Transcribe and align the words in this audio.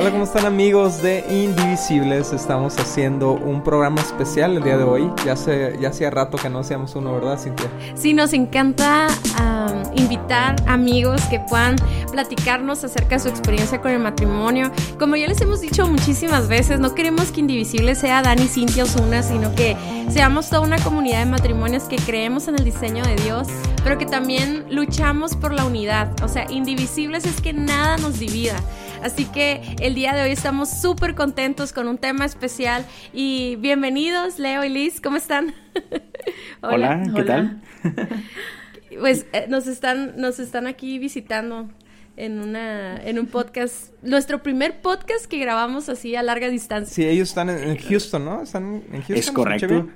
Hola, 0.00 0.12
¿cómo 0.12 0.22
están 0.22 0.46
amigos 0.46 1.02
de 1.02 1.24
Indivisibles? 1.28 2.32
Estamos 2.32 2.78
haciendo 2.78 3.32
un 3.32 3.64
programa 3.64 4.00
especial 4.00 4.56
el 4.56 4.62
día 4.62 4.76
de 4.76 4.84
hoy. 4.84 5.10
Ya, 5.26 5.32
hace, 5.32 5.76
ya 5.80 5.88
hacía 5.88 6.08
rato 6.08 6.38
que 6.38 6.48
no 6.48 6.60
hacíamos 6.60 6.94
uno, 6.94 7.14
¿verdad, 7.14 7.36
Cintia? 7.36 7.68
Sí, 7.96 8.14
nos 8.14 8.32
encanta 8.32 9.08
um, 9.40 9.98
invitar 9.98 10.54
amigos 10.68 11.20
que 11.22 11.40
puedan 11.40 11.74
platicarnos 12.12 12.84
acerca 12.84 13.16
de 13.16 13.22
su 13.22 13.28
experiencia 13.28 13.80
con 13.80 13.90
el 13.90 13.98
matrimonio. 13.98 14.70
Como 15.00 15.16
ya 15.16 15.26
les 15.26 15.40
hemos 15.40 15.60
dicho 15.60 15.84
muchísimas 15.88 16.46
veces, 16.46 16.78
no 16.78 16.94
queremos 16.94 17.32
que 17.32 17.40
Indivisibles 17.40 17.98
sea 17.98 18.22
Dani, 18.22 18.46
Cintia, 18.46 18.84
Osuna, 18.84 19.24
sino 19.24 19.52
que 19.56 19.76
seamos 20.08 20.48
toda 20.48 20.60
una 20.60 20.78
comunidad 20.78 21.24
de 21.24 21.26
matrimonios 21.26 21.82
que 21.88 21.96
creemos 21.96 22.46
en 22.46 22.54
el 22.54 22.64
diseño 22.64 23.04
de 23.04 23.16
Dios, 23.16 23.48
pero 23.82 23.98
que 23.98 24.06
también 24.06 24.64
luchamos 24.70 25.34
por 25.34 25.52
la 25.52 25.64
unidad. 25.64 26.12
O 26.22 26.28
sea, 26.28 26.48
Indivisibles 26.48 27.24
es 27.24 27.40
que 27.40 27.52
nada 27.52 27.96
nos 27.96 28.20
divida. 28.20 28.54
Así 29.02 29.24
que 29.26 29.60
el 29.80 29.94
día 29.94 30.12
de 30.12 30.22
hoy 30.22 30.30
estamos 30.30 30.68
súper 30.70 31.14
contentos 31.14 31.72
con 31.72 31.86
un 31.88 31.98
tema 31.98 32.24
especial 32.24 32.84
y 33.12 33.56
bienvenidos 33.56 34.38
Leo 34.38 34.64
y 34.64 34.68
Liz, 34.68 35.00
¿cómo 35.00 35.16
están? 35.16 35.54
Hola, 36.62 37.02
¿qué 37.14 37.22
tal? 37.22 37.62
pues 39.00 39.26
eh, 39.32 39.46
nos 39.48 39.66
están 39.66 40.16
nos 40.16 40.40
están 40.40 40.66
aquí 40.66 40.98
visitando 40.98 41.68
en, 42.16 42.40
una, 42.40 42.96
en 42.96 43.18
un 43.18 43.26
podcast, 43.26 43.92
nuestro 44.02 44.42
primer 44.42 44.80
podcast 44.80 45.26
que 45.26 45.38
grabamos 45.38 45.88
así 45.88 46.14
a 46.14 46.22
larga 46.22 46.48
distancia. 46.48 46.94
Sí, 46.94 47.04
ellos 47.04 47.28
están 47.28 47.50
en, 47.50 47.76
Houston, 47.76 48.24
¿no? 48.24 48.42
Están 48.42 48.82
en 48.92 49.02
Houston. 49.02 49.16
Es 49.16 49.30
correcto. 49.30 49.88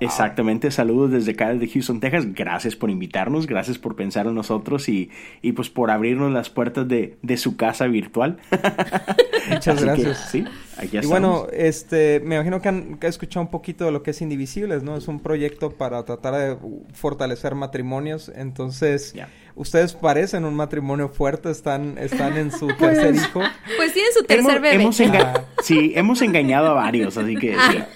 Exactamente. 0.00 0.70
Saludos 0.70 1.12
desde 1.12 1.32
acá, 1.32 1.54
de 1.54 1.68
Houston, 1.68 2.00
Texas. 2.00 2.32
Gracias 2.34 2.76
por 2.76 2.90
invitarnos, 2.90 3.46
gracias 3.46 3.78
por 3.78 3.96
pensar 3.96 4.26
en 4.26 4.34
nosotros 4.34 4.88
y, 4.88 5.10
y 5.42 5.52
pues 5.52 5.70
por 5.70 5.90
abrirnos 5.90 6.32
las 6.32 6.50
puertas 6.50 6.88
de, 6.88 7.18
de 7.22 7.36
su 7.36 7.56
casa 7.56 7.86
virtual. 7.86 8.38
Muchas 9.50 9.82
gracias. 9.82 10.28
sí, 10.30 10.44
aquí 10.78 10.98
Y 11.02 11.06
bueno, 11.06 11.46
este, 11.52 12.20
me 12.20 12.36
imagino 12.36 12.60
que 12.60 12.68
han, 12.68 12.98
escuchado 13.02 13.44
un 13.44 13.50
poquito 13.50 13.84
de 13.84 13.92
lo 13.92 14.02
que 14.02 14.12
es 14.12 14.22
Indivisibles, 14.22 14.82
¿no? 14.82 14.96
Es 14.96 15.08
un 15.08 15.20
proyecto 15.20 15.70
para 15.70 16.02
tratar 16.04 16.34
de 16.34 16.56
fortalecer 16.92 17.54
matrimonios. 17.54 18.30
Entonces, 18.34 19.14
ustedes 19.54 19.94
parecen 19.94 20.44
un 20.44 20.54
matrimonio 20.54 21.08
fuerte, 21.08 21.50
están, 21.50 21.98
están 21.98 22.36
en 22.36 22.50
su 22.50 22.66
tercer 22.78 23.14
hijo. 23.40 23.50
Pues 23.76 23.92
tienen 23.92 24.12
su 24.12 24.22
tercer 24.24 24.60
bebé. 24.60 24.76
Hemos 24.76 24.96
sí, 25.62 25.92
hemos 25.94 26.22
engañado 26.22 26.68
a 26.68 26.72
varios, 26.74 27.16
así 27.16 27.36
que... 27.36 27.54
Ah. 27.54 27.86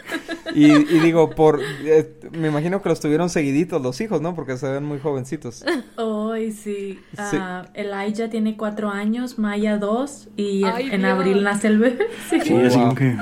Y, 0.54 0.68
digo, 1.00 1.30
por... 1.30 1.60
Eh, 1.84 2.12
me 2.32 2.48
imagino 2.48 2.82
que 2.82 2.88
los 2.88 3.00
tuvieron 3.00 3.30
seguiditos 3.30 3.80
los 3.80 4.00
hijos, 4.00 4.20
¿no? 4.20 4.34
Porque 4.34 4.56
se 4.56 4.68
ven 4.68 4.84
muy 4.84 4.98
jovencitos. 4.98 5.64
Ay, 6.38 6.52
sí. 6.52 7.00
sí. 7.30 7.36
Uh, 7.36 7.66
Elijah 7.74 8.30
tiene 8.30 8.56
cuatro 8.56 8.90
años, 8.90 9.40
Maya 9.40 9.76
dos, 9.76 10.28
y 10.36 10.62
en 10.64 11.04
abril 11.04 11.42
nace 11.42 11.66
el 11.66 11.78
bebé. 11.78 12.06
Sí, 12.28 12.54
así 12.54 12.78
que... 12.94 13.16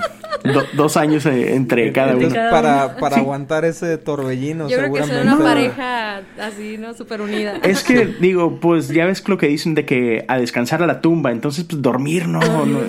dos 0.74 0.96
años 0.98 1.24
eh, 1.24 1.54
entre 1.54 1.92
cada 1.92 2.14
uno. 2.14 2.28
Para, 2.28 2.96
para 2.98 3.16
aguantar 3.16 3.64
ese 3.64 3.96
torbellino, 3.96 4.68
Yo 4.68 4.76
creo 4.76 4.92
que 4.92 5.04
son 5.04 5.28
una 5.28 5.38
pareja 5.38 6.22
así, 6.38 6.76
¿no? 6.76 6.92
Súper 6.92 7.22
unida. 7.22 7.54
Es 7.62 7.82
que 7.82 8.04
digo, 8.06 8.60
pues 8.60 8.88
ya 8.88 9.06
ves 9.06 9.26
lo 9.26 9.38
que 9.38 9.48
dicen 9.48 9.74
de 9.74 9.86
que 9.86 10.24
a 10.28 10.36
descansar 10.36 10.82
a 10.82 10.86
la 10.86 11.00
tumba, 11.00 11.32
entonces 11.32 11.64
pues 11.64 11.80
dormir 11.80 12.28
no, 12.28 12.40
no, 12.66 12.80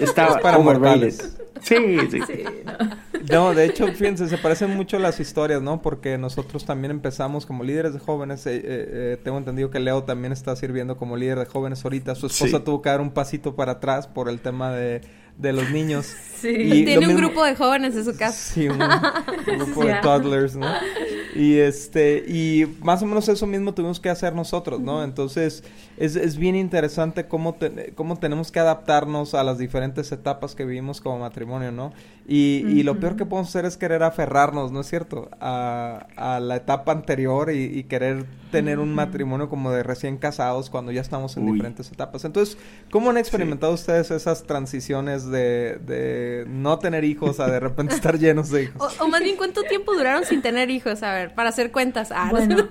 estaba 0.00 0.40
para 0.40 0.58
mortales. 0.58 1.39
Sí, 1.62 1.98
sí. 2.10 2.20
no. 3.30 3.54
de 3.54 3.64
hecho, 3.64 3.86
fíjense, 3.88 4.28
se 4.28 4.38
parecen 4.38 4.76
mucho 4.76 4.98
las 4.98 5.20
historias, 5.20 5.62
¿no? 5.62 5.82
Porque 5.82 6.18
nosotros 6.18 6.64
también 6.64 6.90
empezamos 6.90 7.46
como 7.46 7.64
líderes 7.64 7.92
de 7.92 7.98
jóvenes. 7.98 8.46
Eh, 8.46 8.56
eh, 8.56 8.62
eh, 8.64 9.20
tengo 9.22 9.38
entendido 9.38 9.70
que 9.70 9.80
Leo 9.80 10.04
también 10.04 10.32
está 10.32 10.54
sirviendo 10.56 10.96
como 10.96 11.16
líder 11.16 11.38
de 11.38 11.46
jóvenes 11.46 11.84
ahorita. 11.84 12.14
Su 12.14 12.26
esposa 12.26 12.64
tuvo 12.64 12.82
que 12.82 12.90
dar 12.90 13.00
un 13.00 13.10
pasito 13.10 13.54
para 13.56 13.72
atrás 13.72 14.06
por 14.06 14.28
el 14.28 14.40
tema 14.40 14.72
de 14.72 15.02
de 15.40 15.52
los 15.52 15.70
niños. 15.70 16.14
Sí. 16.40 16.84
Tiene 16.84 17.08
un 17.08 17.16
grupo 17.16 17.44
de 17.44 17.54
jóvenes 17.54 17.94
en 17.96 18.04
su 18.04 18.16
casa. 18.16 18.54
Sí, 18.54 18.68
un, 18.68 18.78
grupo 19.58 19.84
de 19.84 19.94
toddlers, 19.96 20.56
¿no? 20.56 20.66
Y 21.32 21.58
este, 21.58 22.24
y 22.26 22.66
más 22.82 23.02
o 23.02 23.06
menos 23.06 23.28
eso 23.28 23.46
mismo 23.46 23.72
tuvimos 23.72 24.00
que 24.00 24.10
hacer 24.10 24.34
nosotros, 24.34 24.80
¿no? 24.80 25.04
Entonces, 25.04 25.62
es, 25.96 26.16
es 26.16 26.36
bien 26.36 26.56
interesante 26.56 27.28
cómo, 27.28 27.56
cómo 27.94 28.18
tenemos 28.18 28.50
que 28.50 28.58
adaptarnos 28.58 29.34
a 29.34 29.44
las 29.44 29.56
diferentes 29.56 30.10
etapas 30.10 30.56
que 30.56 30.64
vivimos 30.64 31.00
como 31.00 31.20
matrimonio, 31.20 31.70
¿no? 31.70 31.92
Y, 32.26 32.64
y 32.68 32.82
lo 32.82 32.98
peor 33.00 33.16
que 33.16 33.26
podemos 33.26 33.48
hacer 33.48 33.64
es 33.64 33.76
querer 33.76 34.02
aferrarnos, 34.02 34.72
¿no 34.72 34.80
es 34.80 34.88
cierto? 34.88 35.30
A, 35.40 36.06
a 36.16 36.40
la 36.40 36.56
etapa 36.56 36.92
anterior 36.92 37.50
y, 37.50 37.84
querer 37.84 38.26
tener 38.50 38.78
un 38.78 38.94
matrimonio 38.94 39.48
como 39.48 39.70
de 39.70 39.82
recién 39.82 40.16
casados 40.16 40.70
cuando 40.70 40.92
ya 40.92 41.00
estamos 41.00 41.36
en 41.36 41.52
diferentes 41.52 41.90
etapas. 41.90 42.24
Entonces, 42.24 42.58
¿cómo 42.90 43.10
han 43.10 43.16
experimentado 43.16 43.72
ustedes 43.72 44.10
esas 44.10 44.44
transiciones 44.44 45.29
de, 45.30 45.78
de, 45.86 46.44
no 46.48 46.78
tener 46.78 47.04
hijos 47.04 47.40
a 47.40 47.50
de 47.50 47.60
repente 47.60 47.94
estar 47.94 48.18
llenos 48.18 48.50
de 48.50 48.64
hijos? 48.64 49.00
O, 49.00 49.08
más 49.08 49.22
bien, 49.22 49.36
¿cuánto 49.36 49.62
tiempo 49.62 49.92
duraron 49.94 50.24
sin 50.24 50.42
tener 50.42 50.70
hijos? 50.70 51.02
A 51.02 51.12
ver, 51.12 51.34
para 51.34 51.48
hacer 51.48 51.70
cuentas. 51.70 52.10
Ah, 52.12 52.28
bueno. 52.30 52.68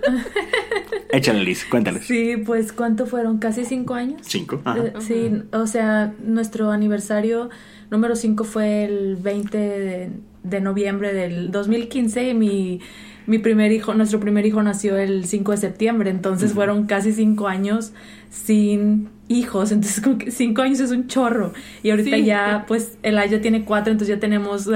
Échale, 1.11 1.43
Liz, 1.43 1.65
cuéntales. 1.65 2.05
Sí, 2.05 2.37
pues, 2.37 2.71
¿cuánto 2.71 3.05
fueron? 3.05 3.39
¿Casi 3.39 3.65
cinco 3.65 3.95
años? 3.95 4.21
Cinco. 4.23 4.61
Eh, 4.75 4.93
sí, 4.99 5.43
o 5.51 5.65
sea, 5.67 6.13
nuestro 6.23 6.71
aniversario 6.71 7.49
número 7.89 8.15
cinco 8.15 8.43
fue 8.43 8.85
el 8.85 9.15
20 9.15 9.57
de, 9.57 10.09
de 10.43 10.61
noviembre 10.61 11.13
del 11.13 11.51
2015 11.51 12.29
y 12.29 12.33
mi 12.33 12.81
mi 13.29 13.37
primer 13.37 13.71
hijo, 13.71 13.93
nuestro 13.93 14.19
primer 14.19 14.47
hijo 14.47 14.63
nació 14.63 14.97
el 14.97 15.25
5 15.25 15.51
de 15.51 15.57
septiembre, 15.57 16.09
entonces 16.09 16.53
fueron 16.53 16.87
casi 16.87 17.13
cinco 17.13 17.47
años 17.47 17.93
sin 18.29 19.09
hijos, 19.27 19.71
entonces 19.71 20.01
como 20.01 20.17
que 20.17 20.31
cinco 20.31 20.61
años 20.61 20.79
es 20.79 20.91
un 20.91 21.07
chorro. 21.07 21.53
Y 21.83 21.91
ahorita 21.91 22.17
ya, 22.17 22.65
pues, 22.67 22.97
el 23.03 23.15
ya 23.29 23.41
tiene 23.41 23.65
cuatro, 23.65 23.91
entonces 23.91 24.15
ya 24.15 24.19
tenemos, 24.19 24.69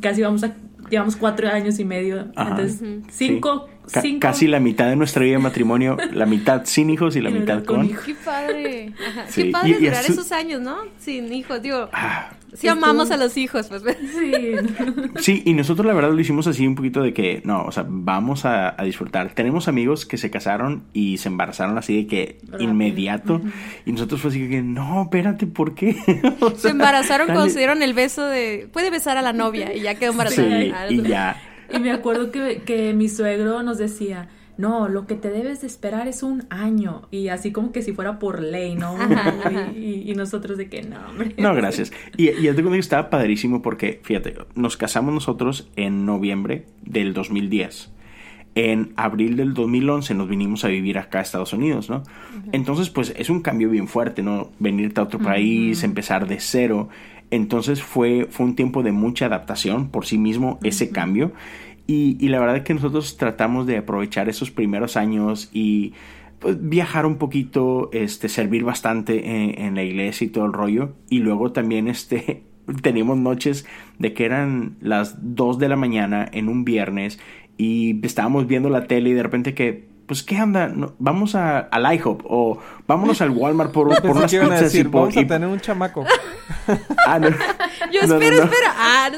casi 0.00 0.22
vamos 0.22 0.44
a, 0.44 0.54
llevamos 0.90 1.16
cuatro 1.16 1.48
años 1.48 1.78
y 1.78 1.84
medio, 1.84 2.28
entonces 2.36 2.82
cinco... 3.10 3.68
cinco... 3.86 4.20
casi 4.20 4.46
la 4.46 4.60
mitad 4.60 4.88
de 4.88 4.96
nuestra 4.96 5.22
vida 5.22 5.36
de 5.36 5.42
matrimonio, 5.42 5.96
la 6.12 6.26
mitad 6.26 6.62
sin 6.64 6.90
hijos 6.90 7.16
y 7.16 7.20
la 7.20 7.30
mitad 7.30 7.64
con. 7.64 7.88
Qué 7.88 8.14
padre. 8.24 8.92
Qué 9.34 9.46
padre 9.46 9.78
durar 9.78 10.04
esos 10.04 10.32
años, 10.32 10.60
¿no? 10.60 10.76
Sin 10.98 11.32
hijos, 11.32 11.60
digo. 11.62 11.88
Ah, 11.92 12.30
Sí 12.54 12.68
amamos 12.68 13.10
a 13.10 13.16
los 13.16 13.36
hijos, 13.36 13.68
pues. 13.68 13.82
Sí. 14.18 14.32
sí, 15.20 15.42
y 15.44 15.54
nosotros 15.54 15.86
la 15.86 15.92
verdad 15.92 16.12
lo 16.12 16.20
hicimos 16.20 16.46
así 16.46 16.66
un 16.66 16.74
poquito 16.74 17.02
de 17.02 17.12
que, 17.12 17.42
no, 17.44 17.64
o 17.64 17.72
sea, 17.72 17.84
vamos 17.88 18.44
a, 18.44 18.76
disfrutar. 18.84 19.34
Tenemos 19.34 19.68
amigos 19.68 20.06
que 20.06 20.16
se 20.16 20.30
casaron 20.30 20.84
y 20.92 21.18
se 21.18 21.28
embarazaron 21.28 21.78
así 21.78 21.96
de 21.96 22.06
que 22.06 22.38
inmediato. 22.58 23.40
Y 23.86 23.92
nosotros 23.92 24.20
fue 24.20 24.30
así 24.30 24.48
que, 24.48 24.62
no, 24.62 25.02
espérate, 25.02 25.46
¿por 25.46 25.74
qué? 25.74 25.96
se 26.56 26.70
embarazaron 26.70 27.26
cuando 27.26 27.48
se 27.48 27.58
dieron 27.58 27.82
el 27.82 27.94
beso 27.94 28.26
de, 28.26 28.68
puede 28.72 28.90
besar 28.90 29.16
a 29.16 29.22
la 29.22 29.32
novia 29.32 29.74
y 29.74 29.80
ya 29.82 29.94
quedó 29.94 30.12
embarazada. 30.12 30.88
Sí, 30.88 30.94
y 30.94 31.02
ya. 31.02 31.40
Y 31.72 31.78
me 31.80 31.92
acuerdo 31.92 32.30
que, 32.30 32.62
que 32.64 32.94
mi 32.94 33.08
suegro 33.08 33.62
nos 33.62 33.78
decía, 33.78 34.28
no, 34.58 34.88
lo 34.88 35.06
que 35.06 35.14
te 35.14 35.30
debes 35.30 35.60
de 35.60 35.68
esperar 35.68 36.08
es 36.08 36.24
un 36.24 36.44
año. 36.50 37.02
Y 37.12 37.28
así 37.28 37.52
como 37.52 37.70
que 37.70 37.80
si 37.80 37.92
fuera 37.92 38.18
por 38.18 38.42
ley, 38.42 38.74
¿no? 38.74 38.96
y, 39.76 40.12
nosotros 40.16 40.58
de 40.58 40.68
que 40.68 40.82
no, 40.82 40.96
hombre. 41.08 41.32
No, 41.38 41.54
gracias. 41.54 41.92
Y, 42.16 42.30
y 42.30 42.48
el 42.48 42.74
estaba 42.74 43.08
padrísimo 43.08 43.62
porque, 43.62 44.00
fíjate, 44.02 44.34
nos 44.56 44.76
casamos 44.76 45.14
nosotros 45.14 45.70
en 45.76 46.04
noviembre 46.04 46.66
del 46.82 47.14
2010. 47.14 47.92
En 48.56 48.92
abril 48.96 49.36
del 49.36 49.54
2011 49.54 50.14
nos 50.14 50.28
vinimos 50.28 50.64
a 50.64 50.68
vivir 50.68 50.98
acá 50.98 51.20
a 51.20 51.22
Estados 51.22 51.52
Unidos, 51.52 51.88
¿no? 51.88 52.02
Entonces, 52.50 52.90
pues 52.90 53.14
es 53.16 53.30
un 53.30 53.42
cambio 53.42 53.70
bien 53.70 53.86
fuerte, 53.86 54.24
¿no? 54.24 54.50
Venirte 54.58 55.00
a 55.00 55.04
otro 55.04 55.20
país, 55.20 55.84
empezar 55.84 56.26
de 56.26 56.40
cero. 56.40 56.88
Entonces 57.30 57.80
fue, 57.80 58.26
fue 58.28 58.46
un 58.46 58.56
tiempo 58.56 58.82
de 58.82 58.90
mucha 58.90 59.26
adaptación 59.26 59.90
por 59.90 60.06
sí 60.06 60.18
mismo, 60.18 60.58
ese 60.64 60.90
cambio. 60.90 61.30
Y, 61.90 62.28
la 62.28 62.38
verdad 62.38 62.58
es 62.58 62.64
que 62.64 62.74
nosotros 62.74 63.16
tratamos 63.16 63.66
de 63.66 63.78
aprovechar 63.78 64.28
esos 64.28 64.50
primeros 64.50 64.98
años 64.98 65.48
y 65.54 65.94
pues, 66.38 66.58
viajar 66.60 67.06
un 67.06 67.16
poquito, 67.16 67.88
este, 67.94 68.28
servir 68.28 68.62
bastante 68.62 69.64
en, 69.64 69.74
la 69.74 69.82
iglesia 69.82 70.26
y 70.26 70.28
todo 70.28 70.44
el 70.44 70.52
rollo. 70.52 70.92
Y 71.08 71.20
luego 71.20 71.50
también 71.52 71.88
este, 71.88 72.44
teníamos 72.82 73.16
noches 73.16 73.64
de 73.98 74.12
que 74.12 74.26
eran 74.26 74.76
las 74.82 75.34
2 75.34 75.58
de 75.58 75.68
la 75.70 75.76
mañana 75.76 76.28
en 76.30 76.48
un 76.48 76.66
viernes 76.66 77.18
y 77.56 78.04
estábamos 78.04 78.46
viendo 78.46 78.68
la 78.68 78.86
tele 78.86 79.08
y 79.08 79.14
de 79.14 79.22
repente 79.22 79.54
que 79.54 79.88
pues 80.06 80.22
qué 80.22 80.36
anda, 80.36 80.72
vamos 80.98 81.34
a, 81.34 81.58
al 81.58 81.94
IHOP 81.94 82.22
o 82.24 82.58
vámonos 82.86 83.20
al 83.22 83.30
Walmart 83.30 83.72
por, 83.72 83.88
por 84.00 84.16
unas 84.16 84.30
pizzas 84.30 84.60
decir, 84.60 84.86
y 84.86 84.88
vamos 84.88 85.16
a 85.16 85.26
tener 85.26 85.48
un 85.48 85.60
chamaco. 85.60 86.04
ah, 87.06 87.18
no. 87.18 87.28
Yo 87.92 88.00
espero, 88.00 88.44
espero. 88.44 88.68
Ah, 88.74 89.10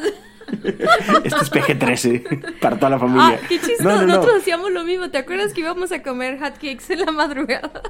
este 1.24 1.38
es 1.42 1.52
PG-13 1.52 2.58
para 2.60 2.76
toda 2.76 2.90
la 2.90 2.98
familia. 2.98 3.40
Ah, 3.42 3.46
qué 3.48 3.60
chistoso. 3.60 4.06
Nosotros 4.06 4.40
hacíamos 4.40 4.70
lo 4.70 4.84
mismo. 4.84 5.10
¿Te 5.10 5.18
acuerdas 5.18 5.52
que 5.52 5.60
íbamos 5.60 5.92
a 5.92 6.02
comer 6.02 6.38
hotcakes 6.38 6.92
en 6.92 7.00
la 7.00 7.12
madrugada? 7.12 7.70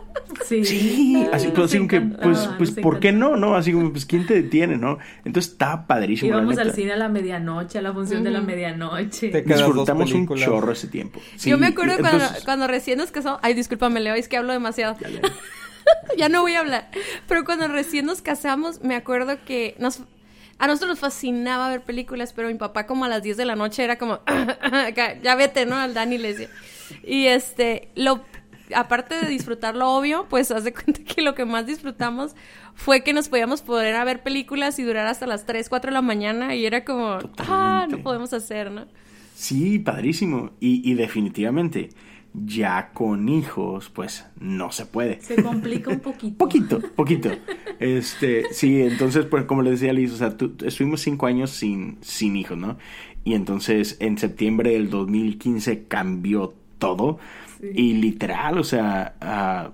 Sí. 0.47 0.65
Sí, 0.65 1.29
así, 1.33 1.49
pues, 1.49 1.67
así 1.67 1.87
que, 1.87 2.01
pues, 2.01 2.49
pues 2.57 2.71
¿por 2.71 2.99
qué 2.99 3.13
no? 3.13 3.37
¿No? 3.37 3.57
Así 3.57 3.73
como, 3.73 3.91
pues, 3.93 4.07
¿quién 4.07 4.27
te 4.27 4.35
detiene, 4.35 4.77
no? 4.77 4.99
Entonces 5.25 5.53
está 5.53 5.87
padrísimo. 5.87 6.31
Íbamos 6.31 6.57
al 6.57 6.73
cine 6.73 6.93
a 6.93 6.97
la 6.97 7.09
medianoche, 7.09 7.79
a 7.79 7.83
la 7.83 7.93
función 7.93 8.25
de 8.25 8.31
la 8.31 8.41
medianoche. 8.41 9.29
Disfrutamos 9.45 10.13
un 10.13 10.27
chorro 10.37 10.73
ese 10.73 10.87
tiempo. 10.87 11.21
Yo 11.45 11.59
me 11.59 11.67
acuerdo 11.67 11.99
cuando, 11.99 12.25
cuando 12.45 12.67
recién 12.69 12.99
nos 12.99 13.11
casamos. 13.11 13.41
Ay, 13.43 13.55
discúlpame, 13.55 14.01
Leo, 14.01 14.15
es 14.15 14.29
que 14.29 14.37
hablo 14.37 14.53
demasiado. 14.53 14.97
ya 16.17 16.29
no 16.29 16.43
voy 16.43 16.55
a 16.55 16.61
hablar. 16.61 16.91
Pero 17.27 17.45
cuando 17.45 17.69
recién 17.69 18.07
nos 18.07 18.23
casamos, 18.23 18.83
me 18.83 18.97
acuerdo 18.97 19.37
que 19.45 19.75
nos 19.79 20.03
a 20.61 20.67
nosotros 20.67 20.91
nos 20.91 20.99
fascinaba 20.99 21.71
ver 21.71 21.81
películas, 21.81 22.35
pero 22.35 22.49
mi 22.49 22.55
papá 22.55 22.87
como 22.87 23.07
a 23.07 23.09
las 23.09 23.23
10 23.23 23.39
de 23.39 23.47
la 23.47 23.57
noche 23.57 23.83
era 23.83 23.97
como, 23.97 24.21
ya 25.23 25.35
vete, 25.35 25.65
¿no? 25.65 25.75
Al 25.75 25.95
Dani 25.95 26.19
le 26.19 26.35
decía. 26.35 26.49
Y 27.03 27.29
este, 27.29 27.89
lo, 27.95 28.21
aparte 28.77 29.15
de 29.15 29.27
disfrutar 29.27 29.75
lo 29.75 29.91
obvio, 29.91 30.27
pues 30.29 30.51
haz 30.51 30.65
de 30.65 30.75
cuenta 30.75 31.03
que 31.03 31.23
lo 31.23 31.35
que 31.35 31.47
más 31.47 31.67
disfrutamos 31.67 32.37
fue 32.75 33.03
que 33.03 33.15
nos 33.15 33.31
podíamos 33.31 33.63
poner 33.63 33.97
a 33.97 34.05
ver 34.05 34.23
películas 34.23 34.79
y 34.79 34.83
durar 34.83 35.07
hasta 35.07 35.27
las 35.27 35.47
3, 35.47 35.67
4 35.67 35.93
de 35.93 35.95
la 35.95 36.03
mañana 36.03 36.55
y 36.55 36.67
era 36.67 36.85
como, 36.85 37.19
ah, 37.39 37.87
no 37.89 38.03
podemos 38.03 38.35
hacer, 38.35 38.71
¿no? 38.71 38.87
Sí, 39.35 39.79
padrísimo. 39.79 40.51
Y, 40.61 40.89
y 40.89 40.93
definitivamente, 40.93 41.89
ya 42.33 42.91
con 42.93 43.29
hijos, 43.29 43.91
pues 43.91 44.27
no 44.39 44.73
se 44.73 44.87
puede. 44.87 45.21
Se 45.21 45.43
complica 45.43 45.91
un 45.91 46.01
poquito. 46.01 46.37
poquito, 46.39 46.81
poquito. 46.95 47.31
Este, 47.79 48.53
sí, 48.53 48.83
entonces, 48.83 49.27
pues 49.27 49.45
como 49.45 49.63
le 49.63 49.71
decía 49.71 49.93
Liz, 49.93 50.13
o 50.13 50.17
sea, 50.17 50.37
estuvimos 50.65 51.01
cinco 51.01 51.27
años 51.27 51.51
sin, 51.51 51.99
sin 52.01 52.37
hijos, 52.37 52.57
¿no? 52.57 52.79
Y 53.25 53.35
entonces 53.35 53.97
en 54.01 54.19
septiembre 54.19 54.73
del 54.73 54.91
2015 54.91 55.85
cambió 55.85 56.55
todo. 56.79 57.19
Y 57.75 57.95
literal, 57.95 58.59
o 58.59 58.65
sea, 58.65 59.15
uh, 59.21 59.71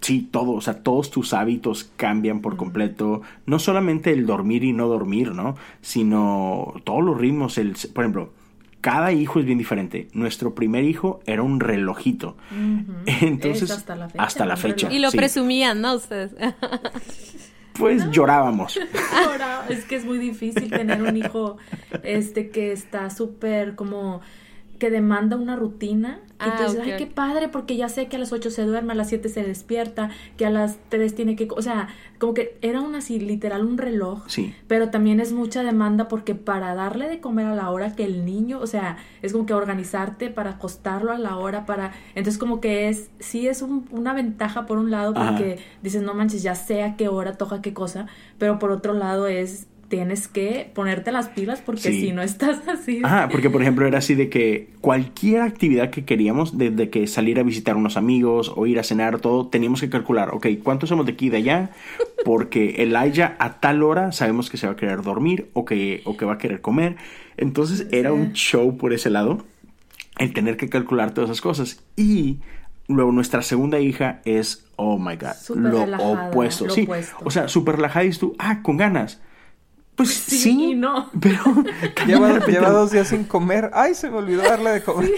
sí, 0.00 0.26
todo, 0.30 0.52
o 0.52 0.60
sea, 0.62 0.82
todos 0.82 1.10
tus 1.10 1.34
hábitos 1.34 1.92
cambian 1.96 2.40
por 2.40 2.56
completo. 2.56 3.20
No 3.44 3.58
solamente 3.58 4.12
el 4.12 4.24
dormir 4.24 4.64
y 4.64 4.72
no 4.72 4.88
dormir, 4.88 5.32
¿no? 5.32 5.56
Sino 5.82 6.74
todos 6.84 7.04
los 7.04 7.18
ritmos, 7.18 7.58
el, 7.58 7.76
por 7.92 8.04
ejemplo, 8.04 8.30
cada 8.86 9.10
hijo 9.10 9.40
es 9.40 9.46
bien 9.46 9.58
diferente. 9.58 10.06
Nuestro 10.12 10.54
primer 10.54 10.84
hijo 10.84 11.18
era 11.26 11.42
un 11.42 11.58
relojito. 11.58 12.36
Entonces, 13.20 13.68
hasta 14.16 14.46
la 14.46 14.56
fecha. 14.56 14.92
Y 14.92 15.00
lo 15.00 15.10
presumían, 15.10 15.80
¿no? 15.80 15.96
Ustedes. 15.96 16.30
pues 17.76 18.08
llorábamos. 18.12 18.78
es 19.68 19.84
que 19.86 19.96
es 19.96 20.04
muy 20.04 20.18
difícil 20.18 20.70
tener 20.70 21.02
un 21.02 21.16
hijo 21.16 21.56
este 22.04 22.50
que 22.50 22.70
está 22.70 23.10
súper 23.10 23.74
como 23.74 24.20
que 24.78 24.88
demanda 24.88 25.34
una 25.34 25.56
rutina. 25.56 26.20
Ah, 26.38 26.52
entonces, 26.52 26.80
ay, 26.82 26.94
qué 26.98 27.06
padre, 27.06 27.48
porque 27.48 27.76
ya 27.76 27.88
sé 27.88 28.06
que 28.06 28.16
a 28.16 28.18
las 28.18 28.32
8 28.32 28.50
se 28.50 28.62
duerme, 28.62 28.92
a 28.92 28.96
las 28.96 29.08
7 29.08 29.28
se 29.28 29.42
despierta, 29.42 30.10
que 30.36 30.46
a 30.46 30.50
las 30.50 30.78
3 30.88 31.14
tiene 31.14 31.36
que... 31.36 31.48
O 31.50 31.62
sea, 31.62 31.88
como 32.18 32.34
que 32.34 32.58
era 32.62 32.80
un 32.80 32.94
así, 32.94 33.18
literal, 33.20 33.64
un 33.64 33.78
reloj. 33.78 34.24
Sí. 34.28 34.54
Pero 34.66 34.90
también 34.90 35.20
es 35.20 35.32
mucha 35.32 35.62
demanda 35.62 36.08
porque 36.08 36.34
para 36.34 36.74
darle 36.74 37.08
de 37.08 37.20
comer 37.20 37.46
a 37.46 37.54
la 37.54 37.70
hora 37.70 37.94
que 37.94 38.04
el 38.04 38.24
niño, 38.24 38.58
o 38.60 38.66
sea, 38.66 38.98
es 39.22 39.32
como 39.32 39.46
que 39.46 39.54
organizarte 39.54 40.30
para 40.30 40.50
acostarlo 40.50 41.12
a 41.12 41.18
la 41.18 41.36
hora, 41.36 41.66
para... 41.66 41.92
Entonces 42.14 42.38
como 42.38 42.60
que 42.60 42.88
es, 42.88 43.10
sí 43.18 43.48
es 43.48 43.62
una 43.62 44.14
ventaja 44.14 44.66
por 44.66 44.78
un 44.78 44.90
lado 44.90 45.14
porque 45.14 45.58
dices, 45.82 46.02
no 46.02 46.14
manches, 46.14 46.42
ya 46.42 46.54
sé 46.54 46.82
a 46.82 46.96
qué 46.96 47.08
hora 47.08 47.34
toca 47.34 47.62
qué 47.62 47.72
cosa, 47.72 48.06
pero 48.38 48.58
por 48.58 48.70
otro 48.70 48.92
lado 48.92 49.26
es 49.26 49.66
tienes 49.88 50.28
que 50.28 50.70
ponerte 50.74 51.12
las 51.12 51.28
pilas 51.28 51.60
porque 51.64 51.92
si 51.92 52.12
no 52.12 52.22
estás 52.22 52.66
así. 52.68 53.00
Ah, 53.04 53.28
porque 53.30 53.50
por 53.50 53.62
ejemplo 53.62 53.86
era 53.86 53.98
así 53.98 54.14
de 54.14 54.28
que 54.28 54.70
cualquier 54.80 55.42
actividad 55.42 55.90
que 55.90 56.04
queríamos, 56.04 56.58
desde 56.58 56.90
que 56.90 57.06
salir 57.06 57.38
a 57.38 57.42
visitar 57.42 57.76
unos 57.76 57.96
amigos 57.96 58.52
o 58.54 58.66
ir 58.66 58.78
a 58.78 58.82
cenar, 58.82 59.20
todo, 59.20 59.46
teníamos 59.48 59.80
que 59.80 59.90
calcular, 59.90 60.30
ok, 60.34 60.46
¿cuántos 60.62 60.88
somos 60.88 61.06
de 61.06 61.12
aquí 61.12 61.26
y 61.26 61.30
de 61.30 61.36
allá? 61.38 61.70
Porque 62.24 62.82
Elijah 62.82 63.36
a 63.38 63.60
tal 63.60 63.82
hora 63.82 64.12
sabemos 64.12 64.50
que 64.50 64.56
se 64.56 64.66
va 64.66 64.72
a 64.72 64.76
querer 64.76 65.02
dormir 65.02 65.50
o 65.52 65.64
que, 65.64 66.02
o 66.04 66.16
que 66.16 66.24
va 66.24 66.34
a 66.34 66.38
querer 66.38 66.60
comer. 66.60 66.96
Entonces 67.36 67.86
era 67.90 68.12
un 68.12 68.32
show 68.32 68.76
por 68.76 68.92
ese 68.92 69.10
lado, 69.10 69.44
el 70.18 70.32
tener 70.32 70.56
que 70.56 70.68
calcular 70.68 71.12
todas 71.12 71.30
esas 71.30 71.40
cosas. 71.40 71.82
Y 71.96 72.38
luego 72.88 73.12
nuestra 73.12 73.42
segunda 73.42 73.78
hija 73.78 74.20
es, 74.24 74.66
oh 74.76 74.98
my 74.98 75.16
god, 75.16 75.56
lo 75.56 75.82
opuesto. 76.12 76.68
sí, 76.70 76.88
o 77.24 77.30
sea, 77.30 77.48
súper 77.48 77.76
relajada 77.76 78.04
y 78.04 78.10
tú, 78.10 78.34
ah, 78.38 78.62
con 78.62 78.76
ganas 78.76 79.20
pues 79.96 80.10
sí, 80.10 80.74
no. 80.74 81.10
pero 81.20 81.42
lleva, 82.06 82.70
dos 82.70 82.90
días 82.90 83.08
sin 83.08 83.24
comer. 83.24 83.70
Ay, 83.72 83.94
se 83.94 84.10
me 84.10 84.18
olvidó 84.18 84.42
darle 84.42 84.70
de 84.70 84.82
comer. 84.82 85.10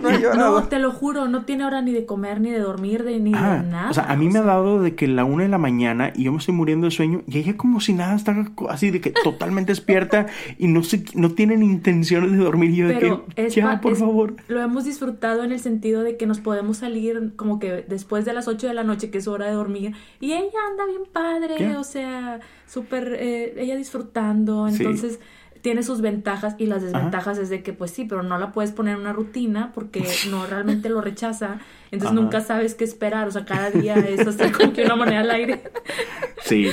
no, 0.36 0.64
te 0.64 0.78
lo 0.78 0.92
juro, 0.92 1.26
no 1.26 1.46
tiene 1.46 1.64
hora 1.64 1.80
ni 1.80 1.92
de 1.92 2.04
comer, 2.04 2.42
ni 2.42 2.50
de 2.50 2.58
dormir, 2.58 3.02
de, 3.02 3.18
ni 3.18 3.32
de 3.32 3.38
ah, 3.38 3.64
nada. 3.66 3.90
O 3.90 3.94
sea, 3.94 4.04
a 4.04 4.16
mí 4.16 4.28
me 4.28 4.40
ha 4.40 4.42
dado 4.42 4.82
de 4.82 4.94
que 4.94 5.08
la 5.08 5.24
una 5.24 5.44
de 5.44 5.48
la 5.48 5.56
mañana 5.56 6.12
y 6.14 6.24
yo 6.24 6.32
me 6.32 6.38
estoy 6.38 6.54
muriendo 6.54 6.84
de 6.84 6.90
sueño 6.90 7.22
y 7.26 7.38
ella 7.38 7.56
como 7.56 7.80
si 7.80 7.94
nada 7.94 8.14
está 8.14 8.36
así 8.68 8.90
de 8.90 9.00
que 9.00 9.10
totalmente 9.10 9.72
despierta 9.72 10.26
y 10.58 10.68
no 10.68 10.82
se, 10.82 11.04
no 11.14 11.30
tienen 11.30 11.62
intenciones 11.62 12.32
de 12.32 12.38
dormir. 12.38 12.70
Y 12.72 12.76
yo 12.76 12.88
de 12.88 12.98
que, 12.98 13.48
ya, 13.48 13.80
por 13.80 13.96
favor. 13.96 14.36
Lo 14.48 14.60
hemos 14.60 14.84
disfrutado 14.84 15.44
en 15.44 15.52
el 15.52 15.60
sentido 15.60 16.02
de 16.02 16.18
que 16.18 16.26
nos 16.26 16.40
podemos 16.40 16.76
salir 16.76 17.32
como 17.36 17.58
que 17.58 17.86
después 17.88 18.26
de 18.26 18.34
las 18.34 18.48
8 18.48 18.66
de 18.66 18.74
la 18.74 18.84
noche, 18.84 19.10
que 19.10 19.16
es 19.16 19.28
hora 19.28 19.46
de 19.46 19.52
dormir, 19.52 19.94
y 20.20 20.32
ella 20.34 20.58
anda 20.70 20.84
bien 20.84 21.04
padre, 21.10 21.76
o 21.78 21.84
sea, 21.84 22.40
súper... 22.66 23.16
Eh, 23.18 23.61
ella 23.62 23.76
disfrutando, 23.76 24.68
entonces 24.68 25.18
tiene 25.62 25.84
sus 25.84 26.00
ventajas 26.00 26.56
y 26.58 26.66
las 26.66 26.82
desventajas 26.82 27.38
es 27.38 27.48
de 27.48 27.62
que 27.62 27.72
pues 27.72 27.92
sí, 27.92 28.04
pero 28.04 28.22
no 28.22 28.36
la 28.36 28.52
puedes 28.52 28.72
poner 28.72 28.94
en 28.94 29.00
una 29.02 29.12
rutina 29.12 29.70
porque 29.74 30.04
no 30.30 30.44
realmente 30.46 30.88
lo 30.88 31.00
rechaza, 31.00 31.58
entonces 31.90 32.14
nunca 32.14 32.40
sabes 32.40 32.74
qué 32.74 32.84
esperar, 32.84 33.28
o 33.28 33.30
sea, 33.30 33.44
cada 33.44 33.70
día 33.70 33.94
es 33.94 34.26
hacer 34.26 34.52
como 34.52 34.72
que 34.72 34.84
una 34.84 34.96
moneda 34.96 35.20
al 35.20 35.30
aire. 35.30 35.62
Sí, 36.44 36.68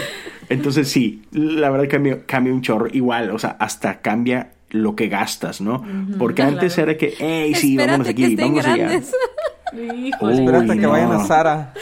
entonces 0.49 0.87
sí, 0.87 1.21
la 1.31 1.69
verdad 1.69 1.87
cambia, 1.87 2.25
cambia 2.25 2.51
un 2.51 2.63
chorro, 2.63 2.87
igual, 2.91 3.29
o 3.29 3.37
sea, 3.37 3.51
hasta 3.59 4.01
cambia 4.01 4.53
lo 4.71 4.95
que 4.95 5.07
gastas, 5.07 5.61
¿no? 5.61 5.85
Porque 6.17 6.41
antes 6.41 6.75
era 6.79 6.97
que, 6.97 7.13
hey, 7.19 7.53
sí, 7.53 7.77
vámonos 7.77 8.07
aquí, 8.07 8.35
vamos 8.35 8.65
allá. 8.65 8.99
Espérate 9.73 10.79
que 10.79 10.85
vayan 10.87 11.11
a 11.11 11.23
Sara. 11.25 11.73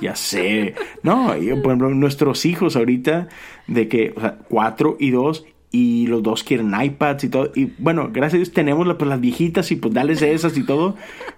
Ya 0.00 0.14
sé. 0.14 0.74
No, 1.02 1.28
por 1.28 1.38
ejemplo, 1.38 1.90
nuestros 1.90 2.44
hijos 2.46 2.76
ahorita, 2.76 3.28
de 3.66 3.88
que, 3.88 4.12
o 4.16 4.20
sea, 4.20 4.38
cuatro 4.48 4.96
y 4.98 5.10
dos, 5.10 5.44
y 5.70 6.06
los 6.06 6.22
dos 6.22 6.42
quieren 6.42 6.72
iPads 6.80 7.24
y 7.24 7.28
todo. 7.28 7.52
Y 7.54 7.72
bueno, 7.78 8.10
gracias 8.12 8.34
a 8.34 8.36
Dios 8.38 8.52
tenemos 8.52 8.86
pues, 8.96 9.08
las 9.08 9.20
viejitas 9.20 9.70
y 9.72 9.76
pues 9.76 9.92
dales 9.92 10.22
esas 10.22 10.56
y 10.56 10.62
todo. 10.62 10.96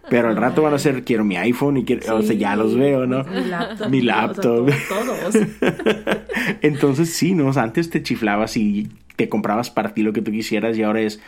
Pero 0.09 0.29
al 0.29 0.37
rato 0.37 0.63
van 0.63 0.75
a 0.75 0.79
ser, 0.79 1.03
quiero 1.05 1.25
mi 1.25 1.37
iPhone 1.37 1.79
y 1.79 1.85
quiero, 1.85 2.17
o 2.17 2.23
sea, 2.23 2.37
ya 2.37 2.55
los 2.55 2.77
veo, 2.77 3.07
¿no? 3.07 3.25
Mi 3.25 3.45
laptop. 3.45 3.89
Mi 3.89 4.01
laptop. 4.01 4.71
todos. 4.89 5.35
Entonces 6.63 7.13
sí, 7.13 7.35
¿no? 7.35 7.51
antes 7.59 7.91
te 7.91 8.03
chiflabas 8.03 8.57
y 8.57 8.89
te 9.17 9.29
comprabas 9.29 9.71
para 9.71 9.95
ti 9.95 10.03
lo 10.03 10.13
que 10.13 10.23
tú 10.23 10.31
quisieras 10.31 10.79
y 10.79 10.83
ahora 10.85 11.01
es 11.01 11.21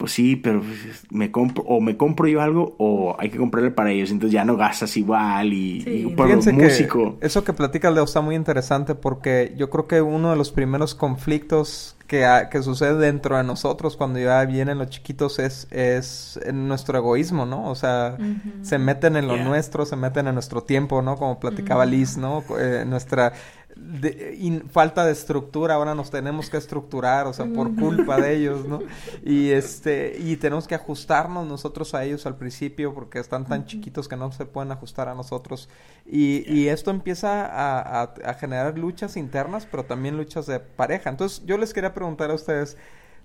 pues 0.00 0.12
sí, 0.12 0.34
pero 0.34 0.62
me 1.10 1.30
compro, 1.30 1.62
o 1.64 1.78
me 1.78 1.98
compro 1.98 2.26
yo 2.26 2.40
algo 2.40 2.74
o 2.78 3.14
hay 3.18 3.28
que 3.28 3.36
comprarle 3.36 3.70
para 3.70 3.90
ellos, 3.90 4.10
entonces 4.10 4.32
ya 4.32 4.46
no 4.46 4.56
gastas 4.56 4.96
igual 4.96 5.52
y, 5.52 5.82
sí. 5.82 6.52
músico. 6.52 7.18
eso 7.20 7.44
que 7.44 7.52
platica 7.52 7.90
Leo 7.90 8.04
está 8.04 8.22
muy 8.22 8.34
interesante 8.34 8.94
porque 8.94 9.52
yo 9.58 9.68
creo 9.68 9.86
que 9.86 10.00
uno 10.00 10.30
de 10.30 10.36
los 10.36 10.52
primeros 10.52 10.94
conflictos 10.94 11.96
que, 12.06 12.26
que 12.50 12.62
sucede 12.62 12.94
dentro 12.94 13.36
de 13.36 13.44
nosotros 13.44 13.98
cuando 13.98 14.18
ya 14.18 14.42
vienen 14.46 14.78
los 14.78 14.88
chiquitos 14.88 15.38
es, 15.38 15.68
es 15.70 16.40
nuestro 16.50 16.96
egoísmo, 16.96 17.44
¿no? 17.44 17.68
O 17.70 17.74
sea, 17.74 18.16
se 18.62 18.78
meten 18.78 19.16
en 19.16 19.28
lo 19.28 19.36
nuestro, 19.36 19.84
se 19.84 19.96
meten 19.96 20.26
en 20.28 20.34
nuestro 20.34 20.62
tiempo, 20.62 21.02
¿no? 21.02 21.16
Como 21.16 21.38
platicaba 21.38 21.84
Liz, 21.84 22.16
¿no? 22.16 22.42
Eh, 22.58 22.84
nuestra 22.86 23.34
de, 23.76 24.62
falta 24.70 25.04
de 25.04 25.12
estructura, 25.12 25.74
ahora 25.74 25.94
nos 25.94 26.10
tenemos 26.10 26.50
que 26.50 26.56
estructurar, 26.56 27.26
o 27.26 27.32
sea, 27.32 27.46
por 27.46 27.74
culpa 27.74 28.20
de 28.20 28.36
ellos, 28.36 28.66
¿no? 28.66 28.80
Y 29.24 29.50
este, 29.50 30.16
y 30.18 30.36
tenemos 30.36 30.66
que 30.66 30.74
ajustarnos 30.74 31.46
nosotros 31.46 31.94
a 31.94 32.04
ellos 32.04 32.26
al 32.26 32.36
principio 32.36 32.94
porque 32.94 33.18
están 33.18 33.46
tan 33.46 33.66
chiquitos 33.66 34.08
que 34.08 34.16
no 34.16 34.32
se 34.32 34.44
pueden 34.44 34.72
ajustar 34.72 35.08
a 35.08 35.14
nosotros. 35.14 35.68
Y, 36.06 36.44
y 36.52 36.68
esto 36.68 36.90
empieza 36.90 37.46
a, 37.46 38.02
a, 38.02 38.34
generar 38.34 38.78
luchas 38.78 39.16
internas, 39.16 39.66
pero 39.70 39.84
también 39.84 40.16
luchas 40.16 40.46
de 40.46 40.60
pareja. 40.60 41.10
Entonces, 41.10 41.42
yo 41.46 41.58
les 41.58 41.72
quería 41.72 41.94
preguntar 41.94 42.30
a 42.30 42.34
ustedes, 42.34 42.76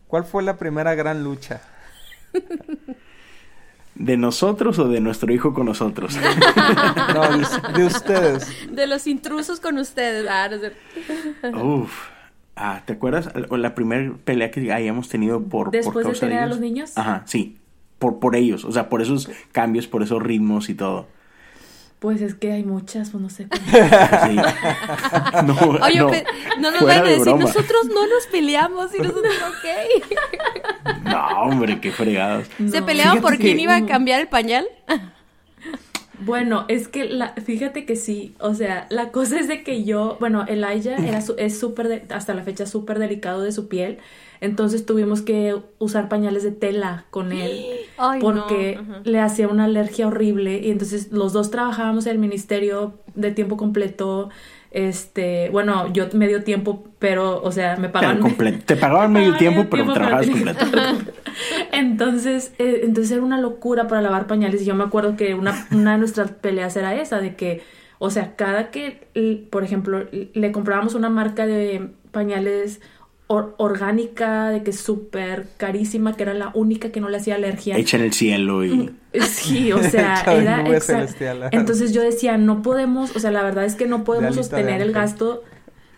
¿cuál 0.07 0.23
fue 0.23 0.43
la 0.43 0.57
primera 0.57 0.95
gran 0.95 1.23
lucha? 1.23 1.61
¿De 3.95 4.17
nosotros 4.17 4.77
o 4.79 4.89
de 4.89 4.99
nuestro 4.99 5.31
hijo 5.33 5.53
con 5.53 5.65
nosotros? 5.65 6.17
no, 7.13 7.37
de, 7.73 7.85
ustedes. 7.85 8.67
De 8.69 8.87
los 8.87 9.07
intrusos 9.07 9.61
con 9.61 9.77
ustedes. 9.77 10.27
Ah, 10.29 10.49
Uf. 11.61 12.09
Ah, 12.57 12.81
¿te 12.85 12.93
acuerdas 12.93 13.29
la 13.51 13.75
primera 13.75 14.13
pelea 14.23 14.51
que 14.51 14.71
hayamos 14.71 15.09
tenido 15.09 15.41
por 15.43 15.71
Después 15.71 16.05
de 16.05 16.13
tener 16.13 16.39
a 16.39 16.47
los 16.47 16.59
niños? 16.59 16.97
Ajá, 16.97 17.23
sí. 17.25 17.57
Por, 17.99 18.19
por 18.19 18.35
ellos, 18.35 18.65
o 18.65 18.71
sea, 18.71 18.89
por 18.89 19.01
esos 19.01 19.29
cambios, 19.53 19.87
por 19.87 20.03
esos 20.03 20.21
ritmos 20.21 20.69
y 20.69 20.75
todo. 20.75 21.07
Pues 21.99 22.21
es 22.21 22.35
que 22.35 22.51
hay 22.51 22.63
muchas, 22.63 23.09
pues 23.09 23.21
no 23.21 23.29
sé. 23.29 23.47
Sí. 23.47 24.35
no, 25.45 25.55
Oye, 25.81 25.99
no, 25.99 26.11
no 26.59 26.71
nos 26.71 26.81
van 26.81 26.99
a 26.99 27.09
decir, 27.09 27.35
nosotros 27.35 27.85
no 27.87 28.05
nos 28.05 28.27
peleamos 28.31 28.93
y 28.93 28.99
nosotros, 28.99 29.33
ok. 29.49 31.03
no, 31.03 31.27
hombre, 31.41 31.79
qué 31.79 31.91
fregados. 31.91 32.47
¿Se 32.69 32.81
peleaban 32.81 33.21
por 33.21 33.37
quién 33.37 33.59
iba 33.59 33.75
a 33.75 33.85
cambiar 33.85 34.19
el 34.21 34.27
pañal? 34.27 34.67
Bueno, 36.25 36.65
es 36.67 36.87
que 36.87 37.05
la, 37.05 37.33
fíjate 37.33 37.85
que 37.85 37.95
sí, 37.95 38.35
o 38.39 38.53
sea, 38.53 38.87
la 38.89 39.11
cosa 39.11 39.39
es 39.39 39.47
de 39.47 39.63
que 39.63 39.83
yo, 39.83 40.17
bueno, 40.19 40.45
Elijah 40.47 40.97
era 40.97 41.19
es 41.37 41.59
súper, 41.59 42.05
hasta 42.09 42.33
la 42.33 42.43
fecha 42.43 42.65
súper 42.65 42.99
delicado 42.99 43.41
de 43.41 43.51
su 43.51 43.67
piel, 43.67 43.99
entonces 44.41 44.85
tuvimos 44.85 45.21
que 45.21 45.55
usar 45.79 46.09
pañales 46.09 46.43
de 46.43 46.51
tela 46.51 47.05
con 47.09 47.31
él 47.31 47.65
porque 48.21 48.79
le 49.03 49.19
hacía 49.19 49.47
una 49.47 49.65
alergia 49.65 50.07
horrible 50.07 50.59
y 50.59 50.71
entonces 50.71 51.11
los 51.11 51.31
dos 51.33 51.51
trabajábamos 51.51 52.05
en 52.05 52.13
el 52.13 52.17
ministerio 52.19 52.95
de 53.15 53.31
tiempo 53.31 53.55
completo 53.55 54.29
este, 54.75 55.49
bueno, 55.51 55.91
yo 55.93 56.07
medio 56.15 56.43
tiempo, 56.43 56.83
pero, 56.99 57.41
o 57.41 57.49
sea, 57.53 57.77
me 57.77 57.87
pagaban. 57.87 58.19
Te 58.65 58.75
pagaban 58.75 59.13
medio 59.13 59.37
tiempo, 59.37 59.67
pero 59.71 59.93
trabajabas 59.93 60.29
completo. 60.29 60.65
entonces, 61.71 62.53
eh, 62.59 62.81
entonces 62.83 63.13
era 63.13 63.21
una 63.21 63.39
locura 63.39 63.87
para 63.87 64.01
lavar 64.01 64.27
pañales. 64.27 64.61
Y 64.61 64.65
yo 64.65 64.75
me 64.75 64.83
acuerdo 64.83 65.15
que 65.15 65.33
una, 65.33 65.65
una 65.71 65.93
de 65.93 65.99
nuestras 65.99 66.31
peleas 66.31 66.75
era 66.75 66.93
esa, 66.93 67.21
de 67.21 67.37
que, 67.37 67.63
o 67.99 68.09
sea, 68.09 68.35
cada 68.35 68.69
que, 68.69 69.47
por 69.49 69.63
ejemplo, 69.63 70.07
le 70.11 70.51
comprábamos 70.51 70.93
una 70.93 71.09
marca 71.09 71.45
de 71.45 71.91
pañales 72.11 72.81
orgánica, 73.27 74.49
de 74.49 74.61
que 74.63 74.69
es 74.69 74.79
súper 74.79 75.47
carísima, 75.57 76.15
que 76.15 76.23
era 76.23 76.33
la 76.33 76.51
única 76.53 76.91
que 76.91 77.01
no 77.01 77.09
le 77.09 77.17
hacía 77.17 77.35
alergia. 77.35 77.77
Hecha 77.77 77.97
en 77.97 78.03
el 78.03 78.13
cielo 78.13 78.63
y... 78.63 78.69
Mm, 78.69 79.21
sí, 79.21 79.71
o 79.71 79.81
sea, 79.89 80.23
era... 80.27 80.63
Entonces 81.51 81.93
yo 81.93 82.01
decía, 82.01 82.37
no 82.37 82.61
podemos, 82.61 83.15
o 83.15 83.19
sea, 83.19 83.31
la 83.31 83.43
verdad 83.43 83.65
es 83.65 83.75
que 83.75 83.87
no 83.87 84.03
podemos 84.03 84.35
sostener 84.35 84.81
el 84.81 84.91
gasto, 84.91 85.43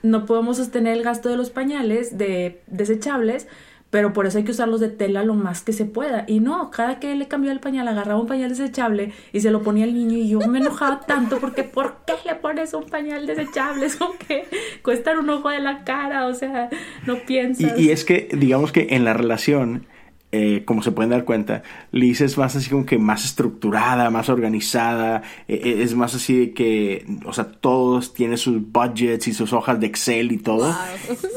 no 0.04 0.26
podemos 0.26 0.58
sostener 0.58 0.96
el 0.96 1.04
gasto 1.04 1.28
de 1.28 1.36
los 1.36 1.50
pañales 1.50 2.18
de 2.18 2.62
desechables 2.68 3.48
pero 3.90 4.14
por 4.14 4.26
eso 4.26 4.38
hay 4.38 4.44
que 4.44 4.52
usarlos 4.52 4.80
de 4.80 4.90
tela 4.90 5.24
lo 5.24 5.34
más 5.34 5.62
que 5.62 5.74
se 5.74 5.86
pueda. 5.86 6.26
Y 6.28 6.40
no, 6.40 6.72
cada 6.72 7.00
que 7.00 7.16
le 7.16 7.28
cambió 7.28 7.52
el 7.52 7.60
pañal, 7.60 7.88
agarraba 7.88 8.20
un 8.20 8.28
pañal 8.28 8.50
desechable 8.50 9.14
y 9.32 9.42
se 9.42 9.52
lo 9.52 9.62
ponía 9.62 9.86
al 9.86 9.94
niño 9.94 10.18
y 10.18 10.30
yo 10.30 10.40
me 10.40 10.60
enojaba 10.60 11.02
tanto 11.02 11.40
porque 11.40 11.64
¿por 11.64 11.98
qué 12.06 12.14
le 12.26 12.36
pones 12.36 12.74
un 12.74 12.86
pañal 12.86 13.26
desechable? 13.26 13.86
Eso 13.86 14.14
que 14.28 14.46
cuestan 14.84 15.20
un 15.20 15.30
ojo 15.30 15.50
de 15.50 15.60
la 15.60 15.84
cara, 15.84 16.28
o 16.28 16.34
sea, 16.34 16.70
no 17.06 17.18
piensas. 17.20 17.78
Y, 17.78 17.84
y 17.84 17.92
es 17.92 18.04
que, 18.04 18.30
digamos 18.34 18.72
que 18.72 18.88
en 18.92 19.06
la 19.06 19.14
relación 19.14 19.88
eh, 20.34 20.64
como 20.66 20.84
se 20.84 20.92
pueden 20.92 21.12
dar 21.12 21.24
cuenta, 21.24 21.64
Liz 21.94 22.20
es 22.20 22.38
más 22.38 22.54
así 22.54 22.70
como 22.70 22.86
que 22.86 22.98
más 22.98 23.24
estructurada, 23.24 24.10
más 24.10 24.28
organizada, 24.28 25.22
eh, 25.48 25.62
eh, 25.64 25.78
es 25.84 25.96
más 25.96 26.16
así 26.16 26.38
de 26.38 26.54
que, 26.54 27.06
o 27.24 27.32
sea, 27.32 27.46
todos 27.46 28.14
tienen 28.14 28.38
sus 28.38 28.62
budgets 28.62 29.30
y 29.30 29.34
sus 29.34 29.54
hojas 29.54 29.80
de 29.80 29.88
Excel 29.88 30.34
y 30.34 30.38
todo. 30.38 30.76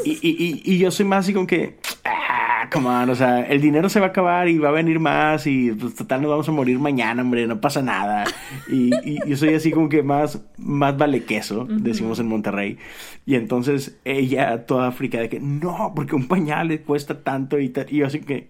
Y, 0.04 0.18
y, 0.20 0.62
y, 0.64 0.78
yo 0.78 0.90
soy 0.90 1.06
más 1.06 1.20
así 1.24 1.32
como 1.32 1.46
que, 1.46 1.78
ah, 2.04 2.68
come 2.72 2.88
on, 2.88 3.10
o 3.10 3.14
sea, 3.14 3.42
el 3.42 3.60
dinero 3.60 3.88
se 3.88 4.00
va 4.00 4.06
a 4.06 4.08
acabar 4.08 4.48
y 4.48 4.58
va 4.58 4.70
a 4.70 4.72
venir 4.72 4.98
más 4.98 5.46
y 5.46 5.70
pues 5.70 5.94
total 5.94 6.22
nos 6.22 6.30
vamos 6.32 6.48
a 6.48 6.52
morir 6.52 6.80
mañana, 6.80 7.22
hombre, 7.22 7.46
no 7.46 7.60
pasa 7.60 7.82
nada. 7.82 8.24
Y, 8.68 8.90
yo 9.24 9.36
soy 9.36 9.54
así 9.54 9.70
como 9.70 9.88
que 9.88 10.02
más, 10.02 10.42
más 10.58 10.96
vale 10.96 11.22
queso, 11.22 11.64
decimos 11.68 12.18
en 12.18 12.26
Monterrey. 12.26 12.76
Y 13.24 13.36
entonces 13.36 14.00
ella, 14.04 14.66
toda 14.66 14.88
África, 14.88 15.20
de 15.20 15.28
que 15.28 15.38
no, 15.38 15.92
porque 15.94 16.16
un 16.16 16.26
pañal 16.26 16.66
le 16.68 16.80
cuesta 16.80 17.22
tanto 17.22 17.60
y, 17.60 17.72
y 17.88 17.96
yo 17.96 18.06
así 18.06 18.18
que 18.18 18.48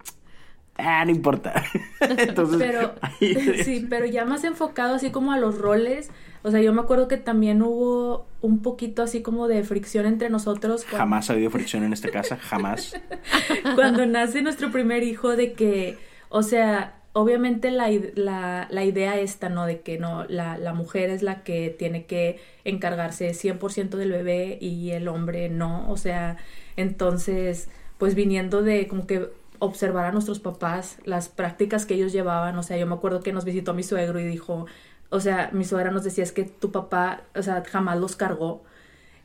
ah, 0.83 1.05
no 1.05 1.11
importa. 1.11 1.65
Entonces, 2.01 2.59
pero, 2.59 2.95
sí, 3.65 3.87
pero 3.89 4.07
ya 4.07 4.25
más 4.25 4.45
enfocado 4.45 4.95
así 4.95 5.11
como 5.11 5.33
a 5.33 5.39
los 5.39 5.59
roles. 5.59 6.11
O 6.43 6.51
sea, 6.51 6.61
yo 6.61 6.73
me 6.73 6.81
acuerdo 6.81 7.07
que 7.07 7.19
también 7.19 7.63
hubo 7.63 8.27
un 8.41 8.63
poquito 8.63 9.03
así 9.03 9.21
como 9.23 9.47
de 9.47 9.63
fricción 9.63 10.07
entre 10.07 10.31
nosotros. 10.31 10.85
Jamás 10.87 11.29
ha 11.29 11.35
habido 11.35 11.51
fricción 11.51 11.85
en 11.85 11.93
esta 11.93 12.09
casa, 12.09 12.37
jamás. 12.37 12.99
cuando 13.75 14.07
nace 14.07 14.41
nuestro 14.41 14.71
primer 14.71 15.03
hijo, 15.03 15.37
de 15.37 15.53
que, 15.53 15.99
o 16.31 16.43
sea, 16.43 16.95
obviamente 17.13 17.71
la, 17.71 17.91
la, 18.15 18.69
la, 18.71 18.85
idea 18.85 19.19
esta, 19.19 19.49
¿no? 19.49 19.67
De 19.67 19.81
que 19.81 19.99
no, 19.99 20.25
la, 20.29 20.57
la 20.57 20.73
mujer 20.73 21.11
es 21.11 21.23
la 21.23 21.43
que 21.43 21.75
tiene 21.79 22.07
que 22.07 22.41
encargarse 22.65 23.31
100% 23.33 23.91
del 23.91 24.13
bebé 24.13 24.59
y 24.61 24.93
el 24.93 25.09
hombre 25.09 25.49
no. 25.51 25.91
O 25.91 25.97
sea, 25.97 26.39
entonces, 26.77 27.69
pues 27.99 28.15
viniendo 28.15 28.63
de 28.63 28.89
como 28.89 29.07
que 29.07 29.29
observar 29.61 30.07
a 30.07 30.13
nuestros 30.13 30.41
papás, 30.41 30.97
las 31.05 31.29
prácticas 31.29 31.87
que 31.87 31.95
ellos 31.95 32.13
llevaban. 32.13 32.59
O 32.59 32.63
sea, 32.65 32.77
yo 32.77 32.87
me 32.87 32.95
acuerdo 32.95 33.21
que 33.21 33.33
nos 33.33 33.45
visitó 33.45 33.73
mi 33.73 33.85
suegro 33.85 34.19
y 34.19 34.25
dijo, 34.25 34.67
o 35.11 35.21
sea, 35.21 35.51
mi 35.53 35.65
suegra 35.65 35.93
nos 35.93 36.03
decía 36.03 36.25
es 36.25 36.33
que 36.33 36.45
tu 36.45 36.73
papá, 36.73 37.23
o 37.37 37.43
sea, 37.43 37.63
jamás 37.65 37.99
los 37.99 38.17
cargó. 38.17 38.65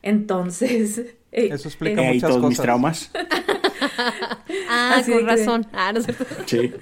Entonces... 0.02 1.16
Eh, 1.32 1.50
Eso 1.52 1.68
explica 1.68 2.02
eh, 2.02 2.14
muchas 2.14 2.30
todos 2.30 2.48
mis 2.48 2.58
traumas. 2.58 3.10
ah, 4.70 5.02
con 5.04 5.26
razón. 5.26 5.66
Ah, 5.70 5.92
no 5.92 6.00
sé. 6.00 6.14
Sí. 6.46 6.72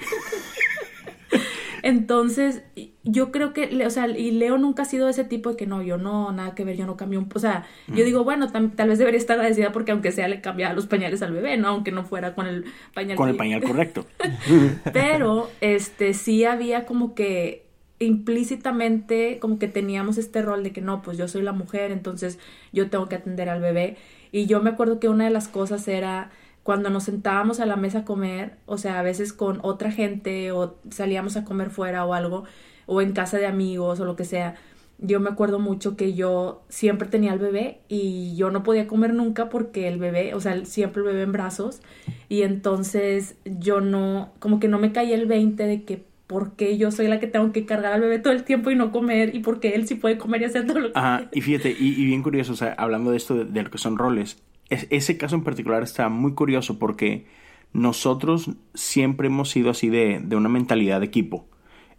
Entonces, 1.82 2.62
yo 3.04 3.30
creo 3.30 3.52
que, 3.52 3.84
o 3.86 3.90
sea, 3.90 4.08
y 4.08 4.30
Leo 4.30 4.56
nunca 4.56 4.82
ha 4.82 4.86
sido 4.86 5.10
ese 5.10 5.24
tipo 5.24 5.50
de 5.50 5.56
que 5.56 5.66
no, 5.66 5.82
yo 5.82 5.98
no, 5.98 6.32
nada 6.32 6.54
que 6.54 6.64
ver, 6.64 6.76
yo 6.76 6.86
no 6.86 6.96
cambio 6.96 7.18
un... 7.18 7.28
O 7.34 7.38
sea, 7.38 7.66
yo 7.88 8.02
digo, 8.02 8.24
bueno, 8.24 8.50
tal 8.50 8.88
vez 8.88 8.98
debería 8.98 9.18
estar 9.18 9.36
agradecida 9.36 9.72
porque 9.72 9.92
aunque 9.92 10.10
sea 10.10 10.26
le 10.26 10.40
cambiaba 10.40 10.74
los 10.74 10.86
pañales 10.86 11.20
al 11.20 11.32
bebé, 11.32 11.58
¿no? 11.58 11.68
Aunque 11.68 11.92
no 11.92 12.04
fuera 12.04 12.34
con 12.34 12.46
el 12.46 12.64
pañal. 12.94 13.18
Con 13.18 13.28
el 13.28 13.36
pañal 13.36 13.62
correcto. 13.62 14.06
Pero, 14.92 15.50
este, 15.60 16.14
sí 16.14 16.44
había 16.44 16.86
como 16.86 17.14
que 17.14 17.66
implícitamente 17.98 19.38
como 19.38 19.58
que 19.58 19.68
teníamos 19.68 20.18
este 20.18 20.42
rol 20.42 20.62
de 20.64 20.72
que 20.72 20.80
no, 20.80 21.02
pues 21.02 21.18
yo 21.18 21.28
soy 21.28 21.42
la 21.42 21.52
mujer, 21.52 21.92
entonces 21.92 22.38
yo 22.72 22.88
tengo 22.88 23.08
que 23.08 23.16
atender 23.16 23.50
al 23.50 23.60
bebé. 23.60 23.98
Y 24.32 24.46
yo 24.46 24.62
me 24.62 24.70
acuerdo 24.70 24.98
que 24.98 25.10
una 25.10 25.24
de 25.24 25.30
las 25.30 25.48
cosas 25.48 25.86
era 25.88 26.30
cuando 26.62 26.88
nos 26.88 27.04
sentábamos 27.04 27.60
a 27.60 27.66
la 27.66 27.76
mesa 27.76 28.00
a 28.00 28.04
comer, 28.04 28.56
o 28.64 28.78
sea, 28.78 28.98
a 28.98 29.02
veces 29.02 29.34
con 29.34 29.60
otra 29.62 29.92
gente 29.92 30.50
o 30.52 30.76
salíamos 30.90 31.36
a 31.36 31.44
comer 31.44 31.68
fuera 31.68 32.06
o 32.06 32.14
algo, 32.14 32.44
o 32.86 33.00
en 33.00 33.12
casa 33.12 33.38
de 33.38 33.46
amigos 33.46 34.00
o 34.00 34.04
lo 34.04 34.16
que 34.16 34.24
sea, 34.24 34.56
yo 34.98 35.20
me 35.20 35.30
acuerdo 35.30 35.58
mucho 35.58 35.96
que 35.96 36.14
yo 36.14 36.62
siempre 36.68 37.08
tenía 37.08 37.32
el 37.32 37.38
bebé 37.38 37.80
y 37.88 38.34
yo 38.36 38.50
no 38.50 38.62
podía 38.62 38.86
comer 38.86 39.12
nunca 39.12 39.48
porque 39.48 39.88
el 39.88 39.98
bebé, 39.98 40.34
o 40.34 40.40
sea, 40.40 40.64
siempre 40.64 41.00
el 41.02 41.08
bebé 41.08 41.22
en 41.22 41.32
brazos 41.32 41.80
y 42.28 42.42
entonces 42.42 43.36
yo 43.44 43.80
no, 43.80 44.32
como 44.38 44.60
que 44.60 44.68
no 44.68 44.78
me 44.78 44.92
caía 44.92 45.16
el 45.16 45.26
20 45.26 45.66
de 45.66 45.82
que 45.82 46.04
por 46.26 46.52
qué 46.52 46.78
yo 46.78 46.90
soy 46.90 47.08
la 47.08 47.20
que 47.20 47.26
tengo 47.26 47.52
que 47.52 47.66
cargar 47.66 47.92
al 47.92 48.00
bebé 48.00 48.18
todo 48.18 48.32
el 48.32 48.44
tiempo 48.44 48.70
y 48.70 48.76
no 48.76 48.92
comer 48.92 49.34
y 49.34 49.40
por 49.40 49.60
qué 49.60 49.74
él 49.74 49.86
sí 49.86 49.96
puede 49.96 50.16
comer 50.16 50.42
y 50.42 50.44
hacer 50.46 50.66
todo 50.66 50.80
lo 50.80 50.92
que 50.92 50.98
Ajá, 50.98 51.28
y 51.32 51.40
fíjate, 51.40 51.74
y, 51.78 52.04
bien 52.04 52.22
curioso, 52.22 52.52
o 52.52 52.56
sea, 52.56 52.72
hablando 52.78 53.10
de 53.10 53.16
esto 53.16 53.44
de, 53.44 53.62
lo 53.62 53.70
que 53.70 53.78
son 53.78 53.98
roles, 53.98 54.42
ese 54.70 55.18
caso 55.18 55.36
en 55.36 55.44
particular 55.44 55.82
está 55.82 56.08
muy 56.08 56.32
curioso 56.32 56.78
porque 56.78 57.26
nosotros 57.72 58.50
siempre 58.72 59.26
hemos 59.26 59.50
sido 59.50 59.70
así 59.70 59.90
de, 59.90 60.20
de 60.24 60.36
una 60.36 60.48
mentalidad 60.48 61.00
de 61.00 61.06
equipo. 61.06 61.46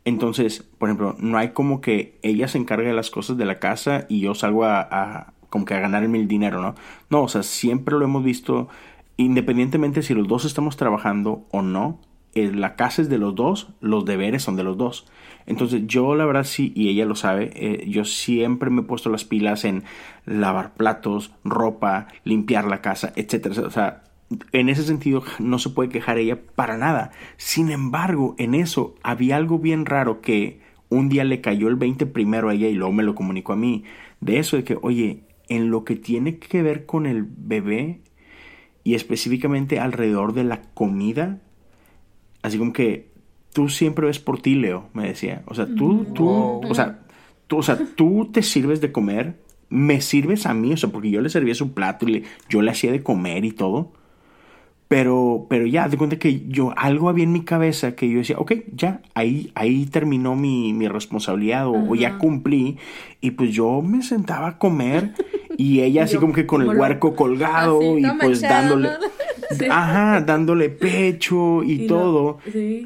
Entonces, 0.06 0.64
por 0.78 0.90
ejemplo, 0.90 1.16
no 1.20 1.38
hay 1.38 1.50
como 1.50 1.82
que 1.82 2.20
ella 2.22 2.48
se 2.48 2.60
encargue 2.60 2.88
de 2.88 2.94
las 2.94 3.10
cosas 3.10 3.38
de 3.38 3.46
la 3.46 3.60
casa 3.60 4.06
y 4.08 4.20
yo 4.22 4.36
salgo 4.36 4.66
a, 4.66 5.34
como 5.50 5.66
que 5.66 5.74
a 5.74 5.80
ganarme 5.80 6.20
el 6.20 6.28
dinero, 6.28 6.62
¿no? 6.62 6.76
No, 7.10 7.24
o 7.24 7.28
sea, 7.28 7.42
siempre 7.42 7.98
lo 7.98 8.06
hemos 8.06 8.24
visto, 8.24 8.70
independientemente 9.18 10.04
si 10.04 10.14
los 10.14 10.28
dos 10.28 10.46
estamos 10.46 10.78
trabajando 10.78 11.48
o 11.50 11.64
no, 11.64 12.00
eh, 12.36 12.52
la 12.54 12.76
casa 12.76 13.02
es 13.02 13.10
de 13.10 13.18
los 13.18 13.34
dos, 13.34 13.70
los 13.82 14.06
deberes 14.06 14.44
son 14.44 14.56
de 14.56 14.64
los 14.64 14.78
dos. 14.78 15.08
Entonces 15.48 15.84
yo 15.88 16.14
la 16.16 16.26
verdad 16.26 16.44
sí, 16.44 16.72
y 16.76 16.90
ella 16.90 17.06
lo 17.06 17.16
sabe, 17.16 17.52
eh, 17.56 17.86
yo 17.90 18.06
siempre 18.06 18.70
me 18.70 18.82
he 18.82 18.86
puesto 18.86 19.10
las 19.10 19.26
pilas 19.26 19.66
en 19.66 19.84
lavar 20.26 20.74
platos, 20.76 21.32
ropa, 21.44 22.08
limpiar 22.24 22.66
la 22.66 22.82
casa, 22.82 23.12
etcétera. 23.16 23.62
O 23.66 23.72
sea, 23.72 24.04
en 24.52 24.70
ese 24.70 24.84
sentido 24.84 25.24
no 25.40 25.60
se 25.60 25.70
puede 25.70 25.90
quejar 25.90 26.18
ella 26.18 26.40
para 26.56 26.78
nada. 26.78 27.12
Sin 27.38 27.72
embargo, 27.72 28.36
en 28.38 28.56
eso 28.56 28.96
había 29.04 29.38
algo 29.38 29.60
bien 29.60 29.86
raro 29.86 30.22
que 30.22 30.60
un 30.90 31.10
día 31.10 31.24
le 31.24 31.42
cayó 31.42 31.68
el 31.68 31.76
20 31.76 32.06
primero 32.08 32.50
a 32.50 32.54
ella 32.54 32.68
y 32.68 32.74
luego 32.74 32.94
me 32.94 33.04
lo 33.04 33.16
comunicó 33.16 33.54
a 33.54 33.58
mí. 33.58 33.84
De 34.22 34.40
eso 34.40 34.58
de 34.58 34.64
que, 34.64 34.78
oye, 34.82 35.24
en 35.48 35.70
lo 35.70 35.84
que 35.84 35.96
tiene 35.96 36.38
que 36.38 36.62
ver 36.62 36.86
con 36.86 37.06
el 37.06 37.24
bebé 37.24 38.02
y 38.84 38.94
específicamente 38.94 39.80
alrededor 39.80 40.34
de 40.34 40.44
la 40.44 40.62
comida, 40.62 41.42
así 42.42 42.58
como 42.58 42.74
que 42.74 43.10
tú 43.54 43.70
siempre 43.70 44.06
ves 44.06 44.20
por 44.20 44.42
ti, 44.42 44.56
Leo, 44.56 44.90
me 44.94 45.08
decía. 45.08 45.44
O 45.48 45.56
sea, 45.56 45.66
tú, 45.66 46.06
tú, 46.14 46.28
o 46.28 46.76
sea, 46.76 47.00
tú, 47.48 47.58
o 47.58 47.64
sea, 47.64 47.80
tú 47.96 48.30
te 48.32 48.44
sirves 48.44 48.82
de 48.82 48.92
comer, 48.92 49.40
me 49.70 50.02
sirves 50.02 50.46
a 50.46 50.54
mí, 50.54 50.74
o 50.74 50.78
sea, 50.78 50.92
porque 50.92 51.10
yo 51.10 51.22
le 51.22 51.30
servía 51.30 51.56
su 51.56 51.74
plato 51.74 52.08
y 52.08 52.12
le, 52.12 52.24
yo 52.50 52.62
le 52.62 52.72
hacía 52.72 52.92
de 52.92 53.02
comer 53.02 53.46
y 53.46 53.52
todo. 53.52 53.94
Pero, 54.88 55.48
pero 55.50 55.66
ya, 55.66 55.90
de 55.90 55.98
cuenta 55.98 56.20
que 56.20 56.44
yo, 56.48 56.72
algo 56.78 57.10
había 57.10 57.24
en 57.24 57.32
mi 57.32 57.44
cabeza 57.44 57.96
que 57.96 58.08
yo 58.08 58.20
decía, 58.20 58.38
ok, 58.38 58.54
ya, 58.74 59.02
ahí, 59.16 59.52
ahí 59.56 59.88
terminó 59.88 60.36
mi, 60.36 60.74
mi 60.74 60.88
responsabilidad 60.88 61.68
o, 61.68 61.96
ya 61.96 62.20
cumplí. 62.20 62.78
Y 63.20 63.32
pues 63.32 63.52
yo 63.52 63.82
me 63.82 64.04
sentaba 64.04 64.48
a 64.48 64.58
comer 64.60 65.14
y 65.58 65.82
ella 65.82 66.04
así 66.06 66.18
como 66.18 66.34
que 66.34 66.46
con 66.46 66.62
el 66.62 66.78
huerco 66.78 67.16
colgado 67.16 67.82
y 67.82 68.06
pues 68.22 68.42
dándole, 68.42 68.90
ajá, 69.70 70.22
dándole 70.22 70.70
pecho 70.70 71.64
y, 71.64 71.88
todo. 71.88 72.40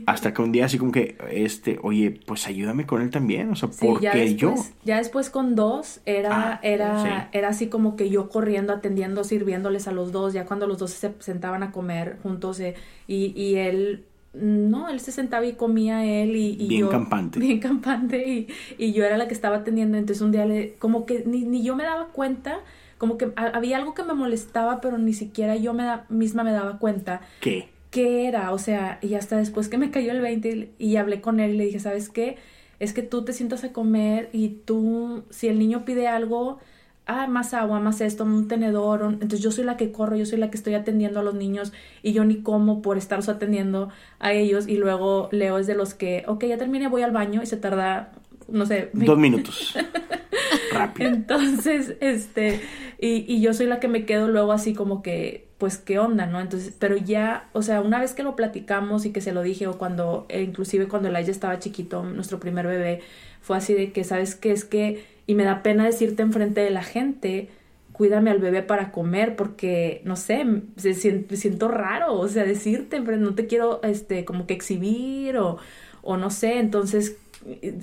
Hasta 0.05 0.33
que 0.33 0.41
un 0.41 0.51
día 0.51 0.65
así 0.65 0.77
como 0.77 0.91
que, 0.91 1.17
este, 1.31 1.79
oye, 1.81 2.19
pues 2.25 2.47
ayúdame 2.47 2.85
con 2.85 3.01
él 3.01 3.09
también, 3.09 3.51
o 3.51 3.55
sea, 3.55 3.69
porque 3.69 4.35
yo. 4.35 4.55
Ya 4.83 4.97
después 4.97 5.29
con 5.29 5.55
dos 5.55 6.01
era, 6.05 6.53
ah, 6.53 6.59
era, 6.63 7.29
era 7.31 7.49
así 7.49 7.67
como 7.67 7.95
que 7.95 8.09
yo 8.09 8.29
corriendo, 8.29 8.73
atendiendo, 8.73 9.23
sirviéndoles 9.23 9.87
a 9.87 9.91
los 9.91 10.11
dos, 10.11 10.33
ya 10.33 10.45
cuando 10.45 10.67
los 10.67 10.77
dos 10.77 10.91
se 10.91 11.13
sentaban 11.19 11.63
a 11.63 11.71
comer 11.71 12.17
juntos 12.23 12.59
eh, 12.59 12.75
y, 13.07 13.33
y 13.35 13.55
él 13.55 14.05
no, 14.33 14.89
él 14.89 14.99
se 14.99 15.11
sentaba 15.11 15.45
y 15.45 15.53
comía 15.53 16.05
él 16.05 16.35
y, 16.35 16.51
y 16.51 16.67
Bien 16.67 16.81
yo... 16.81 16.89
campante. 16.89 17.39
Bien 17.39 17.59
campante 17.59 18.27
y, 18.27 18.47
y 18.77 18.93
yo 18.93 19.03
era 19.03 19.17
la 19.17 19.27
que 19.27 19.33
estaba 19.33 19.57
atendiendo. 19.57 19.97
Entonces 19.97 20.21
un 20.21 20.31
día 20.31 20.45
le, 20.45 20.75
como 20.75 21.05
que 21.05 21.23
ni, 21.25 21.43
ni 21.43 21.63
yo 21.63 21.75
me 21.75 21.83
daba 21.83 22.07
cuenta, 22.07 22.59
como 22.99 23.17
que 23.17 23.31
ha- 23.35 23.47
había 23.47 23.77
algo 23.77 23.95
que 23.95 24.03
me 24.03 24.13
molestaba, 24.13 24.79
pero 24.81 24.99
ni 24.99 25.13
siquiera 25.13 25.55
yo 25.55 25.73
me 25.73 25.83
da- 25.85 26.05
misma 26.09 26.43
me 26.43 26.51
daba 26.51 26.77
cuenta 26.77 27.21
¿Qué? 27.41 27.69
qué 27.89 28.27
era. 28.27 28.51
O 28.51 28.59
sea, 28.59 28.99
y 29.01 29.15
hasta 29.15 29.37
después 29.37 29.67
que 29.69 29.79
me 29.79 29.89
cayó 29.89 30.11
el 30.11 30.21
20 30.21 30.69
y 30.77 30.95
hablé 30.97 31.21
con 31.21 31.39
él 31.39 31.55
y 31.55 31.57
le 31.57 31.65
dije, 31.65 31.79
¿sabes 31.79 32.09
qué? 32.09 32.37
Es 32.79 32.93
que 32.93 33.01
tú 33.01 33.23
te 33.25 33.33
sientas 33.33 33.63
a 33.63 33.73
comer 33.73 34.29
y 34.31 34.49
tú, 34.65 35.23
si 35.31 35.47
el 35.47 35.57
niño 35.57 35.83
pide 35.85 36.07
algo, 36.07 36.59
ah, 37.07 37.25
más 37.27 37.53
agua, 37.55 37.79
más 37.79 37.99
esto, 38.01 38.23
un 38.23 38.47
tenedor, 38.47 39.01
entonces 39.13 39.39
yo 39.41 39.51
soy 39.51 39.63
la 39.65 39.75
que 39.77 39.91
corro, 39.91 40.15
yo 40.15 40.25
soy 40.27 40.37
la 40.37 40.51
que 40.51 40.57
estoy 40.57 40.75
atendiendo 40.75 41.19
a 41.19 41.23
los 41.23 41.33
niños 41.33 41.73
y 42.03 42.13
yo 42.13 42.23
ni 42.23 42.41
como 42.43 42.81
por 42.83 42.97
estarlos 42.97 43.27
atendiendo 43.27 43.89
a 44.19 44.31
ellos 44.33 44.67
y 44.67 44.75
luego 44.77 45.27
Leo 45.31 45.57
es 45.57 45.65
de 45.67 45.73
los 45.75 45.93
que, 45.95 46.23
ok, 46.27 46.43
ya 46.45 46.57
terminé, 46.57 46.87
voy 46.87 47.01
al 47.01 47.11
baño 47.11 47.41
y 47.41 47.47
se 47.47 47.57
tarda, 47.57 48.11
no 48.47 48.65
sé, 48.67 48.91
Dos 48.93 49.17
minutos. 49.17 49.75
Rápido. 50.79 51.09
entonces, 51.09 51.95
este, 52.01 52.61
y, 52.99 53.25
y 53.27 53.41
yo 53.41 53.53
soy 53.53 53.67
la 53.67 53.79
que 53.79 53.87
me 53.87 54.05
quedo 54.05 54.27
luego 54.27 54.51
así 54.51 54.73
como 54.73 55.01
que, 55.01 55.49
pues, 55.59 55.77
¿qué 55.77 55.99
onda, 55.99 56.25
no? 56.25 56.39
Entonces, 56.39 56.73
pero 56.79 56.95
ya, 56.97 57.49
o 57.53 57.61
sea, 57.61 57.81
una 57.81 57.99
vez 57.99 58.13
que 58.13 58.23
lo 58.23 58.35
platicamos 58.35 59.05
y 59.05 59.11
que 59.11 59.21
se 59.21 59.33
lo 59.33 59.41
dije, 59.41 59.67
o 59.67 59.77
cuando, 59.77 60.25
e 60.29 60.41
inclusive 60.41 60.87
cuando 60.87 61.09
Elijah 61.09 61.31
estaba 61.31 61.59
chiquito, 61.59 62.03
nuestro 62.03 62.39
primer 62.39 62.65
bebé, 62.65 63.01
fue 63.41 63.57
así 63.57 63.73
de 63.73 63.91
que, 63.91 64.03
¿sabes 64.05 64.35
qué? 64.35 64.51
Es 64.51 64.63
que, 64.63 65.03
y 65.27 65.35
me 65.35 65.43
da 65.43 65.61
pena 65.61 65.85
decirte 65.85 66.23
enfrente 66.23 66.61
de 66.61 66.69
la 66.69 66.83
gente, 66.83 67.49
cuídame 67.91 68.31
al 68.31 68.39
bebé 68.39 68.63
para 68.63 68.91
comer, 68.93 69.35
porque, 69.35 70.01
no 70.05 70.15
sé, 70.15 70.45
se 70.77 70.93
siento 70.93 71.67
raro, 71.67 72.13
o 72.13 72.27
sea, 72.29 72.45
decirte, 72.45 73.01
no 73.01 73.35
te 73.35 73.45
quiero, 73.47 73.81
este, 73.83 74.23
como 74.23 74.47
que 74.47 74.53
exhibir, 74.53 75.37
o, 75.37 75.57
o 76.01 76.15
no 76.15 76.29
sé, 76.29 76.59
entonces 76.59 77.17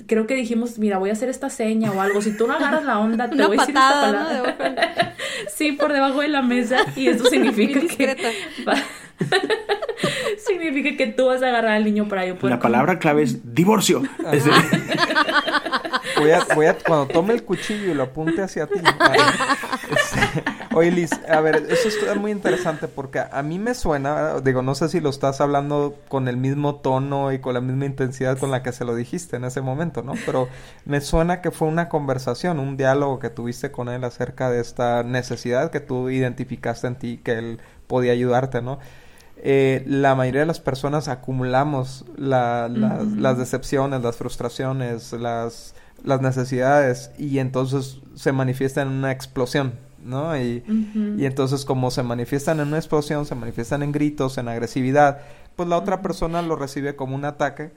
creo 0.05 0.27
que 0.27 0.35
dijimos, 0.35 0.77
mira, 0.79 0.97
voy 0.97 1.09
a 1.09 1.13
hacer 1.13 1.29
esta 1.29 1.49
seña 1.49 1.91
o 1.91 2.01
algo. 2.01 2.21
Si 2.21 2.35
tú 2.37 2.47
no 2.47 2.53
agarras 2.53 2.83
la 2.85 2.99
onda, 2.99 3.27
te 3.29 3.35
Una 3.35 3.47
voy 3.47 3.57
a 3.57 3.59
decir 3.61 3.73
patada, 3.75 4.07
esta 4.07 4.57
palabra. 4.57 5.15
Sí, 5.53 5.71
por 5.73 5.93
debajo 5.93 6.21
de 6.21 6.27
la 6.29 6.41
mesa. 6.41 6.77
Y 6.95 7.07
eso 7.07 7.25
significa 7.25 7.79
que. 7.81 8.15
va- 8.67 8.75
significa 10.37 10.95
que 10.97 11.07
tú 11.11 11.27
vas 11.27 11.41
a 11.43 11.47
agarrar 11.47 11.71
al 11.73 11.83
niño 11.83 12.07
para 12.07 12.25
yo 12.25 12.37
poder. 12.37 12.55
La 12.55 12.61
palabra 12.61 12.99
clave 12.99 13.23
es 13.23 13.53
divorcio. 13.53 14.03
Es 14.31 14.45
de- 14.45 14.51
Voy 16.19 16.31
a, 16.31 16.43
voy 16.55 16.65
a, 16.65 16.75
cuando 16.75 17.07
tome 17.13 17.33
el 17.35 17.43
cuchillo 17.43 17.91
y 17.91 17.93
lo 17.93 18.03
apunte 18.03 18.41
hacia 18.41 18.65
ti. 18.67 18.79
Este, 19.89 20.43
oye, 20.75 20.91
Liz, 20.91 21.11
a 21.29 21.39
ver, 21.39 21.65
eso 21.69 21.87
está 21.87 22.13
muy 22.15 22.31
interesante 22.31 22.87
porque 22.87 23.19
a 23.31 23.41
mí 23.41 23.57
me 23.57 23.73
suena, 23.73 24.39
digo, 24.41 24.61
no 24.61 24.75
sé 24.75 24.89
si 24.89 24.99
lo 24.99 25.09
estás 25.09 25.39
hablando 25.39 25.95
con 26.09 26.27
el 26.27 26.35
mismo 26.35 26.75
tono 26.75 27.31
y 27.31 27.39
con 27.39 27.53
la 27.53 27.61
misma 27.61 27.85
intensidad 27.85 28.37
con 28.37 28.51
la 28.51 28.63
que 28.63 28.73
se 28.73 28.83
lo 28.83 28.95
dijiste 28.95 29.37
en 29.37 29.45
ese 29.45 29.61
momento, 29.61 30.01
¿no? 30.03 30.13
Pero 30.25 30.49
me 30.85 30.99
suena 30.99 31.41
que 31.41 31.51
fue 31.51 31.67
una 31.69 31.87
conversación, 31.87 32.59
un 32.59 32.75
diálogo 32.77 33.19
que 33.19 33.29
tuviste 33.29 33.71
con 33.71 33.87
él 33.87 34.03
acerca 34.03 34.49
de 34.49 34.59
esta 34.59 35.03
necesidad 35.03 35.71
que 35.71 35.79
tú 35.79 36.09
identificaste 36.09 36.87
en 36.87 36.95
ti, 36.95 37.21
que 37.23 37.33
él 37.33 37.59
podía 37.87 38.11
ayudarte, 38.11 38.61
¿no? 38.61 38.79
Eh, 39.43 39.83
la 39.87 40.15
mayoría 40.15 40.41
de 40.41 40.47
las 40.47 40.59
personas 40.59 41.07
acumulamos 41.07 42.05
la- 42.17 42.69
las- 42.69 43.37
decepciones, 43.37 44.01
las 44.01 44.15
frustraciones, 44.17 45.13
las, 45.13 45.75
las 46.03 46.21
necesidades 46.21 47.11
y 47.17 47.39
entonces 47.39 47.99
se 48.15 48.31
manifiesta 48.31 48.81
en 48.81 48.89
una 48.89 49.11
explosión, 49.11 49.73
¿no? 50.03 50.37
Y, 50.37 50.63
y 51.15 51.25
entonces 51.25 51.65
como 51.65 51.91
se 51.91 52.03
manifiestan 52.03 52.59
en 52.59 52.67
una 52.69 52.77
explosión, 52.77 53.25
se 53.25 53.35
manifiestan 53.35 53.83
en 53.83 53.91
gritos, 53.91 54.37
en 54.37 54.47
agresividad, 54.49 55.19
pues 55.55 55.67
la 55.69 55.77
otra 55.77 56.01
persona 56.01 56.41
lo 56.41 56.55
recibe 56.55 56.95
como 56.95 57.15
un 57.15 57.25
ataque 57.25 57.71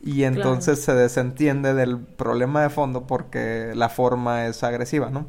y 0.00 0.24
entonces 0.24 0.80
se 0.82 0.94
desentiende 0.94 1.74
del 1.74 1.98
problema 1.98 2.62
de 2.62 2.70
fondo 2.70 3.06
porque 3.06 3.72
la 3.74 3.88
forma 3.88 4.46
es 4.46 4.62
agresiva, 4.62 5.10
¿no? 5.10 5.26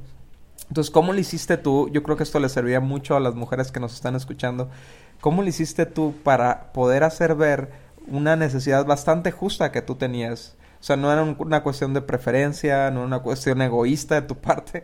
Entonces, 0.68 0.92
¿cómo 0.92 1.14
lo 1.14 1.20
hiciste 1.20 1.58
tú? 1.58 1.90
Yo 1.92 2.02
creo 2.04 2.18
que 2.18 2.24
esto 2.24 2.40
le 2.40 2.50
serviría 2.50 2.80
mucho 2.80 3.16
a 3.16 3.20
las 3.20 3.36
mujeres 3.36 3.72
que 3.72 3.80
nos 3.80 3.94
están 3.94 4.16
escuchando. 4.16 4.70
¿Cómo 5.26 5.42
lo 5.42 5.50
hiciste 5.50 5.88
tú 5.88 6.14
para 6.24 6.72
poder 6.72 7.04
hacer 7.04 7.34
ver 7.34 7.70
una 8.08 8.36
necesidad 8.36 8.86
bastante 8.86 9.32
justa 9.32 9.72
que 9.72 9.82
tú 9.82 9.96
tenías? 9.96 10.56
O 10.80 10.84
sea, 10.84 10.98
no 10.98 11.12
era 11.12 11.24
un- 11.24 11.36
una 11.40 11.64
cuestión 11.64 11.96
de 11.96 12.02
preferencia, 12.04 12.92
no 12.92 13.00
era 13.00 13.08
una 13.08 13.20
cuestión 13.24 13.60
egoísta 13.64 14.22
de 14.22 14.28
tu 14.28 14.36
parte, 14.38 14.84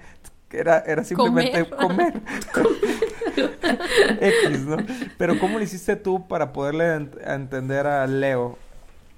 que 0.50 0.58
era, 0.62 0.80
era 0.80 1.04
simplemente 1.04 1.70
comer. 1.70 2.24
X, 4.20 4.62
¿no? 4.65 4.78
Pero 5.20 5.38
¿cómo 5.38 5.60
lo 5.60 5.63
hiciste 5.63 5.96
tú 5.96 6.28
para 6.28 6.54
poderle 6.54 6.86
ent- 6.98 7.20
entender 7.24 7.86
a 7.86 8.08
Leo 8.08 8.58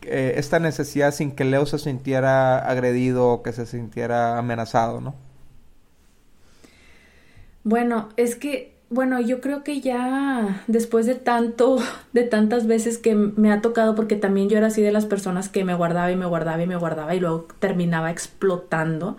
eh, 0.02 0.34
esta 0.36 0.60
necesidad 0.60 1.14
sin 1.14 1.32
que 1.32 1.46
Leo 1.46 1.66
se 1.66 1.80
sintiera 1.80 2.60
agredido 2.60 3.30
o 3.30 3.44
que 3.44 3.54
se 3.54 3.66
sintiera 3.66 4.38
amenazado, 4.38 5.00
¿no? 5.00 5.16
Bueno, 7.64 8.10
es 8.18 8.36
que, 8.36 8.73
bueno, 8.94 9.20
yo 9.20 9.42
creo 9.42 9.64
que 9.64 9.82
ya 9.82 10.64
después 10.68 11.06
de 11.06 11.16
tanto, 11.16 11.78
de 12.14 12.24
tantas 12.24 12.68
veces 12.68 12.98
que 12.98 13.16
me 13.16 13.52
ha 13.52 13.62
tocado, 13.62 13.96
porque 13.96 14.16
también 14.16 14.50
yo 14.50 14.58
era 14.58 14.68
así 14.68 14.82
de 14.82 14.92
las 14.92 15.06
personas 15.06 15.50
que 15.50 15.64
me 15.64 15.74
guardaba 15.74 16.12
y 16.12 16.16
me 16.16 16.26
guardaba 16.26 16.62
y 16.62 16.68
me 16.68 16.76
guardaba 16.76 17.16
y 17.16 17.20
luego 17.20 17.48
terminaba 17.60 18.12
explotando. 18.12 19.18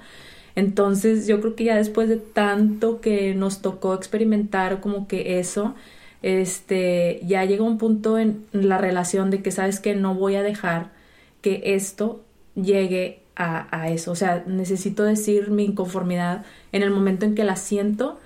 Entonces, 0.56 1.26
yo 1.26 1.40
creo 1.40 1.56
que 1.56 1.64
ya 1.64 1.76
después 1.76 2.08
de 2.08 2.16
tanto 2.16 3.00
que 3.00 3.34
nos 3.34 3.60
tocó 3.62 3.94
experimentar 3.94 4.80
como 4.80 5.08
que 5.08 5.40
eso, 5.40 5.74
este, 6.22 7.20
ya 7.24 7.44
llega 7.44 7.64
un 7.64 7.78
punto 7.78 8.18
en 8.18 8.46
la 8.52 8.78
relación 8.78 9.30
de 9.30 9.42
que 9.42 9.50
sabes 9.50 9.80
que 9.80 9.94
no 9.94 10.14
voy 10.14 10.36
a 10.36 10.42
dejar 10.42 10.90
que 11.42 11.62
esto 11.74 12.22
llegue 12.54 13.20
a, 13.36 13.66
a 13.76 13.90
eso. 13.90 14.12
O 14.12 14.16
sea, 14.16 14.44
necesito 14.46 15.04
decir 15.04 15.50
mi 15.50 15.64
inconformidad 15.64 16.44
en 16.72 16.82
el 16.82 16.90
momento 16.90 17.26
en 17.26 17.34
que 17.34 17.44
la 17.44 17.56
siento 17.56 18.20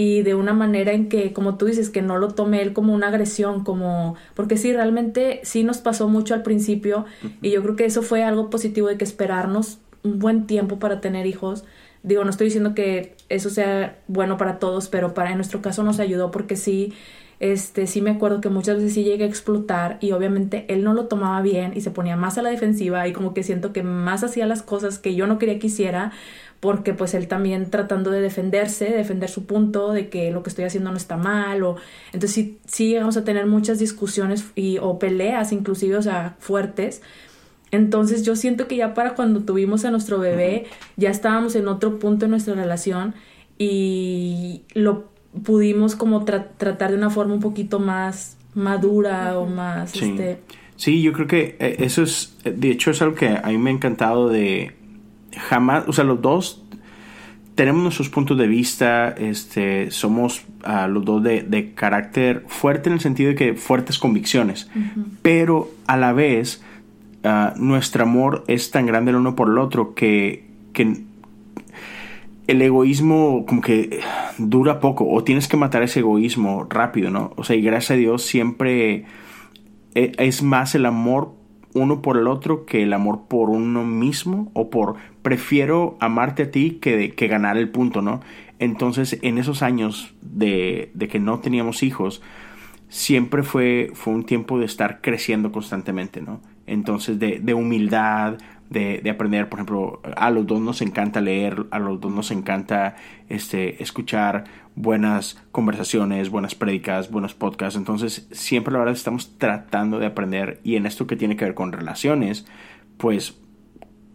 y 0.00 0.22
de 0.22 0.36
una 0.36 0.52
manera 0.52 0.92
en 0.92 1.08
que, 1.08 1.32
como 1.32 1.56
tú 1.56 1.66
dices, 1.66 1.90
que 1.90 2.02
no 2.02 2.18
lo 2.18 2.28
tome 2.28 2.62
él 2.62 2.72
como 2.72 2.94
una 2.94 3.08
agresión, 3.08 3.64
como, 3.64 4.14
porque 4.34 4.56
sí, 4.56 4.72
realmente 4.72 5.40
sí 5.42 5.64
nos 5.64 5.78
pasó 5.78 6.06
mucho 6.06 6.34
al 6.34 6.44
principio 6.44 7.04
y 7.42 7.50
yo 7.50 7.60
creo 7.64 7.74
que 7.74 7.84
eso 7.84 8.02
fue 8.02 8.22
algo 8.22 8.48
positivo 8.48 8.86
de 8.86 8.96
que 8.96 9.02
esperarnos 9.02 9.78
un 10.04 10.20
buen 10.20 10.46
tiempo 10.46 10.78
para 10.78 11.00
tener 11.00 11.26
hijos. 11.26 11.64
Digo, 12.04 12.22
no 12.22 12.30
estoy 12.30 12.44
diciendo 12.44 12.76
que 12.76 13.16
eso 13.28 13.50
sea 13.50 13.98
bueno 14.06 14.36
para 14.36 14.60
todos, 14.60 14.86
pero 14.86 15.14
para 15.14 15.30
en 15.30 15.36
nuestro 15.36 15.62
caso 15.62 15.82
nos 15.82 15.98
ayudó 15.98 16.30
porque 16.30 16.54
sí, 16.54 16.92
este, 17.40 17.88
sí 17.88 18.00
me 18.00 18.10
acuerdo 18.10 18.40
que 18.40 18.50
muchas 18.50 18.76
veces 18.76 18.94
sí 18.94 19.02
llegué 19.02 19.24
a 19.24 19.26
explotar 19.26 19.98
y 20.00 20.12
obviamente 20.12 20.64
él 20.68 20.84
no 20.84 20.94
lo 20.94 21.06
tomaba 21.06 21.42
bien 21.42 21.72
y 21.74 21.80
se 21.80 21.90
ponía 21.90 22.16
más 22.16 22.38
a 22.38 22.42
la 22.42 22.50
defensiva 22.50 23.08
y 23.08 23.12
como 23.12 23.34
que 23.34 23.42
siento 23.42 23.72
que 23.72 23.82
más 23.82 24.22
hacía 24.22 24.46
las 24.46 24.62
cosas 24.62 25.00
que 25.00 25.16
yo 25.16 25.26
no 25.26 25.40
quería 25.40 25.58
que 25.58 25.66
hiciera 25.66 26.12
porque 26.60 26.92
pues 26.94 27.14
él 27.14 27.28
también 27.28 27.70
tratando 27.70 28.10
de 28.10 28.20
defenderse, 28.20 28.86
defender 28.86 29.30
su 29.30 29.46
punto 29.46 29.92
de 29.92 30.08
que 30.08 30.30
lo 30.32 30.42
que 30.42 30.50
estoy 30.50 30.64
haciendo 30.64 30.90
no 30.90 30.96
está 30.96 31.16
mal 31.16 31.62
o 31.62 31.76
entonces 32.12 32.32
sí, 32.32 32.58
sí 32.66 32.88
llegamos 32.88 33.16
a 33.16 33.24
tener 33.24 33.46
muchas 33.46 33.78
discusiones 33.78 34.44
y, 34.56 34.78
o 34.78 34.98
peleas 34.98 35.52
inclusive, 35.52 35.96
o 35.96 36.02
sea, 36.02 36.36
fuertes. 36.40 37.00
Entonces 37.70 38.24
yo 38.24 38.34
siento 38.34 38.66
que 38.66 38.76
ya 38.76 38.94
para 38.94 39.14
cuando 39.14 39.40
tuvimos 39.40 39.84
a 39.84 39.90
nuestro 39.90 40.18
bebé 40.18 40.64
ya 40.96 41.10
estábamos 41.10 41.54
en 41.54 41.68
otro 41.68 41.98
punto 41.98 42.24
en 42.24 42.30
nuestra 42.32 42.54
relación 42.54 43.14
y 43.58 44.62
lo 44.74 45.08
pudimos 45.44 45.94
como 45.94 46.24
tra- 46.24 46.46
tratar 46.56 46.90
de 46.90 46.96
una 46.96 47.10
forma 47.10 47.34
un 47.34 47.40
poquito 47.40 47.78
más 47.78 48.36
madura 48.54 49.38
o 49.38 49.46
más 49.46 49.90
Sí. 49.90 50.04
este 50.10 50.38
Sí, 50.76 51.02
yo 51.02 51.12
creo 51.12 51.26
que 51.26 51.56
eh, 51.58 51.76
eso 51.80 52.04
es, 52.04 52.36
de 52.44 52.70
hecho 52.70 52.92
es 52.92 53.02
algo 53.02 53.16
que 53.16 53.26
a 53.28 53.42
mí 53.48 53.58
me 53.58 53.70
ha 53.70 53.72
encantado 53.72 54.28
de 54.28 54.74
jamás, 55.38 55.84
o 55.86 55.92
sea, 55.92 56.04
los 56.04 56.20
dos 56.20 56.64
tenemos 57.54 57.82
nuestros 57.82 58.08
puntos 58.08 58.38
de 58.38 58.46
vista, 58.46 59.08
este, 59.08 59.90
somos 59.90 60.44
ah, 60.62 60.86
los 60.86 61.04
dos 61.04 61.22
de, 61.24 61.42
de 61.42 61.74
carácter 61.74 62.44
fuerte 62.46 62.88
en 62.88 62.94
el 62.94 63.00
sentido 63.00 63.30
de 63.30 63.34
que 63.34 63.54
fuertes 63.54 63.98
convicciones, 63.98 64.70
pero 65.22 65.68
a 65.88 65.96
la 65.96 66.12
vez 66.12 66.62
ah, 67.24 67.54
nuestro 67.56 68.04
amor 68.04 68.44
es 68.46 68.70
tan 68.70 68.86
grande 68.86 69.10
el 69.10 69.16
uno 69.16 69.34
por 69.34 69.48
el 69.48 69.58
otro 69.58 69.94
que, 69.94 70.44
que 70.72 71.02
el 72.46 72.62
egoísmo 72.62 73.44
como 73.44 73.60
que 73.60 74.00
dura 74.38 74.78
poco 74.78 75.08
o 75.08 75.24
tienes 75.24 75.48
que 75.48 75.56
matar 75.56 75.82
ese 75.82 75.98
egoísmo 75.98 76.64
rápido, 76.70 77.10
¿no? 77.10 77.32
O 77.36 77.42
sea, 77.42 77.56
y 77.56 77.62
gracias 77.62 77.90
a 77.90 77.94
Dios 77.94 78.22
siempre 78.22 79.04
e- 79.94 80.12
es 80.18 80.42
más 80.42 80.76
el 80.76 80.86
amor 80.86 81.34
uno 81.78 82.02
por 82.02 82.16
el 82.16 82.26
otro 82.26 82.66
que 82.66 82.82
el 82.82 82.92
amor 82.92 83.22
por 83.28 83.50
uno 83.50 83.84
mismo 83.84 84.50
o 84.54 84.70
por 84.70 84.96
prefiero 85.22 85.96
amarte 86.00 86.44
a 86.44 86.50
ti 86.50 86.78
que, 86.80 87.14
que 87.14 87.28
ganar 87.28 87.56
el 87.56 87.70
punto, 87.70 88.02
¿no? 88.02 88.20
Entonces, 88.58 89.18
en 89.22 89.38
esos 89.38 89.62
años 89.62 90.14
de, 90.20 90.90
de 90.94 91.08
que 91.08 91.20
no 91.20 91.38
teníamos 91.40 91.82
hijos, 91.82 92.22
siempre 92.88 93.42
fue, 93.42 93.90
fue 93.94 94.12
un 94.12 94.24
tiempo 94.24 94.58
de 94.58 94.66
estar 94.66 95.00
creciendo 95.00 95.52
constantemente, 95.52 96.20
¿no? 96.20 96.40
Entonces, 96.66 97.18
de, 97.18 97.38
de 97.38 97.54
humildad, 97.54 98.38
de, 98.70 99.00
de, 99.02 99.10
aprender, 99.10 99.48
por 99.48 99.58
ejemplo, 99.58 100.00
a 100.16 100.30
los 100.30 100.46
dos 100.46 100.60
nos 100.60 100.82
encanta 100.82 101.20
leer, 101.20 101.66
a 101.70 101.78
los 101.78 102.00
dos 102.00 102.12
nos 102.12 102.30
encanta 102.30 102.96
este, 103.28 103.82
escuchar 103.82 104.44
buenas 104.74 105.42
conversaciones, 105.52 106.30
buenas 106.30 106.54
prédicas, 106.54 107.10
buenos 107.10 107.34
podcasts, 107.34 107.76
entonces 107.76 108.28
siempre 108.30 108.72
la 108.72 108.80
verdad 108.80 108.94
estamos 108.94 109.38
tratando 109.38 109.98
de 109.98 110.06
aprender 110.06 110.60
y 110.62 110.76
en 110.76 110.86
esto 110.86 111.06
que 111.06 111.16
tiene 111.16 111.36
que 111.36 111.46
ver 111.46 111.54
con 111.54 111.72
relaciones, 111.72 112.46
pues 112.96 113.40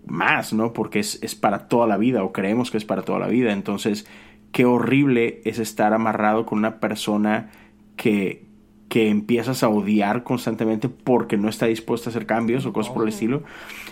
más, 0.05 0.53
¿no? 0.53 0.73
Porque 0.73 0.99
es, 0.99 1.21
es 1.23 1.35
para 1.35 1.67
toda 1.67 1.87
la 1.87 1.97
vida 1.97 2.23
o 2.23 2.31
creemos 2.31 2.71
que 2.71 2.77
es 2.77 2.85
para 2.85 3.01
toda 3.01 3.19
la 3.19 3.27
vida, 3.27 3.53
entonces 3.53 4.07
qué 4.51 4.65
horrible 4.65 5.41
es 5.45 5.59
estar 5.59 5.93
amarrado 5.93 6.45
con 6.45 6.59
una 6.59 6.79
persona 6.79 7.49
que, 7.95 8.45
que 8.93 9.09
empiezas 9.09 9.63
a 9.63 9.69
odiar 9.69 10.21
constantemente 10.23 10.87
porque 10.87 11.35
no 11.35 11.49
está 11.49 11.65
dispuesta 11.65 12.09
a 12.09 12.11
hacer 12.11 12.27
cambios 12.27 12.67
o 12.67 12.73
cosas 12.73 12.93
por 12.93 13.01
el 13.01 13.09
estilo. 13.09 13.41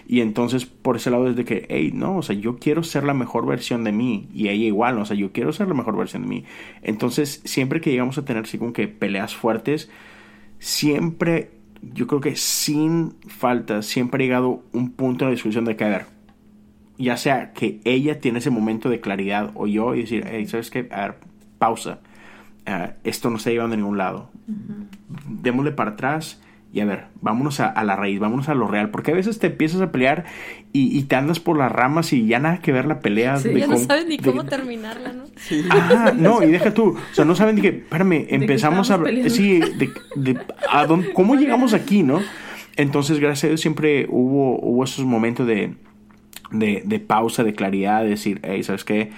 Y 0.07 0.21
entonces 0.21 0.67
por 0.67 0.95
ese 0.95 1.09
lado 1.09 1.27
es 1.27 1.35
de 1.35 1.43
que, 1.43 1.65
hey, 1.69 1.89
no, 1.91 2.17
o 2.17 2.21
sea, 2.21 2.35
yo 2.35 2.59
quiero 2.59 2.83
ser 2.83 3.03
la 3.03 3.15
mejor 3.15 3.47
versión 3.47 3.83
de 3.83 3.91
mí 3.91 4.29
y 4.31 4.49
ella 4.49 4.65
igual, 4.65 4.99
o 4.99 5.05
sea, 5.05 5.17
yo 5.17 5.31
quiero 5.31 5.53
ser 5.53 5.67
la 5.67 5.73
mejor 5.73 5.97
versión 5.97 6.21
de 6.21 6.27
mí. 6.27 6.45
Entonces 6.83 7.41
siempre 7.45 7.81
que 7.81 7.89
llegamos 7.89 8.19
a 8.19 8.25
tener 8.25 8.43
así 8.43 8.59
como 8.59 8.73
que 8.73 8.87
peleas 8.87 9.35
fuertes, 9.35 9.89
siempre, 10.59 11.49
yo 11.81 12.05
creo 12.05 12.21
que 12.21 12.35
sin 12.35 13.15
falta, 13.25 13.81
siempre 13.81 14.23
ha 14.23 14.27
llegado 14.27 14.63
un 14.71 14.91
punto 14.91 15.25
en 15.25 15.31
la 15.31 15.33
discusión 15.33 15.65
de 15.65 15.77
que, 15.77 15.83
a 15.83 15.89
ver, 15.89 16.05
ya 16.99 17.17
sea 17.17 17.53
que 17.53 17.81
ella 17.85 18.19
tiene 18.19 18.37
ese 18.37 18.51
momento 18.51 18.87
de 18.87 19.01
claridad 19.01 19.49
o 19.55 19.65
yo 19.65 19.95
y 19.95 20.01
decir, 20.01 20.27
hey, 20.29 20.45
¿sabes 20.45 20.69
qué? 20.69 20.87
A 20.91 21.01
ver, 21.01 21.15
pausa. 21.57 22.01
Uh, 22.67 22.91
esto 23.03 23.31
no 23.31 23.37
está 23.37 23.49
llevando 23.49 23.73
a 23.73 23.77
ningún 23.77 23.97
lado. 23.97 24.29
Démosle 25.27 25.71
para 25.71 25.91
atrás 25.91 26.41
y 26.73 26.79
a 26.79 26.85
ver, 26.85 27.07
vámonos 27.19 27.59
a, 27.59 27.67
a, 27.67 27.83
la 27.83 27.97
raíz, 27.97 28.19
vámonos 28.19 28.47
a 28.47 28.53
lo 28.53 28.65
real. 28.65 28.91
Porque 28.91 29.11
a 29.11 29.13
veces 29.13 29.39
te 29.39 29.47
empiezas 29.47 29.81
a 29.81 29.91
pelear 29.91 30.23
y, 30.71 30.97
y, 30.97 31.03
te 31.03 31.17
andas 31.17 31.41
por 31.41 31.57
las 31.57 31.69
ramas 31.69 32.13
y 32.13 32.27
ya 32.27 32.39
nada 32.39 32.59
que 32.59 32.71
ver 32.71 32.85
la 32.85 33.01
pelea. 33.01 33.37
Sí, 33.37 33.53
ya 33.53 33.67
no 33.67 33.77
sabes 33.77 34.07
ni 34.07 34.17
cómo 34.17 34.45
terminarla, 34.45 35.11
¿no? 35.11 35.23
Sí. 35.35 35.65
Ajá, 35.69 36.13
no, 36.13 36.41
y 36.43 36.49
deja 36.49 36.73
tú. 36.73 36.95
O 37.11 37.13
sea, 37.13 37.25
no 37.25 37.35
saben 37.35 37.55
ni 37.55 37.61
que, 37.61 37.67
espérame, 37.67 38.25
empezamos 38.29 38.89
a 38.89 38.93
hablar. 38.93 39.29
Sí, 39.29 39.59
de, 39.59 39.89
de, 40.15 40.39
a 40.69 40.85
dónde, 40.85 41.11
¿cómo 41.11 41.35
llegamos 41.35 41.73
aquí, 41.73 42.03
no? 42.03 42.21
Entonces, 42.77 43.19
gracias 43.19 43.43
a 43.43 43.47
Dios, 43.49 43.59
siempre 43.59 44.07
hubo, 44.09 44.57
hubo 44.61 44.85
esos 44.85 45.03
momentos 45.03 45.45
de, 45.45 45.73
de, 46.51 46.83
de 46.85 46.99
pausa, 47.01 47.43
de 47.43 47.53
claridad, 47.53 48.03
de 48.03 48.11
decir, 48.11 48.39
hey, 48.43 48.63
¿sabes 48.63 48.85
qué? 48.85 49.11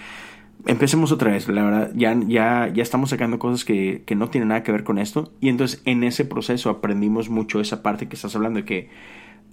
Empecemos 0.66 1.12
otra 1.12 1.32
vez, 1.32 1.48
la 1.48 1.64
verdad, 1.64 1.92
ya, 1.96 2.18
ya, 2.28 2.72
ya 2.74 2.84
estamos 2.84 3.10
sacando 3.10 3.40
cosas 3.40 3.66
que, 3.66 4.04
que, 4.06 4.16
no 4.16 4.30
tienen 4.30 4.50
nada 4.50 4.64
que 4.64 4.72
ver 4.72 4.84
con 4.84 4.98
esto. 4.98 5.32
Y 5.42 5.50
entonces 5.50 5.82
en 5.86 6.04
ese 6.04 6.26
proceso 6.26 6.70
aprendimos 6.70 7.30
mucho 7.30 7.60
esa 7.60 7.84
parte 7.84 8.08
que 8.08 8.16
estás 8.16 8.36
hablando 8.36 8.60
de 8.60 8.66
que, 8.66 8.90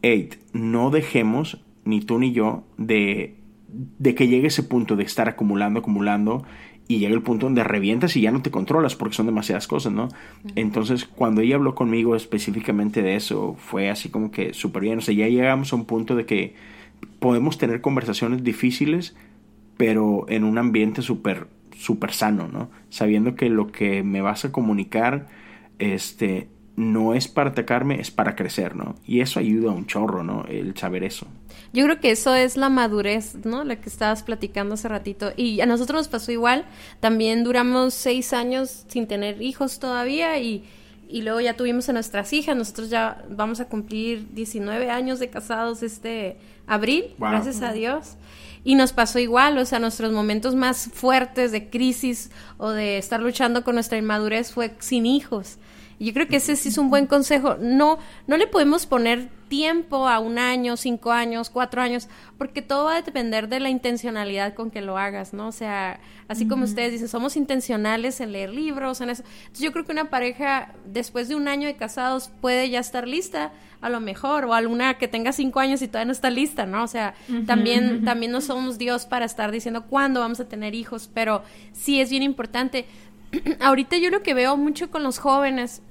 hey, 0.02 0.30
no 0.52 0.90
dejemos, 0.90 1.62
ni 1.84 2.00
tú 2.00 2.18
ni 2.18 2.32
yo, 2.32 2.64
de, 2.76 3.36
de 3.68 4.14
que 4.14 4.28
llegue 4.28 4.48
ese 4.48 4.62
punto 4.62 4.96
de 4.96 5.04
estar 5.04 5.28
acumulando, 5.28 5.80
acumulando, 5.80 6.44
y 6.90 6.98
llega 6.98 7.14
el 7.14 7.22
punto 7.22 7.46
donde 7.46 7.62
revientas 7.62 8.16
y 8.16 8.20
ya 8.20 8.32
no 8.32 8.42
te 8.42 8.50
controlas 8.50 8.96
porque 8.96 9.14
son 9.14 9.26
demasiadas 9.26 9.68
cosas, 9.68 9.92
¿no? 9.92 10.08
Entonces, 10.56 11.04
cuando 11.04 11.40
ella 11.40 11.54
habló 11.54 11.76
conmigo 11.76 12.16
específicamente 12.16 13.00
de 13.00 13.14
eso, 13.14 13.54
fue 13.56 13.90
así 13.90 14.08
como 14.08 14.32
que 14.32 14.54
súper 14.54 14.82
bien. 14.82 14.98
O 14.98 15.00
sea, 15.00 15.14
ya 15.14 15.28
llegamos 15.28 15.72
a 15.72 15.76
un 15.76 15.84
punto 15.84 16.16
de 16.16 16.26
que 16.26 16.56
podemos 17.20 17.58
tener 17.58 17.80
conversaciones 17.80 18.42
difíciles, 18.42 19.14
pero 19.80 20.26
en 20.28 20.44
un 20.44 20.58
ambiente 20.58 21.00
súper 21.00 21.46
súper 21.74 22.12
sano, 22.12 22.48
¿no? 22.48 22.70
Sabiendo 22.90 23.34
que 23.34 23.48
lo 23.48 23.72
que 23.72 24.02
me 24.02 24.20
vas 24.20 24.44
a 24.44 24.52
comunicar 24.52 25.28
este 25.78 26.50
no 26.76 27.14
es 27.14 27.28
para 27.28 27.48
atacarme, 27.48 27.98
es 27.98 28.10
para 28.10 28.36
crecer, 28.36 28.76
¿no? 28.76 28.96
Y 29.06 29.20
eso 29.20 29.40
ayuda 29.40 29.70
un 29.70 29.86
chorro, 29.86 30.22
¿no? 30.22 30.44
El 30.50 30.76
saber 30.76 31.02
eso. 31.02 31.26
Yo 31.72 31.84
creo 31.86 31.98
que 31.98 32.10
eso 32.10 32.34
es 32.34 32.58
la 32.58 32.68
madurez, 32.68 33.36
¿no? 33.46 33.64
La 33.64 33.80
que 33.80 33.88
estabas 33.88 34.22
platicando 34.22 34.74
hace 34.74 34.88
ratito. 34.88 35.32
Y 35.34 35.62
a 35.62 35.66
nosotros 35.66 36.00
nos 36.00 36.08
pasó 36.08 36.30
igual. 36.30 36.66
También 37.00 37.42
duramos 37.42 37.94
seis 37.94 38.34
años 38.34 38.84
sin 38.86 39.06
tener 39.06 39.40
hijos 39.40 39.78
todavía 39.78 40.38
y, 40.38 40.64
y 41.10 41.22
luego 41.22 41.40
ya 41.40 41.56
tuvimos 41.56 41.88
a 41.88 41.92
nuestras 41.92 42.32
hijas. 42.32 42.56
Nosotros 42.56 42.90
ya 42.90 43.24
vamos 43.28 43.60
a 43.60 43.66
cumplir 43.66 44.32
19 44.32 44.90
años 44.90 45.18
de 45.18 45.28
casados 45.28 45.82
este 45.82 46.38
abril, 46.66 47.14
wow. 47.18 47.30
gracias 47.30 47.62
a 47.62 47.72
Dios. 47.72 48.16
Y 48.62 48.74
nos 48.74 48.92
pasó 48.92 49.18
igual, 49.18 49.58
o 49.58 49.64
sea, 49.64 49.78
nuestros 49.78 50.12
momentos 50.12 50.54
más 50.54 50.90
fuertes 50.92 51.50
de 51.50 51.70
crisis 51.70 52.30
o 52.58 52.70
de 52.70 52.98
estar 52.98 53.20
luchando 53.20 53.64
con 53.64 53.74
nuestra 53.74 53.98
inmadurez 53.98 54.52
fue 54.52 54.74
sin 54.78 55.06
hijos. 55.06 55.56
Y 56.00 56.06
yo 56.06 56.14
creo 56.14 56.28
que 56.28 56.36
ese 56.36 56.56
sí 56.56 56.70
es 56.70 56.78
un 56.78 56.88
buen 56.88 57.06
consejo. 57.06 57.56
No, 57.60 57.98
no 58.26 58.38
le 58.38 58.46
podemos 58.46 58.86
poner 58.86 59.28
tiempo 59.50 60.08
a 60.08 60.18
un 60.18 60.38
año, 60.38 60.78
cinco 60.78 61.12
años, 61.12 61.50
cuatro 61.50 61.82
años, 61.82 62.08
porque 62.38 62.62
todo 62.62 62.86
va 62.86 62.96
a 62.96 63.02
depender 63.02 63.48
de 63.48 63.60
la 63.60 63.68
intencionalidad 63.68 64.54
con 64.54 64.70
que 64.70 64.80
lo 64.80 64.96
hagas, 64.96 65.34
¿no? 65.34 65.48
O 65.48 65.52
sea, 65.52 66.00
así 66.26 66.48
como 66.48 66.64
ustedes 66.64 66.92
dicen, 66.92 67.08
somos 67.08 67.36
intencionales 67.36 68.18
en 68.22 68.32
leer 68.32 68.48
libros, 68.48 69.02
en 69.02 69.10
eso. 69.10 69.24
Entonces 69.40 69.60
yo 69.60 69.72
creo 69.72 69.84
que 69.84 69.92
una 69.92 70.08
pareja 70.08 70.72
después 70.86 71.28
de 71.28 71.34
un 71.34 71.48
año 71.48 71.66
de 71.66 71.76
casados 71.76 72.30
puede 72.40 72.70
ya 72.70 72.80
estar 72.80 73.06
lista, 73.06 73.52
a 73.82 73.90
lo 73.90 74.00
mejor, 74.00 74.46
o 74.46 74.54
alguna 74.54 74.96
que 74.96 75.06
tenga 75.06 75.32
cinco 75.32 75.60
años 75.60 75.82
y 75.82 75.88
todavía 75.88 76.06
no 76.06 76.12
está 76.12 76.30
lista, 76.30 76.64
¿no? 76.64 76.82
O 76.82 76.88
sea, 76.88 77.12
también, 77.46 78.06
también 78.06 78.32
no 78.32 78.40
somos 78.40 78.78
Dios 78.78 79.04
para 79.04 79.26
estar 79.26 79.52
diciendo 79.52 79.84
cuándo 79.86 80.20
vamos 80.20 80.40
a 80.40 80.48
tener 80.48 80.74
hijos, 80.74 81.10
pero 81.12 81.42
sí 81.72 82.00
es 82.00 82.08
bien 82.08 82.22
importante. 82.22 82.86
Ahorita 83.60 83.98
yo 83.98 84.08
lo 84.08 84.22
que 84.22 84.32
veo 84.32 84.56
mucho 84.56 84.90
con 84.90 85.02
los 85.02 85.18
jóvenes 85.18 85.82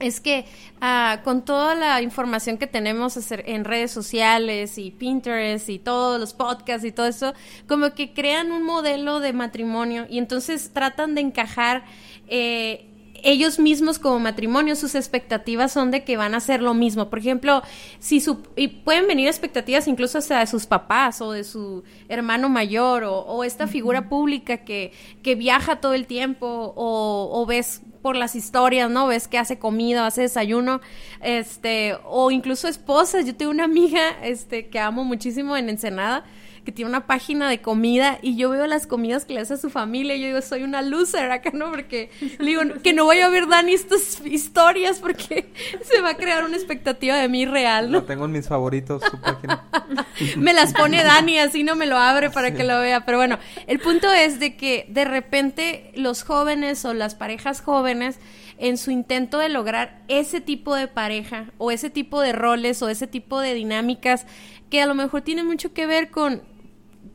es 0.00 0.20
que 0.20 0.46
uh, 0.82 1.22
con 1.22 1.44
toda 1.44 1.74
la 1.74 2.02
información 2.02 2.58
que 2.58 2.66
tenemos 2.66 3.18
en 3.30 3.64
redes 3.64 3.90
sociales 3.92 4.78
y 4.78 4.90
Pinterest 4.90 5.68
y 5.68 5.78
todos 5.78 6.18
los 6.18 6.32
podcasts 6.32 6.84
y 6.84 6.92
todo 6.92 7.06
eso, 7.06 7.34
como 7.68 7.94
que 7.94 8.12
crean 8.12 8.50
un 8.50 8.64
modelo 8.64 9.20
de 9.20 9.32
matrimonio 9.32 10.06
y 10.08 10.18
entonces 10.18 10.72
tratan 10.72 11.14
de 11.14 11.20
encajar 11.20 11.84
eh, 12.28 12.86
ellos 13.22 13.58
mismos 13.58 13.98
como 13.98 14.18
matrimonio, 14.18 14.76
sus 14.76 14.94
expectativas 14.94 15.72
son 15.72 15.90
de 15.90 16.04
que 16.04 16.16
van 16.16 16.32
a 16.32 16.38
hacer 16.38 16.62
lo 16.62 16.72
mismo. 16.72 17.10
Por 17.10 17.18
ejemplo, 17.18 17.62
si 17.98 18.20
su, 18.20 18.38
y 18.56 18.68
pueden 18.68 19.06
venir 19.06 19.28
expectativas 19.28 19.88
incluso 19.88 20.18
hasta 20.18 20.40
de 20.40 20.46
sus 20.46 20.66
papás 20.66 21.20
o 21.20 21.32
de 21.32 21.44
su 21.44 21.84
hermano 22.08 22.48
mayor 22.48 23.04
o, 23.04 23.18
o 23.18 23.44
esta 23.44 23.66
figura 23.66 24.08
pública 24.08 24.58
que, 24.58 24.92
que 25.22 25.34
viaja 25.34 25.76
todo 25.76 25.92
el 25.92 26.06
tiempo 26.06 26.72
o, 26.74 27.30
o 27.32 27.46
ves 27.46 27.82
por 28.02 28.16
las 28.16 28.34
historias, 28.34 28.90
¿no? 28.90 29.06
Ves 29.06 29.28
que 29.28 29.38
hace 29.38 29.58
comida, 29.58 30.06
hace 30.06 30.22
desayuno, 30.22 30.80
este, 31.22 31.96
o 32.04 32.30
incluso 32.30 32.68
esposas. 32.68 33.26
Yo 33.26 33.34
tengo 33.34 33.50
una 33.50 33.64
amiga, 33.64 34.02
este, 34.22 34.68
que 34.68 34.78
amo 34.78 35.04
muchísimo 35.04 35.56
en 35.56 35.68
Ensenada, 35.68 36.24
que 36.64 36.72
tiene 36.72 36.88
una 36.88 37.06
página 37.06 37.48
de 37.48 37.60
comida 37.60 38.18
y 38.22 38.36
yo 38.36 38.50
veo 38.50 38.66
las 38.66 38.86
comidas 38.86 39.24
que 39.24 39.34
le 39.34 39.40
hace 39.40 39.54
a 39.54 39.56
su 39.56 39.70
familia 39.70 40.14
y 40.14 40.20
yo 40.20 40.26
digo, 40.28 40.42
soy 40.42 40.62
una 40.62 40.82
loser 40.82 41.30
acá, 41.30 41.50
¿no? 41.52 41.70
Porque 41.70 42.10
le 42.38 42.46
digo, 42.46 42.62
que 42.82 42.92
no 42.92 43.04
voy 43.04 43.20
a 43.20 43.28
ver 43.28 43.48
Dani 43.48 43.72
estas 43.72 44.24
historias 44.24 44.98
porque 44.98 45.50
se 45.82 46.00
va 46.00 46.10
a 46.10 46.16
crear 46.16 46.44
una 46.44 46.56
expectativa 46.56 47.16
de 47.16 47.28
mí 47.28 47.46
real, 47.46 47.90
¿no? 47.90 48.00
Lo 48.00 48.04
tengo 48.04 48.24
en 48.26 48.32
mis 48.32 48.48
favoritos, 48.48 49.02
su 49.10 49.20
página. 49.20 49.64
me 50.36 50.52
las 50.52 50.72
pone 50.72 51.02
Dani, 51.02 51.38
así 51.38 51.62
no 51.64 51.76
me 51.76 51.86
lo 51.86 51.96
abre 51.96 52.30
para 52.30 52.48
sí. 52.48 52.54
que 52.54 52.64
lo 52.64 52.78
vea. 52.80 53.04
Pero 53.04 53.18
bueno, 53.18 53.38
el 53.66 53.78
punto 53.78 54.12
es 54.12 54.38
de 54.40 54.56
que 54.56 54.86
de 54.88 55.04
repente 55.04 55.92
los 55.94 56.22
jóvenes 56.22 56.84
o 56.84 56.94
las 56.94 57.14
parejas 57.14 57.60
jóvenes 57.60 58.18
en 58.58 58.76
su 58.76 58.90
intento 58.90 59.38
de 59.38 59.48
lograr 59.48 60.02
ese 60.08 60.40
tipo 60.40 60.74
de 60.74 60.86
pareja 60.86 61.46
o 61.56 61.70
ese 61.70 61.88
tipo 61.88 62.20
de 62.20 62.32
roles 62.32 62.82
o 62.82 62.88
ese 62.88 63.06
tipo 63.06 63.40
de 63.40 63.54
dinámicas 63.54 64.26
que 64.70 64.82
a 64.82 64.86
lo 64.86 64.94
mejor 64.94 65.22
tienen 65.22 65.46
mucho 65.46 65.72
que 65.72 65.86
ver 65.86 66.10
con 66.10 66.42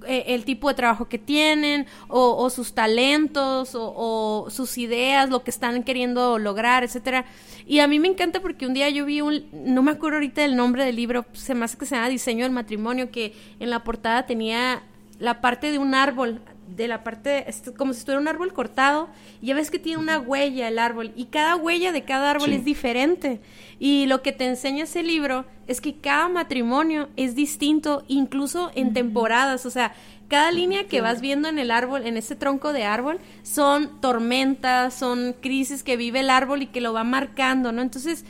eh, 0.08 0.26
el 0.28 0.46
tipo 0.46 0.70
de 0.70 0.76
trabajo 0.76 1.08
que 1.08 1.18
tienen 1.18 1.88
o, 2.08 2.36
o 2.38 2.50
sus 2.50 2.74
talentos 2.74 3.76
o, 3.76 3.94
o, 3.96 4.50
sus 4.50 4.78
ideas, 4.78 5.30
lo 5.30 5.44
que 5.44 5.52
están 5.52 5.84
queriendo 5.84 6.40
lograr, 6.40 6.84
etcétera. 6.84 7.26
Y 7.68 7.80
a 7.80 7.88
mí 7.88 8.00
me 8.00 8.08
encanta 8.08 8.42
porque 8.42 8.68
un 8.68 8.74
día 8.74 8.90
yo 8.90 9.06
vi 9.06 9.22
un, 9.22 9.46
no 9.52 9.82
me 9.82 9.92
acuerdo 9.92 10.18
ahorita 10.18 10.42
del 10.42 10.56
nombre 10.56 10.86
del 10.86 10.96
libro, 10.96 11.26
se 11.34 11.56
me 11.56 11.66
hace 11.66 11.78
que 11.78 11.86
se 11.86 11.96
llama 11.96 12.10
Diseño 12.10 12.44
del 12.44 12.52
Matrimonio, 12.52 13.12
que 13.12 13.34
en 13.60 13.70
la 13.70 13.84
portada 13.84 14.26
tenía 14.26 14.84
la 15.20 15.42
parte 15.42 15.72
de 15.72 15.78
un 15.78 15.96
árbol 15.96 16.42
de 16.68 16.88
la 16.88 17.04
parte, 17.04 17.46
como 17.78 17.94
si 17.94 18.00
estuviera 18.00 18.22
un 18.22 18.28
árbol 18.28 18.54
cortado, 18.54 19.10
y 19.42 19.48
ya 19.48 19.56
ves 19.56 19.72
que 19.72 19.80
tiene 19.80 20.02
una 20.02 20.20
huella 20.20 20.68
el 20.68 20.80
árbol, 20.80 21.12
y 21.16 21.26
cada 21.26 21.56
huella 21.56 21.92
de 21.92 22.04
cada 22.04 22.32
árbol 22.32 22.50
sí. 22.50 22.56
es 22.56 22.66
diferente. 22.66 23.42
Y 23.80 24.06
lo 24.08 24.22
que 24.22 24.32
te 24.32 24.46
enseña 24.46 24.84
ese 24.86 25.04
libro 25.04 25.46
es 25.68 25.82
que 25.82 25.96
cada 25.96 26.28
matrimonio 26.30 27.10
es 27.16 27.36
distinto, 27.36 28.04
incluso 28.08 28.72
en 28.76 28.94
temporadas, 28.94 29.66
o 29.66 29.70
sea, 29.70 29.94
cada 30.28 30.52
línea 30.52 30.88
que 30.88 31.02
vas 31.02 31.22
viendo 31.22 31.48
en 31.50 31.60
el 31.60 31.70
árbol, 31.70 32.06
en 32.08 32.18
ese 32.18 32.36
tronco 32.36 32.74
de 32.74 32.84
árbol, 32.84 33.20
son 33.44 34.02
tormentas, 34.02 34.94
son 34.96 35.36
crisis 35.40 35.84
que 35.84 35.98
vive 35.98 36.22
el 36.22 36.32
árbol 36.32 36.64
y 36.64 36.68
que 36.68 36.82
lo 36.82 36.94
va 36.94 37.04
marcando, 37.04 37.72
¿no? 37.72 37.84
Entonces, 37.84 38.26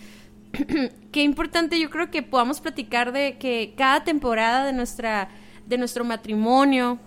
qué 1.12 1.24
importante 1.24 1.80
yo 1.80 1.90
creo 1.90 2.12
que 2.12 2.22
podamos 2.22 2.60
platicar 2.60 3.14
de 3.14 3.38
que 3.38 3.74
cada 3.78 4.04
temporada 4.04 4.66
de 4.66 4.74
nuestra 4.74 5.30
de 5.66 5.78
nuestro 5.78 6.04
matrimonio, 6.04 7.00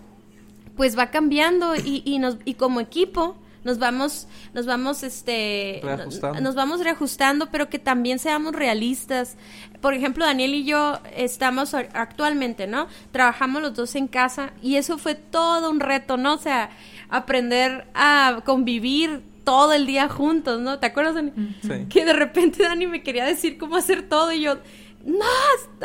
pues 0.79 0.97
va 0.97 1.07
cambiando 1.07 1.75
y, 1.75 2.03
y, 2.05 2.19
nos, 2.19 2.37
y 2.45 2.53
como 2.53 2.79
equipo 2.79 3.35
nos 3.65 3.79
vamos, 3.79 4.29
nos 4.53 4.65
vamos, 4.65 5.03
este, 5.03 5.81
Reajustando. 5.83 6.39
nos 6.39 6.55
vamos 6.55 6.79
reajustando, 6.79 7.49
pero 7.51 7.67
que 7.67 7.79
también 7.79 8.17
seamos 8.17 8.53
realistas. 8.53 9.35
Por 9.81 9.93
ejemplo, 9.93 10.23
Daniel 10.23 10.53
y 10.53 10.63
yo 10.63 10.99
estamos 11.17 11.73
actualmente, 11.73 12.65
¿no? 12.65 12.87
Trabajamos 13.11 13.61
los 13.61 13.73
dos 13.73 13.93
en 13.95 14.07
casa 14.07 14.53
y 14.61 14.77
eso 14.77 14.97
fue 14.97 15.15
todo 15.15 15.69
un 15.69 15.81
reto, 15.81 16.15
¿no? 16.15 16.35
O 16.35 16.37
sea, 16.37 16.69
aprender 17.09 17.85
a 17.93 18.39
convivir 18.45 19.21
todo 19.43 19.73
el 19.73 19.85
día 19.85 20.07
juntos, 20.07 20.61
¿no? 20.61 20.79
¿Te 20.79 20.85
acuerdas, 20.85 21.15
Dani? 21.15 21.33
Sí. 21.61 21.87
Que 21.89 22.05
de 22.05 22.13
repente 22.13 22.63
Dani 22.63 22.87
me 22.87 23.03
quería 23.03 23.25
decir 23.25 23.57
cómo 23.57 23.75
hacer 23.75 24.07
todo 24.07 24.31
y 24.31 24.43
yo, 24.43 24.59
no, 25.05 25.25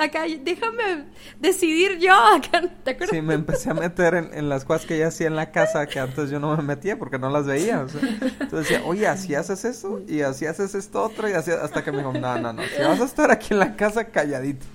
acá 0.03 0.25
déjame 0.41 1.07
decidir 1.41 1.99
yo, 1.99 2.13
acá, 2.13 2.63
¿te 2.83 2.91
acuerdas? 2.91 3.11
Sí, 3.11 3.23
me 3.23 3.35
empecé 3.35 3.71
a 3.71 3.75
meter 3.75 4.15
en, 4.15 4.35
en 4.35 4.49
las 4.49 4.65
cosas 4.65 4.87
que 4.87 4.97
ella 4.97 5.09
hacía 5.09 5.29
en 5.29 5.37
la 5.37 5.53
casa 5.53 5.87
que 5.87 6.01
antes 6.01 6.31
yo 6.31 6.41
no 6.41 6.57
me 6.57 6.63
metía 6.63 6.99
porque 6.99 7.19
no 7.19 7.31
las 7.31 7.47
veía. 7.47 7.81
Entonces 7.81 8.51
decía, 8.51 8.83
oye, 8.85 9.07
así 9.07 9.35
haces 9.35 9.65
eso 9.65 10.01
y 10.09 10.23
así 10.23 10.47
haces 10.47 10.75
esto 10.75 11.03
otro 11.03 11.29
y 11.29 11.33
así 11.33 11.53
hasta 11.53 11.85
que 11.85 11.93
me 11.93 11.99
dijo, 11.99 12.13
no, 12.13 12.39
no, 12.39 12.53
no, 12.53 12.63
si 12.63 12.83
vas 12.83 13.01
a 13.01 13.05
estar 13.05 13.31
aquí 13.31 13.49
en 13.53 13.61
la 13.61 13.77
casa 13.77 14.05
calladito. 14.05 14.67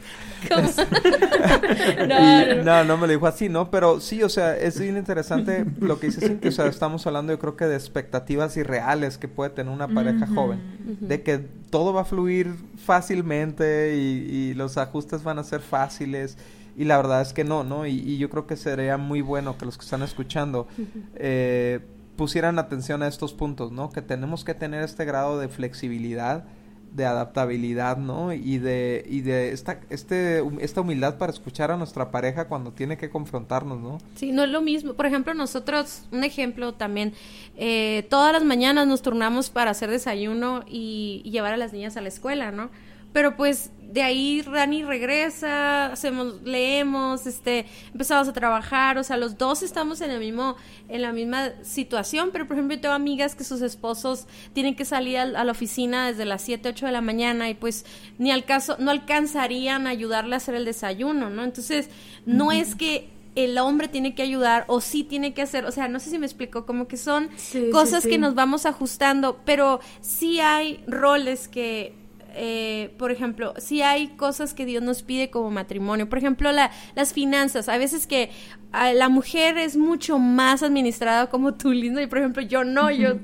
No, 2.07 2.55
no. 2.55 2.63
no, 2.63 2.83
no 2.83 2.97
me 2.97 3.07
lo 3.07 3.13
dijo 3.13 3.27
así, 3.27 3.49
¿no? 3.49 3.69
Pero 3.71 3.99
sí, 3.99 4.23
o 4.23 4.29
sea, 4.29 4.55
es 4.55 4.79
bien 4.79 4.97
interesante 4.97 5.65
lo 5.79 5.99
que 5.99 6.07
dice 6.07 6.25
Cintia. 6.27 6.49
O 6.49 6.53
sea, 6.53 6.67
estamos 6.67 7.05
hablando 7.07 7.33
yo 7.33 7.39
creo 7.39 7.55
que 7.55 7.65
de 7.65 7.75
expectativas 7.75 8.57
irreales 8.57 9.17
que 9.17 9.27
puede 9.27 9.49
tener 9.51 9.73
una 9.73 9.87
pareja 9.87 10.27
joven. 10.27 10.59
De 11.01 11.21
que 11.23 11.37
todo 11.69 11.93
va 11.93 12.01
a 12.01 12.05
fluir 12.05 12.53
fácilmente 12.77 13.95
y, 13.95 13.99
y 13.99 14.53
los 14.53 14.77
ajustes 14.77 15.23
van 15.23 15.39
a 15.39 15.43
ser 15.43 15.61
fáciles. 15.61 16.37
Y 16.77 16.85
la 16.85 16.97
verdad 16.97 17.21
es 17.21 17.33
que 17.33 17.43
no, 17.43 17.63
¿no? 17.63 17.85
Y, 17.85 17.91
y 17.91 18.17
yo 18.17 18.29
creo 18.29 18.47
que 18.47 18.55
sería 18.55 18.97
muy 18.97 19.21
bueno 19.21 19.57
que 19.57 19.65
los 19.65 19.77
que 19.77 19.83
están 19.83 20.01
escuchando 20.01 20.67
eh, 21.15 21.81
pusieran 22.15 22.57
atención 22.59 23.03
a 23.03 23.07
estos 23.07 23.33
puntos, 23.33 23.71
¿no? 23.71 23.89
Que 23.89 24.01
tenemos 24.01 24.43
que 24.43 24.53
tener 24.53 24.83
este 24.83 25.05
grado 25.05 25.39
de 25.39 25.49
flexibilidad, 25.49 26.45
de 26.91 27.05
adaptabilidad, 27.05 27.97
¿no? 27.97 28.33
Y 28.33 28.57
de, 28.57 29.05
y 29.07 29.21
de 29.21 29.51
esta, 29.51 29.79
este, 29.89 30.43
esta 30.59 30.81
humildad 30.81 31.17
para 31.17 31.31
escuchar 31.31 31.71
a 31.71 31.77
nuestra 31.77 32.11
pareja 32.11 32.47
cuando 32.47 32.71
tiene 32.71 32.97
que 32.97 33.09
confrontarnos, 33.09 33.79
¿no? 33.79 33.99
Sí, 34.15 34.31
no 34.31 34.43
es 34.43 34.49
lo 34.49 34.61
mismo. 34.61 34.93
Por 34.93 35.05
ejemplo, 35.05 35.33
nosotros, 35.33 36.03
un 36.11 36.23
ejemplo 36.23 36.73
también, 36.73 37.13
eh, 37.57 38.05
todas 38.09 38.33
las 38.33 38.43
mañanas 38.43 38.87
nos 38.87 39.01
turnamos 39.01 39.49
para 39.49 39.71
hacer 39.71 39.89
desayuno 39.89 40.63
y, 40.67 41.21
y 41.23 41.31
llevar 41.31 41.53
a 41.53 41.57
las 41.57 41.73
niñas 41.73 41.97
a 41.97 42.01
la 42.01 42.09
escuela, 42.09 42.51
¿no? 42.51 42.69
Pero 43.13 43.35
pues 43.35 43.71
de 43.91 44.03
ahí 44.03 44.41
Rani 44.43 44.83
regresa, 44.83 45.87
hacemos, 45.87 46.41
leemos, 46.43 47.25
este, 47.25 47.65
empezamos 47.91 48.27
a 48.27 48.33
trabajar, 48.33 48.97
o 48.99 49.03
sea, 49.03 49.17
los 49.17 49.37
dos 49.37 49.63
estamos 49.63 50.01
en 50.01 50.11
el 50.11 50.19
mismo, 50.19 50.55
en 50.89 51.01
la 51.01 51.11
misma 51.11 51.51
situación, 51.63 52.29
pero 52.31 52.47
por 52.47 52.55
ejemplo 52.55 52.75
yo 52.75 52.81
tengo 52.81 52.93
amigas 52.95 53.33
que 53.35 53.43
sus 53.43 53.61
esposos 53.61 54.27
tienen 54.53 54.75
que 54.75 54.85
salir 54.85 55.17
al- 55.17 55.35
a, 55.35 55.43
la 55.43 55.51
oficina 55.51 56.07
desde 56.07 56.25
las 56.25 56.43
7, 56.43 56.69
8 56.69 56.85
de 56.85 56.91
la 56.91 57.01
mañana 57.01 57.49
y 57.49 57.55
pues 57.55 57.85
ni 58.19 58.31
al 58.31 58.45
caso, 58.45 58.75
no 58.79 58.91
alcanzarían 58.91 59.87
a 59.87 59.89
ayudarle 59.89 60.35
a 60.35 60.37
hacer 60.37 60.53
el 60.55 60.65
desayuno, 60.65 61.29
¿no? 61.29 61.43
Entonces, 61.43 61.89
no 62.25 62.51
es 62.51 62.75
que 62.75 63.09
el 63.35 63.57
hombre 63.57 63.87
tiene 63.87 64.15
que 64.15 64.21
ayudar 64.21 64.65
o 64.67 64.81
sí 64.81 65.03
tiene 65.03 65.33
que 65.33 65.41
hacer, 65.41 65.65
o 65.65 65.71
sea, 65.71 65.87
no 65.87 65.99
sé 65.99 66.09
si 66.09 66.17
me 66.19 66.25
explicó, 66.25 66.65
como 66.65 66.87
que 66.87 66.97
son 66.97 67.29
Sí, 67.37 67.59
sí, 67.65 67.69
cosas 67.71 68.03
sí. 68.03 68.09
que 68.09 68.17
nos 68.17 68.35
vamos 68.35 68.65
ajustando, 68.65 69.39
pero 69.45 69.79
sí 70.01 70.39
hay 70.41 70.83
roles 70.87 71.47
que, 71.47 71.93
eh, 72.33 72.93
por 72.97 73.11
ejemplo, 73.11 73.53
sí 73.57 73.81
hay 73.81 74.09
cosas 74.09 74.53
que 74.53 74.65
Dios 74.65 74.83
nos 74.83 75.03
pide 75.03 75.29
como 75.29 75.51
matrimonio. 75.51 76.09
Por 76.09 76.17
ejemplo, 76.19 76.51
la, 76.51 76.71
las 76.95 77.13
finanzas. 77.13 77.69
A 77.69 77.77
veces 77.77 78.07
que 78.07 78.29
la 78.71 79.09
mujer 79.09 79.57
es 79.57 79.77
mucho 79.77 80.19
más 80.19 80.63
administrada 80.63 81.29
como 81.29 81.53
tú, 81.55 81.71
lindo, 81.71 82.01
y 82.01 82.07
por 82.07 82.19
ejemplo, 82.19 82.41
yo 82.43 82.63
no, 82.63 82.91
yo... 82.91 83.17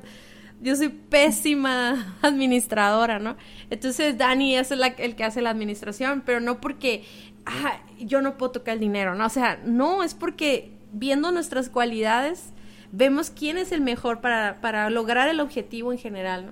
Yo 0.62 0.76
soy 0.76 0.88
pésima 0.88 2.16
administradora, 2.22 3.20
¿no? 3.20 3.36
Entonces 3.70 4.18
Dani 4.18 4.56
es 4.56 4.72
la- 4.72 4.88
el 4.88 5.16
que 5.16 5.24
hace 5.26 5.42
la 5.42 5.50
administración, 5.50 6.24
pero 6.26 6.40
no 6.40 6.62
porque 6.62 7.04
ah, 7.46 7.82
yo 8.00 8.22
no 8.22 8.38
puedo 8.38 8.54
tocar 8.54 8.76
el 8.76 8.80
dinero, 8.80 9.16
¿no? 9.16 9.26
O 9.26 9.30
sea, 9.30 9.60
no, 9.66 10.02
es 10.02 10.14
porque 10.14 10.72
viendo 10.94 11.32
nuestras 11.32 11.70
cualidades, 11.70 12.54
vemos 12.92 13.30
quién 13.30 13.58
es 13.58 13.74
el 13.74 13.82
mejor 13.82 14.22
para, 14.22 14.62
para 14.62 14.90
lograr 14.90 15.28
el 15.28 15.42
objetivo 15.42 15.92
en 15.92 16.00
general, 16.00 16.46
¿no? 16.48 16.52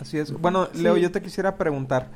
Así 0.00 0.18
es. 0.18 0.32
Bueno, 0.32 0.68
Leo, 0.74 0.96
Sí. 0.96 0.98
yo 0.98 1.12
te 1.12 1.22
quisiera 1.22 1.58
preguntar, 1.58 2.10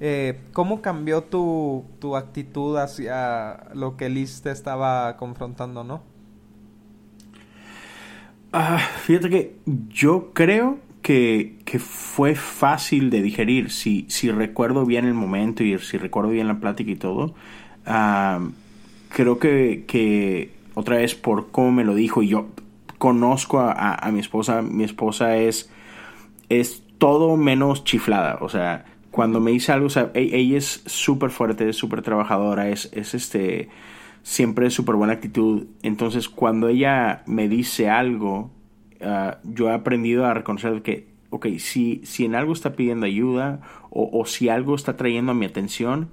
eh, 0.00 0.42
¿cómo 0.52 0.82
cambió 0.82 1.22
tu, 1.24 1.84
tu 2.00 2.16
actitud 2.16 2.76
hacia 2.78 3.68
lo 3.74 3.96
que 3.96 4.08
Liz 4.08 4.42
te 4.42 4.50
estaba 4.50 5.16
confrontando, 5.16 5.84
no? 5.84 6.02
Ah, 8.52 8.78
fíjate 9.02 9.28
que 9.30 9.56
yo 9.90 10.32
creo 10.32 10.78
que, 11.02 11.56
que 11.64 11.78
fue 11.78 12.34
fácil 12.34 13.10
de 13.10 13.22
digerir. 13.22 13.70
Si, 13.70 14.06
si 14.08 14.30
recuerdo 14.30 14.86
bien 14.86 15.04
el 15.04 15.14
momento 15.14 15.62
y 15.64 15.78
si 15.78 15.98
recuerdo 15.98 16.30
bien 16.30 16.48
la 16.48 16.60
plática 16.60 16.90
y 16.90 16.96
todo, 16.96 17.34
ah, 17.86 18.40
creo 19.10 19.38
que, 19.38 19.84
que 19.86 20.52
otra 20.74 20.96
vez 20.96 21.14
por 21.14 21.50
cómo 21.50 21.72
me 21.72 21.84
lo 21.84 21.94
dijo, 21.94 22.22
y 22.22 22.28
yo 22.28 22.48
conozco 22.98 23.60
a, 23.60 23.72
a- 23.72 23.94
a 24.08 24.12
mi 24.12 24.20
esposa, 24.20 24.62
mi 24.62 24.84
esposa 24.84 25.36
es, 25.36 25.70
es 26.48 26.82
todo 26.98 27.36
menos 27.36 27.84
chiflada. 27.84 28.38
O 28.40 28.48
sea, 28.48 28.84
cuando 29.10 29.40
me 29.40 29.50
dice 29.50 29.72
algo, 29.72 29.86
o 29.86 29.90
sea, 29.90 30.10
e- 30.14 30.30
ella 30.36 30.58
es 30.58 30.82
súper 30.86 31.30
fuerte, 31.30 31.68
es 31.68 31.76
súper 31.76 32.02
trabajadora, 32.02 32.68
es, 32.68 32.90
es 32.92 33.14
este, 33.14 33.68
siempre 34.22 34.70
súper 34.70 34.96
buena 34.96 35.14
actitud. 35.14 35.66
Entonces, 35.82 36.28
cuando 36.28 36.68
ella 36.68 37.22
me 37.26 37.48
dice 37.48 37.88
algo, 37.88 38.50
ah, 39.00 39.38
yo 39.44 39.70
he 39.70 39.74
aprendido 39.74 40.26
a 40.26 40.34
reconocer 40.34 40.82
que, 40.82 41.08
ok, 41.30 41.46
si, 41.58 42.00
si 42.04 42.24
en 42.24 42.34
algo 42.34 42.52
está 42.52 42.74
pidiendo 42.76 43.06
ayuda 43.06 43.60
o, 43.90 44.08
o 44.12 44.26
si 44.26 44.48
algo 44.48 44.74
está 44.74 44.96
trayendo 44.96 45.32
a 45.32 45.34
mi 45.34 45.46
atención, 45.46 46.10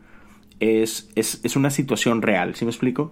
es, 0.59 1.11
es, 1.15 1.41
es 1.43 1.55
una 1.55 1.69
situación 1.69 2.21
real, 2.21 2.55
¿sí 2.55 2.65
me 2.65 2.71
explico? 2.71 3.11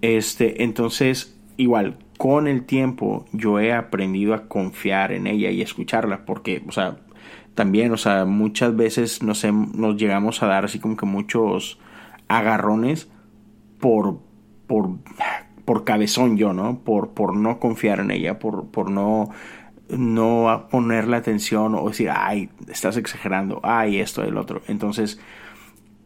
Este, 0.00 0.62
entonces, 0.62 1.36
igual, 1.56 1.98
con 2.18 2.46
el 2.46 2.64
tiempo 2.64 3.26
yo 3.32 3.58
he 3.58 3.72
aprendido 3.72 4.34
a 4.34 4.46
confiar 4.48 5.12
en 5.12 5.26
ella 5.26 5.50
y 5.50 5.62
escucharla, 5.62 6.24
porque, 6.24 6.62
o 6.68 6.72
sea, 6.72 6.98
también, 7.54 7.92
o 7.92 7.96
sea, 7.96 8.24
muchas 8.24 8.76
veces 8.76 9.22
nos, 9.22 9.44
nos 9.44 9.96
llegamos 9.96 10.42
a 10.42 10.46
dar 10.46 10.64
así 10.64 10.78
como 10.78 10.96
que 10.96 11.06
muchos 11.06 11.78
agarrones 12.28 13.08
por, 13.80 14.18
por, 14.66 14.90
por 15.64 15.84
cabezón 15.84 16.36
yo, 16.36 16.52
¿no? 16.52 16.80
Por, 16.80 17.10
por 17.10 17.36
no 17.36 17.58
confiar 17.60 18.00
en 18.00 18.10
ella, 18.10 18.38
por, 18.38 18.66
por 18.66 18.90
no, 18.90 19.30
no 19.88 20.68
ponerle 20.70 21.16
atención 21.16 21.74
o 21.74 21.88
decir, 21.88 22.10
ay, 22.12 22.50
estás 22.68 22.96
exagerando, 22.96 23.60
ay, 23.62 23.98
esto, 24.00 24.22
el 24.22 24.36
otro. 24.36 24.62
Entonces, 24.68 25.20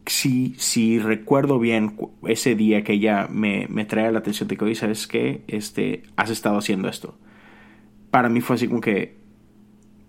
si, 0.06 0.54
si 0.58 0.98
recuerdo 0.98 1.58
bien 1.58 1.96
ese 2.26 2.54
día 2.54 2.82
que 2.82 2.94
ella 2.94 3.28
me, 3.30 3.66
me 3.68 3.84
trae 3.84 4.10
la 4.12 4.18
atención 4.18 4.48
que, 4.48 4.64
oye, 4.64 4.74
¿sabes 4.74 5.06
qué? 5.06 5.44
Este, 5.48 6.02
has 6.16 6.30
estado 6.30 6.58
haciendo 6.58 6.88
esto. 6.88 7.16
Para 8.10 8.28
mí 8.28 8.40
fue 8.40 8.56
así 8.56 8.68
como 8.68 8.80
que, 8.80 9.16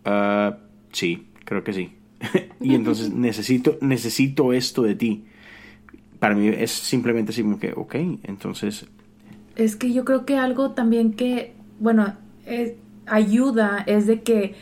ah, 0.05 0.57
sí, 0.91 1.28
creo 1.49 1.63
que 1.65 1.73
sí. 1.73 1.97
y 2.61 2.75
entonces 2.75 3.11
necesito, 3.27 3.77
necesito 3.81 4.53
esto 4.53 4.83
de 4.83 4.95
ti. 4.95 5.25
Para 6.19 6.35
mí 6.35 6.49
es 6.49 6.71
simplemente 6.71 7.31
así 7.31 7.43
como 7.43 7.59
que, 7.59 7.73
ok, 7.75 7.95
entonces, 8.23 8.85
Es 9.55 9.75
que 9.75 9.93
yo 9.93 10.05
creo 10.05 10.25
que 10.25 10.37
algo 10.37 10.71
también 10.71 11.13
que, 11.13 11.53
bueno, 11.79 12.15
eh, 12.45 12.77
ayuda 13.05 13.83
es 13.87 14.07
de 14.07 14.21
que 14.21 14.55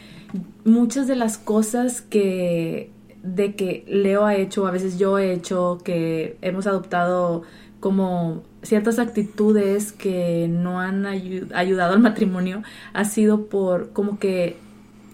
muchas 0.65 1.08
de 1.08 1.15
las 1.15 1.38
cosas 1.38 2.02
que 2.02 2.91
de 3.23 3.56
que 3.56 3.84
Leo 3.88 4.26
ha 4.26 4.36
hecho, 4.36 4.67
a 4.67 4.71
veces 4.71 4.97
yo 5.00 5.17
he 5.19 5.34
hecho, 5.34 5.80
que 5.84 6.38
hemos 6.41 6.65
adoptado 6.67 7.43
como 7.82 8.43
ciertas 8.63 9.00
actitudes 9.00 9.91
que 9.91 10.47
no 10.50 10.80
han 10.80 11.04
ayu- 11.04 11.52
ayudado 11.54 11.93
al 11.93 12.00
matrimonio, 12.00 12.63
ha 12.93 13.04
sido 13.06 13.47
por 13.47 13.91
como 13.91 14.17
que 14.19 14.56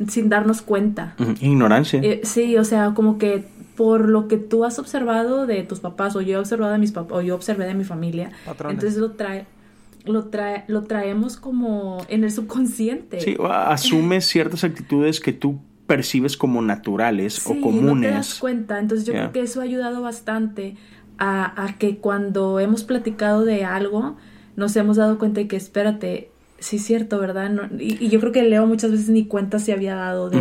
sin 0.09 0.29
darnos 0.29 0.61
cuenta. 0.61 1.15
ignorancia. 1.41 1.99
Eh, 2.03 2.21
sí, 2.23 2.57
o 2.57 2.63
sea, 2.63 2.93
como 2.93 3.17
que 3.17 3.45
por 3.75 4.07
lo 4.07 4.27
que 4.27 4.37
tú 4.37 4.65
has 4.65 4.77
observado 4.79 5.47
de 5.47 5.63
tus 5.63 5.79
papás 5.79 6.15
o 6.15 6.21
yo 6.21 6.35
he 6.35 6.37
observado 6.37 6.71
de 6.73 6.77
mis 6.79 6.91
papás 6.91 7.17
o 7.17 7.21
yo 7.21 7.33
observé 7.35 7.65
de 7.65 7.73
mi 7.73 7.83
familia, 7.83 8.31
Patrones. 8.45 8.75
entonces 8.75 8.99
lo 8.99 9.11
trae 9.11 9.45
lo 10.05 10.25
trae 10.25 10.65
lo 10.67 10.83
traemos 10.83 11.37
como 11.37 12.05
en 12.09 12.23
el 12.23 12.31
subconsciente. 12.31 13.19
Sí, 13.21 13.35
o 13.39 13.45
a- 13.47 13.71
asumes 13.73 14.25
ciertas 14.25 14.63
actitudes 14.63 15.19
que 15.19 15.31
tú 15.33 15.59
percibes 15.87 16.35
como 16.37 16.61
naturales 16.61 17.35
Sí, 17.35 17.51
o 17.51 17.53
no 17.55 17.61
te 17.61 17.69
das 17.71 17.73
comunes. 17.73 18.39
cuenta. 18.39 18.79
Entonces 18.79 19.05
yo 19.07 19.13
creo 19.13 19.31
que 19.31 19.41
eso 19.41 19.61
ha 19.61 19.63
ayudado 19.63 20.01
bastante 20.01 20.75
a, 21.17 21.63
a 21.65 21.77
que 21.77 21.97
cuando 21.97 22.59
hemos 22.59 22.83
platicado 22.83 23.45
de 23.45 23.63
algo 23.65 24.17
nos 24.55 24.75
hemos 24.75 24.97
dado 24.97 25.17
cuenta 25.17 25.39
de 25.41 25.47
que 25.47 25.55
espérate, 25.55 26.31
sí 26.63 26.77
es 26.77 26.85
cierto, 26.85 27.19
¿verdad? 27.19 27.49
No- 27.49 27.69
y, 27.79 27.97
y 28.03 28.09
yo 28.09 28.19
creo 28.19 28.31
que 28.31 28.43
Leo 28.43 28.65
muchas 28.65 28.91
veces 28.91 29.09
ni 29.09 29.25
cuenta 29.25 29.59
se 29.59 29.73
había 29.73 29.95
dado 29.95 30.29
de... 30.29 30.37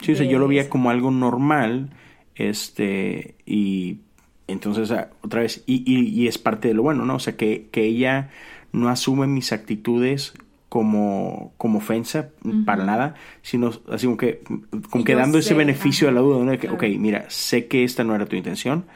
Sí, 0.00 0.12
o 0.12 0.16
sea, 0.16 0.26
de 0.26 0.32
yo 0.32 0.38
lo 0.38 0.48
veía 0.48 0.68
como 0.68 0.90
algo 0.90 1.10
normal, 1.10 1.90
este, 2.34 3.36
y 3.46 3.98
entonces 4.48 4.90
ah, 4.90 5.10
otra 5.20 5.42
vez, 5.42 5.62
y, 5.66 5.84
y, 5.86 6.08
y 6.08 6.26
es 6.26 6.38
parte 6.38 6.68
de 6.68 6.74
lo 6.74 6.82
bueno, 6.82 7.04
¿no? 7.04 7.16
O 7.16 7.20
sea, 7.20 7.36
que, 7.36 7.68
que 7.70 7.84
ella 7.84 8.30
no 8.72 8.88
asume 8.88 9.26
mis 9.26 9.52
actitudes 9.52 10.32
como, 10.68 11.52
como 11.58 11.78
ofensa, 11.78 12.30
para 12.64 12.84
nada, 12.84 13.14
sino 13.42 13.72
así 13.90 14.06
como 14.06 14.16
que, 14.16 14.42
como 14.90 15.04
que 15.04 15.14
dando 15.14 15.36
ese 15.38 15.52
beneficio 15.52 16.08
a 16.08 16.12
la 16.12 16.20
duda, 16.20 16.44
¿no? 16.44 16.58
que, 16.58 16.70
ok, 16.70 16.84
mira, 16.98 17.26
sé 17.28 17.66
que 17.66 17.84
esta 17.84 18.04
no 18.04 18.14
era 18.14 18.24
tu 18.24 18.36
intención, 18.36 18.86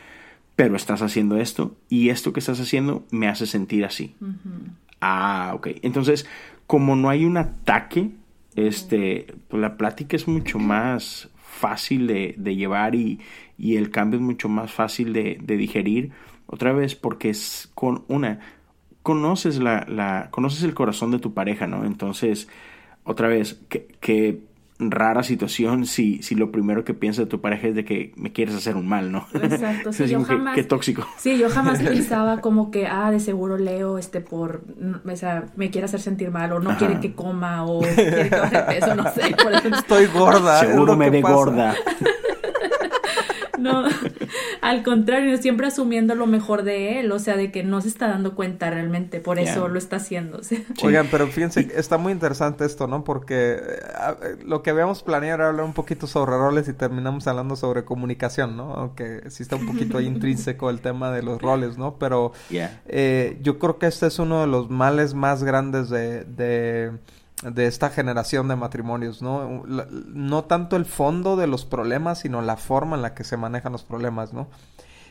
pero 0.57 0.75
estás 0.75 1.03
haciendo 1.03 1.37
esto 1.37 1.77
y 1.91 2.09
esto 2.09 2.33
que 2.33 2.41
estás 2.41 2.61
haciendo 2.61 3.05
me 3.11 3.29
hace 3.29 3.47
sentir 3.47 3.85
así. 3.85 4.15
Ah, 5.09 5.53
ok. 5.55 5.69
Entonces, 5.83 6.27
como 6.67 6.97
no 6.97 7.09
hay 7.09 7.25
un 7.25 7.37
ataque, 7.37 8.11
este, 8.57 9.27
pues 9.49 9.61
la 9.61 9.77
plática 9.77 10.17
es 10.17 10.27
mucho 10.27 10.59
más 10.59 11.31
fácil 11.37 12.09
de, 12.09 12.35
llevar 12.57 12.97
y, 12.97 13.21
y, 13.57 13.77
el 13.77 13.91
cambio 13.91 14.19
es 14.19 14.25
mucho 14.25 14.49
más 14.49 14.73
fácil 14.73 15.13
de, 15.13 15.39
digerir. 15.47 16.11
Otra 16.47 16.73
vez, 16.73 16.97
porque 16.97 17.31
es 17.31 17.71
con 17.75 18.05
una, 18.09 18.41
conoces 19.05 19.59
la, 19.61 19.87
la, 19.89 20.29
conoces 20.33 20.65
el 20.65 20.75
corazón 20.75 21.13
de 21.13 21.21
tu 21.21 21.35
pareja, 21.35 21.69
¿no? 21.69 21.85
Entonces, 21.85 22.49
otra 23.05 23.29
vez, 23.29 23.61
qué, 23.69 24.41
rara 24.79 25.23
situación 25.23 25.87
si, 25.87 26.23
si 26.23 26.35
lo 26.35 26.53
primero 26.53 26.85
que 26.85 26.93
piensa 26.93 27.23
de 27.23 27.27
tu 27.27 27.41
pareja 27.41 27.69
es 27.69 27.75
de 27.75 27.85
que 27.85 28.13
me 28.17 28.33
quieres 28.33 28.55
hacer 28.55 28.77
un 28.77 28.87
mal, 28.87 29.11
¿no? 29.11 29.27
Exacto, 29.33 29.93
sí, 29.93 30.07
yo 30.07 30.23
jamás, 30.23 30.55
qué, 30.55 30.65
tóxico. 30.65 31.07
Sí, 31.17 31.39
yo 31.39 31.49
jamás 31.49 31.79
pensaba 31.83 32.41
como 32.41 32.71
que, 32.71 32.87
ah, 32.87 33.11
de 33.11 33.21
seguro 33.21 33.57
Leo, 33.57 33.99
este, 33.99 34.21
por, 34.21 34.65
o 35.05 35.17
sea, 35.17 35.47
me 35.57 35.71
quiere 35.71 35.87
hacer 35.87 36.01
sentir 36.01 36.31
mal, 36.31 36.53
o 36.53 36.61
no 36.61 36.77
quiere 36.77 37.01
que 37.01 37.15
coma, 37.15 37.65
o 37.65 37.81
quiere 37.81 38.29
que 38.29 38.37
baje 38.37 38.59
peso, 38.63 38.95
no 38.95 39.05
sé. 39.13 39.35
Por 39.43 39.53
ejemplo. 39.55 39.81
Estoy 39.81 40.07
gorda. 40.07 40.61
Seguro 40.61 40.97
me 40.97 41.11
ve 41.11 41.23
gorda. 41.23 41.75
No, 43.67 43.85
al 44.63 44.83
contrario, 44.83 45.37
siempre 45.39 45.67
asumiendo 45.67 46.15
lo 46.15 46.27
mejor 46.27 46.63
de 46.63 47.01
él, 47.01 47.13
o 47.13 47.19
sea, 47.19 47.37
de 47.37 47.51
que 47.51 47.63
no 47.63 47.81
se 47.81 47.89
está 47.89 48.09
dando 48.09 48.35
cuenta 48.35 48.71
realmente, 48.71 49.21
por 49.21 49.39
eso 49.39 49.69
lo 49.69 49.79
está 49.79 49.97
haciendo. 49.97 50.41
Oigan, 50.83 51.09
pero 51.11 51.27
fíjense, 51.27 51.69
está 51.75 51.99
muy 51.99 52.13
interesante 52.13 52.65
esto, 52.65 52.87
¿no? 52.87 53.05
Porque 53.05 53.57
eh, 53.57 54.37
lo 54.45 54.63
que 54.63 54.71
habíamos 54.71 55.03
planeado 55.03 55.37
era 55.37 55.49
hablar 55.49 55.67
un 55.67 55.73
poquito 55.73 56.07
sobre 56.07 56.33
roles 56.33 56.69
y 56.69 56.73
terminamos 56.73 57.27
hablando 57.27 57.57
sobre 57.57 57.85
comunicación, 57.85 58.57
¿no? 58.57 58.75
Aunque 58.75 59.23
sí 59.31 59.43
está 59.43 59.57
un 59.57 59.67
poquito 59.67 59.99
ahí 59.99 60.07
intrínseco 60.07 60.71
el 60.71 60.81
tema 60.81 61.11
de 61.11 61.23
los 61.23 61.41
roles, 61.41 61.79
¿no? 61.79 61.99
Pero 61.99 62.33
eh, 62.51 63.39
yo 63.43 63.59
creo 63.59 63.79
que 63.79 63.87
este 63.87 64.07
es 64.07 64.19
uno 64.19 64.41
de 64.41 64.47
los 64.47 64.71
males 64.71 65.15
más 65.15 65.43
grandes 65.43 65.91
de 65.91 66.25
de 66.25 66.93
esta 67.57 67.91
generación 67.91 68.49
de 68.49 68.57
matrimonios, 68.57 69.21
¿no? 69.23 69.65
no 69.67 70.45
tanto 70.45 70.77
el 70.77 70.87
fondo 70.87 71.37
de 71.37 71.47
los 71.47 71.65
problemas, 71.65 72.21
sino 72.21 72.41
la 72.43 72.57
forma 72.57 72.97
en 72.97 73.03
la 73.03 73.15
que 73.15 73.25
se 73.25 73.37
manejan 73.37 73.73
los 73.73 73.85
problemas, 73.85 74.33
¿no? 74.33 74.49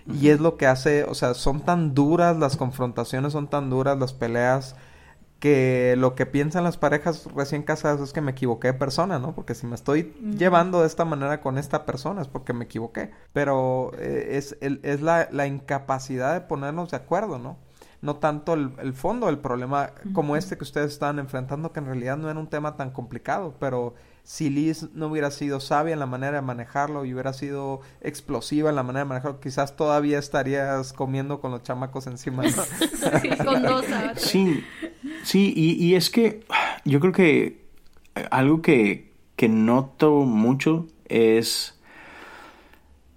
Y 0.07 0.29
es 0.29 0.39
lo 0.39 0.57
que 0.57 0.67
hace, 0.67 1.03
o 1.03 1.15
sea, 1.15 1.33
son 1.33 1.61
tan 1.61 1.95
duras 1.95 2.37
las 2.37 2.57
confrontaciones, 2.57 3.33
son 3.33 3.47
tan 3.47 3.71
duras 3.71 3.97
las 3.97 4.13
peleas, 4.13 4.75
que 5.39 5.95
lo 5.97 6.15
que 6.15 6.25
piensan 6.25 6.63
las 6.63 6.77
parejas 6.77 7.27
recién 7.35 7.63
casadas 7.63 8.01
es 8.01 8.13
que 8.13 8.21
me 8.21 8.31
equivoqué 8.31 8.69
de 8.69 8.73
persona, 8.73 9.19
¿no? 9.19 9.35
Porque 9.35 9.53
si 9.55 9.67
me 9.67 9.75
estoy 9.75 10.13
llevando 10.37 10.81
de 10.81 10.87
esta 10.87 11.05
manera 11.05 11.41
con 11.41 11.57
esta 11.57 11.85
persona 11.85 12.21
es 12.21 12.27
porque 12.27 12.53
me 12.53 12.65
equivoqué. 12.65 13.11
Pero 13.33 13.91
eh, 13.99 14.37
es, 14.37 14.57
es 14.61 15.01
la, 15.01 15.27
la 15.31 15.45
incapacidad 15.47 16.33
de 16.33 16.41
ponernos 16.41 16.91
de 16.91 16.97
acuerdo, 16.97 17.37
¿no? 17.37 17.57
No 18.05 18.17
tanto 18.17 18.53
el, 18.53 18.93
fondo 18.93 19.25
del 19.25 19.39
problema 19.39 19.89
como 20.13 20.37
este 20.37 20.57
que 20.57 20.63
ustedes 20.63 20.93
estaban 20.93 21.17
enfrentando, 21.17 21.73
que 21.73 21.79
en 21.79 21.87
realidad 21.87 22.17
no 22.17 22.29
era 22.29 22.39
un 22.39 22.47
tema 22.47 22.75
tan 22.77 22.91
complicado, 22.91 23.55
pero 23.59 23.95
si 24.23 24.51
Liz 24.51 24.89
no 24.93 25.07
hubiera 25.07 25.31
sido 25.31 25.59
sabia 25.59 25.93
en 25.93 25.99
la 25.99 26.05
manera 26.05 26.33
de 26.37 26.41
manejarlo 26.43 27.03
y 27.03 27.13
hubiera 27.13 27.33
sido 27.33 27.81
explosiva 28.01 28.69
en 28.69 28.75
la 28.75 28.83
manera 28.83 29.05
de 29.05 29.09
manejarlo, 29.09 29.39
quizás 29.39 29.75
todavía 29.75 30.19
estarías 30.19 30.93
comiendo 30.93 31.41
con 31.41 31.49
los 31.51 31.63
chamacos 31.63 32.05
encima. 32.05 32.43
sí, 33.21 33.29
con 33.43 33.63
dos 33.63 33.85
Sí, 34.17 34.63
sí, 35.23 35.51
y, 35.55 35.95
es 35.95 36.11
que 36.11 36.45
yo 36.85 36.99
creo 36.99 37.11
que 37.11 37.65
algo 38.29 38.61
que, 38.61 39.13
que 39.35 39.49
noto 39.49 40.11
mucho 40.21 40.85
es 41.07 41.74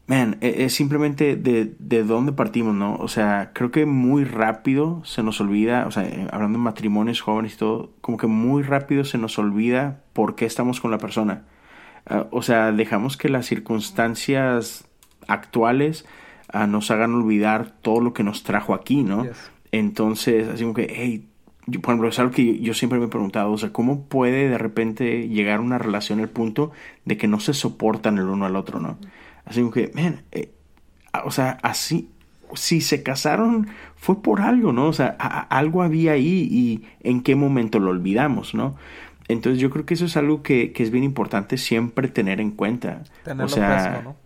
Man, 0.09 0.39
e, 0.41 0.65
es 0.65 0.73
simplemente 0.73 1.37
de, 1.37 1.75
de 1.79 2.03
dónde 2.03 2.33
partimos, 2.33 2.75
¿no? 2.75 2.97
O 2.97 3.09
sea, 3.09 3.51
creo 3.53 3.71
que 3.71 3.85
muy 3.85 4.25
rápido 4.25 5.05
se 5.05 5.23
nos 5.23 5.39
olvida, 5.39 5.87
o 5.87 5.91
sea, 5.91 6.05
eh, 6.05 6.27
hablando 6.33 6.59
de 6.59 6.65
matrimonios 6.65 7.21
jóvenes 7.21 7.55
y 7.55 7.59
todo, 7.59 7.93
como 8.01 8.17
que 8.17 8.27
muy 8.27 8.63
rápido 8.63 9.05
se 9.05 9.19
nos 9.19 9.39
olvida 9.39 10.01
por 10.15 10.35
qué 10.35 10.47
estamos 10.47 10.81
con 10.81 10.91
la 10.91 10.97
persona. 10.97 11.45
Ah, 12.07 12.27
o 12.31 12.41
sea, 12.41 12.73
dejamos 12.73 13.19
que 13.19 13.29
las 13.29 13.45
circunstancias 13.45 14.89
actuales 15.27 16.07
ah, 16.51 16.67
nos 16.67 16.91
hagan 16.91 17.15
olvidar 17.15 17.71
todo 17.83 18.01
lo 18.01 18.15
que 18.15 18.25
nos 18.25 18.45
trajo 18.45 18.73
aquí, 18.73 19.03
¿no? 19.03 19.27
Entonces, 19.73 20.49
así 20.49 20.63
como 20.63 20.73
que, 20.73 20.87
hey, 20.91 21.29
por 21.83 21.93
ejemplo, 21.93 22.09
es 22.09 22.19
algo 22.19 22.33
que 22.33 22.59
yo 22.61 22.73
siempre 22.73 22.99
me 22.99 23.05
he 23.05 23.09
preguntado, 23.09 23.53
o 23.53 23.59
sea, 23.59 23.75
¿cómo 23.75 24.07
puede 24.07 24.49
de 24.49 24.57
repente 24.57 25.29
llegar 25.29 25.61
una 25.61 25.77
relación 25.77 26.21
al 26.21 26.31
punto 26.31 26.73
de 27.05 27.19
que 27.19 27.29
no 27.29 27.41
se 27.41 27.53
soportan 27.53 28.17
el 28.17 28.25
uno 28.25 28.47
al 28.47 28.57
otro, 28.57 28.81
¿no? 28.81 28.97
Así 29.49 29.69
que, 29.73 29.91
man, 29.95 30.23
eh, 30.33 30.53
o 31.25 31.31
sea, 31.31 31.59
así, 31.63 32.11
si 32.55 32.81
se 32.81 33.03
casaron 33.03 33.69
fue 33.97 34.23
por 34.23 34.41
algo, 34.41 34.73
¿no? 34.73 34.87
O 34.87 34.93
sea, 34.93 35.09
algo 35.51 35.83
había 35.83 36.13
ahí 36.13 36.49
y 36.51 36.85
en 37.01 37.23
qué 37.23 37.35
momento 37.35 37.79
lo 37.79 37.91
olvidamos, 37.91 38.55
¿no? 38.55 38.77
Entonces 39.29 39.61
yo 39.61 39.71
creo 39.71 39.85
que 39.85 39.95
eso 39.95 40.07
es 40.07 40.17
algo 40.17 40.43
que, 40.43 40.73
que 40.73 40.83
es 40.83 40.91
bien 40.91 41.05
importante 41.05 41.59
siempre 41.59 42.09
tener 42.09 42.41
en 42.41 42.51
cuenta. 42.51 43.05
Tenerlo 43.25 43.45
o 43.45 43.49
sea, 43.49 43.81
fresco, 43.81 44.03
¿no? 44.03 44.17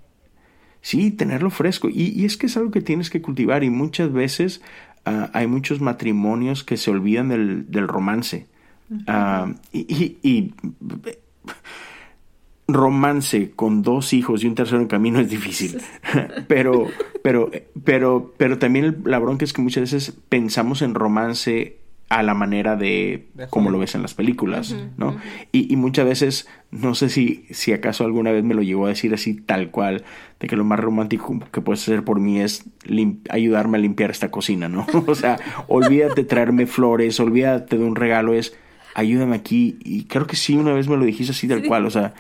Sí, 0.81 1.11
tenerlo 1.11 1.51
fresco. 1.51 1.89
Y, 1.89 2.13
y, 2.21 2.25
es 2.25 2.37
que 2.37 2.47
es 2.47 2.57
algo 2.57 2.71
que 2.71 2.81
tienes 2.81 3.11
que 3.11 3.23
cultivar 3.23 3.65
y 3.65 3.71
muchas 3.71 4.13
veces 4.13 4.61
uh, 5.07 5.29
hay 5.33 5.47
muchos 5.47 5.81
matrimonios 5.81 6.65
que 6.65 6.77
se 6.77 6.91
olvidan 6.91 7.29
del, 7.29 7.71
del 7.71 7.89
romance. 7.89 8.47
Uh, 8.91 9.55
y, 9.73 10.19
y 10.23 10.55
romance 12.69 13.51
con 13.51 13.83
dos 13.83 14.13
hijos 14.13 14.45
y 14.45 14.47
un 14.47 14.55
tercero 14.55 14.81
en 14.81 14.89
camino 14.89 15.21
es 15.21 15.29
difícil. 15.29 15.81
pero, 16.49 16.89
pero, 17.23 17.51
pero, 17.85 18.33
pero 18.37 18.59
también 18.59 19.03
la 19.05 19.19
bronca 19.19 19.45
es 19.45 19.53
que 19.53 19.63
muchas 19.63 19.93
veces 19.93 20.17
pensamos 20.29 20.83
en 20.83 20.95
romance 20.95 21.79
a 22.13 22.23
la 22.23 22.35
manera 22.35 22.77
de, 22.77 23.29
como 23.49 23.71
lo 23.71 23.79
ves 23.79 23.95
en 23.95 24.03
las 24.03 24.13
películas, 24.13 24.77
¿no? 24.99 25.17
y, 25.51 25.73
y, 25.73 25.77
muchas 25.77 26.05
veces, 26.05 26.47
no 26.71 26.95
sé 26.95 27.09
si, 27.09 27.47
si 27.49 27.73
acaso 27.73 28.05
alguna 28.05 28.31
vez 28.33 28.45
me 28.45 28.53
lo 28.53 28.61
llegó 28.61 28.85
a 28.85 28.91
decir 28.91 29.15
así 29.15 29.33
tal 29.33 29.71
cual, 29.71 30.05
de 30.39 30.47
que 30.47 30.55
lo 30.55 30.65
más 30.65 30.79
romántico 30.79 31.41
que 31.51 31.63
puedes 31.63 31.81
hacer 31.81 32.05
por 32.05 32.21
mí 32.21 32.39
es 32.39 32.67
ayudarme 33.31 33.79
a 33.79 33.81
limpiar 33.81 34.11
esta 34.11 34.31
cocina, 34.31 34.69
¿no? 34.69 34.87
o 35.07 35.15
sea, 35.15 35.39
olvídate 35.69 36.23
de 36.23 36.25
traerme 36.29 36.67
flores, 36.67 37.19
olvídate 37.19 37.79
de 37.79 37.85
un 37.85 37.97
regalo, 37.97 38.35
es 38.35 38.55
ayúdame 38.95 39.37
aquí. 39.37 39.77
Y 39.85 40.05
creo 40.05 40.27
que 40.27 40.37
sí, 40.37 40.57
una 40.57 40.73
vez 40.73 40.89
me 40.89 40.97
lo 40.97 41.05
dijiste 41.05 41.33
así 41.33 41.49
tal 41.49 41.63
cual. 41.65 41.87
O 41.87 41.91
sea, 41.91 42.15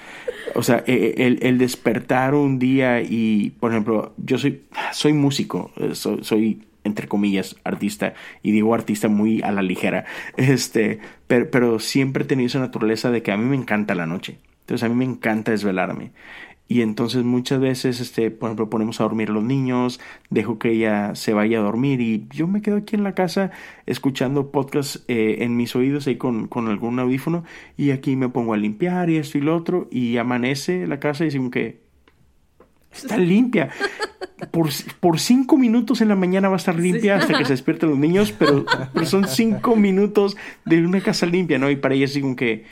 o 0.54 0.62
sea 0.62 0.82
e, 0.86 1.14
e, 1.16 1.26
el, 1.26 1.38
el, 1.42 1.58
despertar 1.58 2.34
un 2.34 2.58
día 2.58 3.02
y, 3.02 3.52
por 3.60 3.70
ejemplo, 3.70 4.14
yo 4.16 4.38
soy, 4.38 4.62
soy 4.92 5.12
músico, 5.12 5.70
eh, 5.76 5.94
soy, 5.94 6.22
soy, 6.22 6.62
entre 6.84 7.08
comillas, 7.08 7.56
artista. 7.64 8.14
Y 8.42 8.52
digo 8.52 8.74
artista 8.74 9.08
muy 9.08 9.42
a 9.42 9.52
la 9.52 9.62
ligera. 9.62 10.04
Este, 10.36 11.00
pero, 11.26 11.50
pero 11.50 11.78
siempre 11.78 12.24
he 12.24 12.26
tenido 12.26 12.46
esa 12.46 12.58
naturaleza 12.58 13.10
de 13.10 13.22
que 13.22 13.32
a 13.32 13.36
mí 13.36 13.44
me 13.44 13.56
encanta 13.56 13.94
la 13.94 14.06
noche. 14.06 14.38
Entonces 14.60 14.84
a 14.84 14.88
mí 14.88 14.94
me 14.94 15.04
encanta 15.04 15.50
desvelarme. 15.50 16.12
Y 16.68 16.80
entonces 16.80 17.22
muchas 17.22 17.60
veces, 17.60 18.00
este, 18.00 18.30
por 18.30 18.48
ejemplo, 18.48 18.70
ponemos 18.70 19.00
a 19.00 19.04
dormir 19.04 19.28
a 19.28 19.32
los 19.32 19.44
niños, 19.44 20.00
dejo 20.30 20.58
que 20.58 20.70
ella 20.70 21.14
se 21.14 21.34
vaya 21.34 21.58
a 21.58 21.62
dormir 21.62 22.00
y 22.00 22.26
yo 22.30 22.46
me 22.46 22.62
quedo 22.62 22.76
aquí 22.76 22.96
en 22.96 23.04
la 23.04 23.14
casa 23.14 23.50
escuchando 23.84 24.50
podcast 24.50 24.96
eh, 25.08 25.38
en 25.40 25.56
mis 25.56 25.76
oídos 25.76 26.06
ahí 26.06 26.16
con, 26.16 26.48
con, 26.48 26.68
algún 26.68 26.98
audífono 26.98 27.44
y 27.76 27.90
aquí 27.90 28.16
me 28.16 28.30
pongo 28.30 28.54
a 28.54 28.56
limpiar 28.56 29.10
y 29.10 29.16
esto 29.16 29.36
y 29.36 29.42
lo 29.42 29.54
otro 29.54 29.88
y 29.90 30.16
amanece 30.16 30.86
la 30.86 30.98
casa 30.98 31.24
y 31.24 31.26
decimos 31.26 31.50
que 31.50 31.82
está 32.92 33.18
limpia. 33.18 33.70
Por, 34.50 34.70
por, 34.98 35.20
cinco 35.20 35.56
minutos 35.56 36.00
en 36.00 36.08
la 36.08 36.16
mañana 36.16 36.48
va 36.48 36.54
a 36.54 36.56
estar 36.56 36.74
limpia 36.74 37.16
hasta 37.16 37.38
que 37.38 37.44
se 37.44 37.52
despierten 37.52 37.90
los 37.90 37.98
niños, 37.98 38.32
pero, 38.32 38.64
pero 38.92 39.06
son 39.06 39.28
cinco 39.28 39.76
minutos 39.76 40.36
de 40.64 40.84
una 40.84 41.00
casa 41.00 41.26
limpia, 41.26 41.58
¿no? 41.58 41.70
Y 41.70 41.76
para 41.76 41.94
ella 41.94 42.06
es 42.06 42.18
como 42.18 42.34
que 42.34 42.64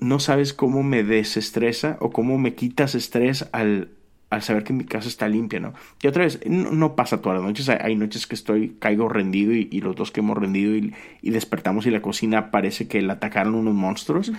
no 0.00 0.20
sabes 0.20 0.52
cómo 0.52 0.82
me 0.82 1.02
desestresa 1.02 1.96
o 2.00 2.10
cómo 2.10 2.38
me 2.38 2.54
quitas 2.54 2.94
estrés 2.94 3.48
al, 3.52 3.90
al 4.30 4.42
saber 4.42 4.64
que 4.64 4.72
mi 4.72 4.84
casa 4.84 5.08
está 5.08 5.28
limpia, 5.28 5.58
¿no? 5.58 5.74
Y 6.02 6.06
otra 6.06 6.24
vez, 6.24 6.40
no, 6.46 6.94
pasa 6.94 7.20
todas 7.20 7.38
las 7.38 7.46
noches, 7.46 7.68
hay, 7.68 7.96
noches 7.96 8.26
que 8.26 8.34
estoy, 8.34 8.76
caigo 8.78 9.08
rendido 9.08 9.52
y, 9.52 9.80
los 9.80 9.96
dos 9.96 10.10
que 10.10 10.20
hemos 10.20 10.36
rendido 10.36 10.74
y, 10.76 11.30
despertamos 11.30 11.86
y 11.86 11.90
la 11.90 12.02
cocina 12.02 12.50
parece 12.50 12.86
que 12.86 13.02
la 13.02 13.14
atacaron 13.14 13.54
unos 13.54 13.74
monstruos, 13.74 14.32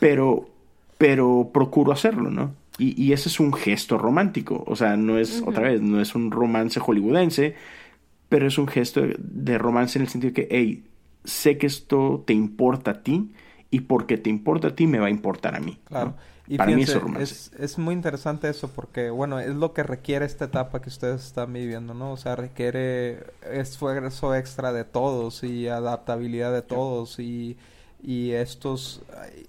pero, 0.00 0.48
pero 0.96 1.50
procuro 1.52 1.92
hacerlo, 1.92 2.30
¿no? 2.30 2.54
Y, 2.78 3.00
y 3.00 3.12
ese 3.12 3.28
es 3.28 3.40
un 3.40 3.52
gesto 3.52 3.98
romántico, 3.98 4.64
o 4.66 4.76
sea, 4.76 4.96
no 4.96 5.18
es, 5.18 5.42
otra 5.44 5.68
vez, 5.68 5.80
no 5.80 6.00
es 6.00 6.14
un 6.14 6.30
romance 6.30 6.80
hollywoodense, 6.80 7.54
pero 8.28 8.46
es 8.46 8.58
un 8.58 8.68
gesto 8.68 9.02
de 9.18 9.58
romance 9.58 9.98
en 9.98 10.04
el 10.04 10.08
sentido 10.08 10.32
de 10.32 10.34
que, 10.34 10.48
hey, 10.50 10.84
sé 11.24 11.58
que 11.58 11.66
esto 11.66 12.22
te 12.26 12.32
importa 12.32 12.92
a 12.92 13.02
ti, 13.02 13.30
y 13.70 13.80
porque 13.80 14.16
te 14.16 14.30
importa 14.30 14.68
a 14.68 14.74
ti, 14.74 14.86
me 14.86 14.98
va 14.98 15.06
a 15.06 15.10
importar 15.10 15.54
a 15.54 15.60
mí. 15.60 15.78
Claro. 15.84 16.14
Y 16.46 16.56
Para 16.56 16.74
mí 16.74 16.82
eso 16.82 17.02
es, 17.20 17.52
es 17.58 17.76
muy 17.76 17.94
interesante 17.94 18.48
eso 18.48 18.68
porque, 18.68 19.10
bueno, 19.10 19.38
es 19.38 19.54
lo 19.54 19.74
que 19.74 19.82
requiere 19.82 20.24
esta 20.24 20.46
etapa 20.46 20.80
que 20.80 20.88
ustedes 20.88 21.26
están 21.26 21.52
viviendo, 21.52 21.92
¿no? 21.92 22.12
O 22.12 22.16
sea, 22.16 22.36
requiere 22.36 23.22
esfuerzo 23.52 24.34
extra 24.34 24.72
de 24.72 24.84
todos 24.84 25.44
y 25.44 25.68
adaptabilidad 25.68 26.50
de 26.54 26.62
todos 26.62 27.18
y 27.18 27.58
y 28.00 28.32
estos 28.32 29.02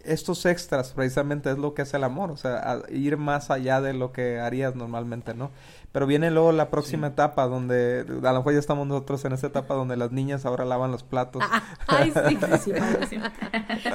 estos 0.04 0.46
extras 0.46 0.92
precisamente 0.94 1.52
es 1.52 1.58
lo 1.58 1.74
que 1.74 1.84
es 1.84 1.94
el 1.94 2.04
amor, 2.04 2.32
o 2.32 2.38
sea, 2.38 2.82
ir 2.90 3.18
más 3.18 3.52
allá 3.52 3.82
de 3.82 3.94
lo 3.94 4.12
que 4.12 4.40
harías 4.40 4.76
normalmente, 4.76 5.34
¿no? 5.34 5.52
Pero 5.92 6.06
viene 6.06 6.30
luego 6.30 6.52
la 6.52 6.70
próxima 6.70 7.08
etapa 7.08 7.48
donde, 7.48 8.06
a 8.08 8.32
lo 8.32 8.40
mejor 8.40 8.54
ya 8.54 8.60
estamos 8.60 8.88
nosotros 8.88 9.26
en 9.26 9.34
esa 9.34 9.48
etapa 9.48 9.74
donde 9.74 9.98
las 9.98 10.12
niñas 10.12 10.46
ahora 10.46 10.64
lavan 10.64 10.92
los 10.92 11.02
platos. 11.02 11.44
Ah, 11.46 11.64
ay, 11.88 12.14
sí. 12.64 12.76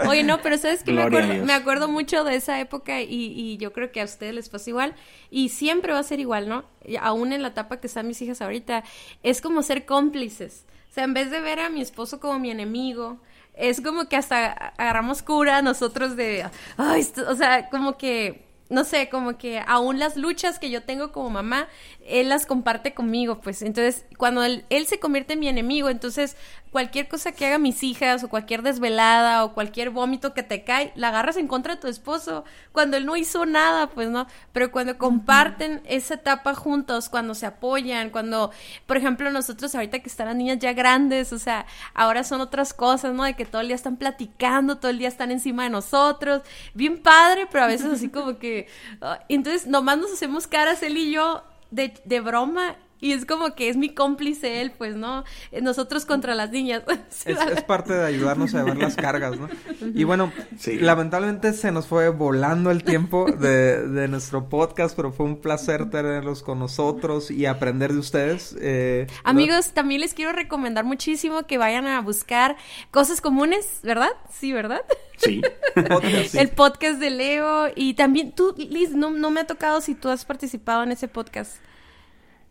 Oye, 0.09 0.25
no, 0.25 0.41
pero 0.43 0.59
sabes 0.59 0.83
que 0.83 0.93
me 0.93 1.03
acuerdo, 1.03 1.45
me 1.45 1.53
acuerdo, 1.53 1.89
mucho 1.89 2.25
de 2.25 2.35
esa 2.35 2.61
época 2.61 3.01
y, 3.01 3.09
y, 3.09 3.57
yo 3.59 3.73
creo 3.73 3.93
que 3.93 4.01
a 4.01 4.05
ustedes 4.05 4.35
les 4.35 4.49
pasa 4.49 4.71
igual 4.71 4.95
y 5.31 5.51
siempre 5.51 5.93
va 5.93 6.01
a 6.01 6.03
ser 6.03 6.19
igual, 6.19 6.49
¿no? 6.49 6.65
aún 7.01 7.33
en 7.33 7.43
la 7.43 7.49
etapa 7.49 7.81
que 7.81 7.87
están 7.87 8.07
mis 8.07 8.21
hijas 8.21 8.43
ahorita, 8.43 8.85
es 9.23 9.41
como 9.41 9.63
ser 9.63 9.87
cómplices. 9.87 10.67
O 10.91 10.95
sea, 10.95 11.05
en 11.05 11.15
vez 11.15 11.31
de 11.31 11.41
ver 11.41 11.61
a 11.61 11.71
mi 11.71 11.81
esposo 11.81 12.21
como 12.21 12.39
mi 12.39 12.51
enemigo, 12.51 13.19
es 13.57 13.81
como 13.81 14.09
que 14.09 14.17
hasta 14.17 14.53
agarramos 14.77 15.23
cura 15.23 15.63
nosotros 15.63 16.17
de, 16.17 16.47
ay, 16.77 17.07
o 17.29 17.35
sea, 17.35 17.69
como 17.71 17.97
que 17.97 18.45
no 18.71 18.85
sé, 18.85 19.09
como 19.09 19.37
que 19.37 19.63
aún 19.67 19.99
las 19.99 20.17
luchas 20.17 20.59
que 20.59 20.71
yo 20.71 20.83
tengo 20.83 21.13
como 21.13 21.31
mamá, 21.31 21.69
él 22.05 22.29
las 22.29 22.47
comparte 22.47 22.95
conmigo, 22.95 23.41
pues. 23.41 23.63
Entonces, 23.63 24.07
cuando 24.17 24.43
él, 24.43 24.65
se 24.87 24.99
convierte 24.99 25.35
en 25.35 25.41
mi 25.41 25.49
enemigo, 25.49 25.91
entonces 25.91 26.37
cualquier 26.75 27.07
cosa 27.07 27.31
que 27.31 27.47
haga 27.47 27.59
mis 27.59 27.85
hijas 27.85 28.25
o 28.25 28.29
cualquier 28.29 28.63
desvelada 28.63 29.45
o 29.45 29.55
cualquier 29.55 29.91
vómito 29.91 30.35
que 30.35 30.43
te 30.43 30.65
cae, 30.65 30.91
la 30.97 31.11
agarras 31.11 31.37
en 31.37 31.47
contra 31.47 31.77
de 31.77 31.81
tu 31.81 31.87
esposo 31.87 32.43
cuando 32.73 32.97
él 32.97 33.07
no 33.07 33.15
hizo 33.15 33.47
nada, 33.47 33.91
pues, 33.91 34.09
¿no? 34.09 34.27
Pero 34.51 34.73
cuando 34.73 34.99
comparten 34.99 35.83
esa 35.85 36.15
etapa 36.15 36.53
juntos, 36.53 37.09
cuando 37.09 37.37
se 37.37 37.47
apoyan, 37.47 38.11
cuando, 38.11 38.51
por 38.87 38.97
ejemplo, 38.97 39.31
nosotros 39.31 39.73
ahorita 39.73 40.01
que 40.01 40.09
están 40.09 40.27
las 40.27 40.35
niñas 40.35 40.59
ya 40.59 40.73
grandes, 40.73 41.33
o 41.33 41.39
sea, 41.39 41.65
ahora 41.95 42.25
son 42.25 42.41
otras 42.41 42.75
cosas, 42.75 43.15
¿no? 43.15 43.23
De 43.23 43.35
que 43.35 43.45
todo 43.45 43.61
el 43.61 43.69
día 43.69 43.77
están 43.77 43.97
platicando, 43.97 44.79
todo 44.79 44.91
el 44.91 44.99
día 44.99 45.07
están 45.07 45.31
encima 45.31 45.63
de 45.63 45.71
nosotros, 45.71 46.43
bien 46.75 47.01
padre, 47.01 47.47
pero 47.53 47.63
a 47.63 47.69
veces 47.69 47.87
así 47.87 48.09
como 48.09 48.41
que... 48.41 48.67
Ah, 49.01 49.21
entonces, 49.29 49.69
nomás 49.69 49.99
nos 49.99 50.13
hacemos 50.13 50.49
caras 50.49 50.83
él 50.83 50.97
y 50.97 51.13
yo 51.13 51.45
de, 51.71 51.95
de 52.05 52.21
broma 52.21 52.75
y 53.05 53.13
es 53.13 53.27
como 53.27 53.55
que 53.55 53.69
es 53.69 53.77
mi 53.77 53.91
cómplice 53.91 54.63
él, 54.63 54.73
pues, 54.73 54.97
¿no? 54.97 55.25
Nosotros 55.61 56.07
contra 56.07 56.35
las 56.35 56.51
niñas. 56.51 56.85
es, 57.27 57.63
parte 57.65 57.93
de 57.93 58.07
ayudarnos 58.07 58.55
a 58.55 58.65
ver 58.65 58.79
las 58.79 58.97
cargas, 58.97 59.39
¿no? 59.39 59.51
Y 59.95 60.05
bueno, 60.05 60.33
lamentablemente 60.81 61.53
se 61.53 61.71
nos 61.71 61.87
fue 61.87 62.09
volando 62.09 62.71
el 62.71 62.83
tiempo 62.83 63.31
de, 63.31 63.87
de, 63.89 64.09
nuestro 64.09 64.49
podcast, 64.49 64.97
pero 64.97 65.13
fue 65.13 65.27
un 65.27 65.43
placer 65.43 65.91
tenerlos 65.91 66.43
con 66.43 66.59
nosotros 66.59 67.31
y 67.31 67.45
aprender 67.45 67.93
de 67.93 67.99
ustedes. 67.99 68.57
Eh, 68.59 69.07
Amigos, 69.23 69.73
también 69.73 70.01
les 70.01 70.15
quiero 70.15 70.33
recomendar 70.33 70.87
muchísimo 70.87 71.47
que 71.47 71.59
vayan 71.59 71.87
a 71.87 72.01
buscar 72.01 72.57
cosas 72.91 73.21
comunes, 73.21 73.81
¿verdad? 73.83 74.13
Sí, 74.33 74.55
¿verdad? 74.55 74.81
Sí. 75.19 75.43
El 76.33 76.49
podcast 76.49 76.99
de 76.99 77.11
Leo. 77.11 77.67
Y 77.77 77.93
también 77.93 78.33
tú, 78.33 78.55
Liz, 78.57 78.93
no, 78.93 79.11
no 79.11 79.31
me 79.31 79.41
ha 79.41 79.47
tocado 79.47 79.83
si 79.83 79.95
tú 79.95 80.09
has 80.09 80.25
participado 80.25 80.85
en 80.85 80.93
ese 80.93 81.07
podcast. 81.07 81.57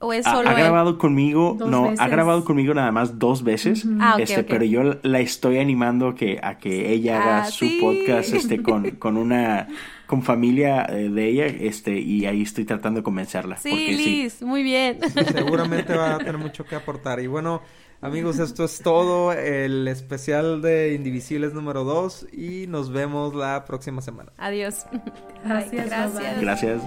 ¿O 0.03 0.11
es 0.11 0.25
solo 0.25 0.49
ha, 0.49 0.53
grabado 0.53 0.97
conmigo, 0.97 1.57
no, 1.57 1.93
ha 1.97 2.07
grabado 2.09 2.43
conmigo 2.43 2.73
nada 2.73 2.91
más 2.91 3.19
dos 3.19 3.41
veces, 3.41 3.87
ah, 4.01 4.17
este, 4.19 4.43
pero 4.43 4.65
yo 4.65 4.97
la 5.01 5.21
estoy 5.21 5.59
animando 5.59 6.13
que, 6.13 6.41
a 6.43 6.57
que 6.57 6.91
ella 6.91 7.21
haga 7.21 7.43
ah, 7.43 7.45
su 7.45 7.65
podcast 7.79 8.33
este, 8.33 8.61
con, 8.61 8.91
con 8.99 9.15
una 9.15 9.69
con 10.05 10.21
familia 10.21 10.85
eh, 10.89 11.07
de 11.07 11.29
ella, 11.29 11.45
este, 11.45 11.97
y 11.97 12.25
ahí 12.25 12.41
estoy 12.41 12.65
tratando 12.65 12.99
de 12.99 13.03
convencerla. 13.03 13.55
Sí, 13.57 13.95
Liz, 13.95 14.41
muy 14.41 14.61
bien. 14.61 14.99
Seguramente 15.31 15.95
va 15.95 16.15
a 16.15 16.17
tener 16.17 16.37
mucho 16.37 16.65
que 16.65 16.75
aportar. 16.75 17.21
Y 17.21 17.27
bueno, 17.27 17.61
amigos, 18.01 18.39
esto 18.39 18.65
es 18.65 18.81
todo, 18.81 19.31
el 19.31 19.87
especial 19.87 20.61
de 20.61 20.95
Indivisibles 20.95 21.53
número 21.53 21.85
2 21.85 22.27
y 22.33 22.67
nos 22.67 22.91
vemos 22.91 23.33
la 23.33 23.63
próxima 23.63 24.01
semana. 24.01 24.33
Adiós. 24.37 24.85
Gracias. 25.45 25.89
Gracias. 26.41 26.81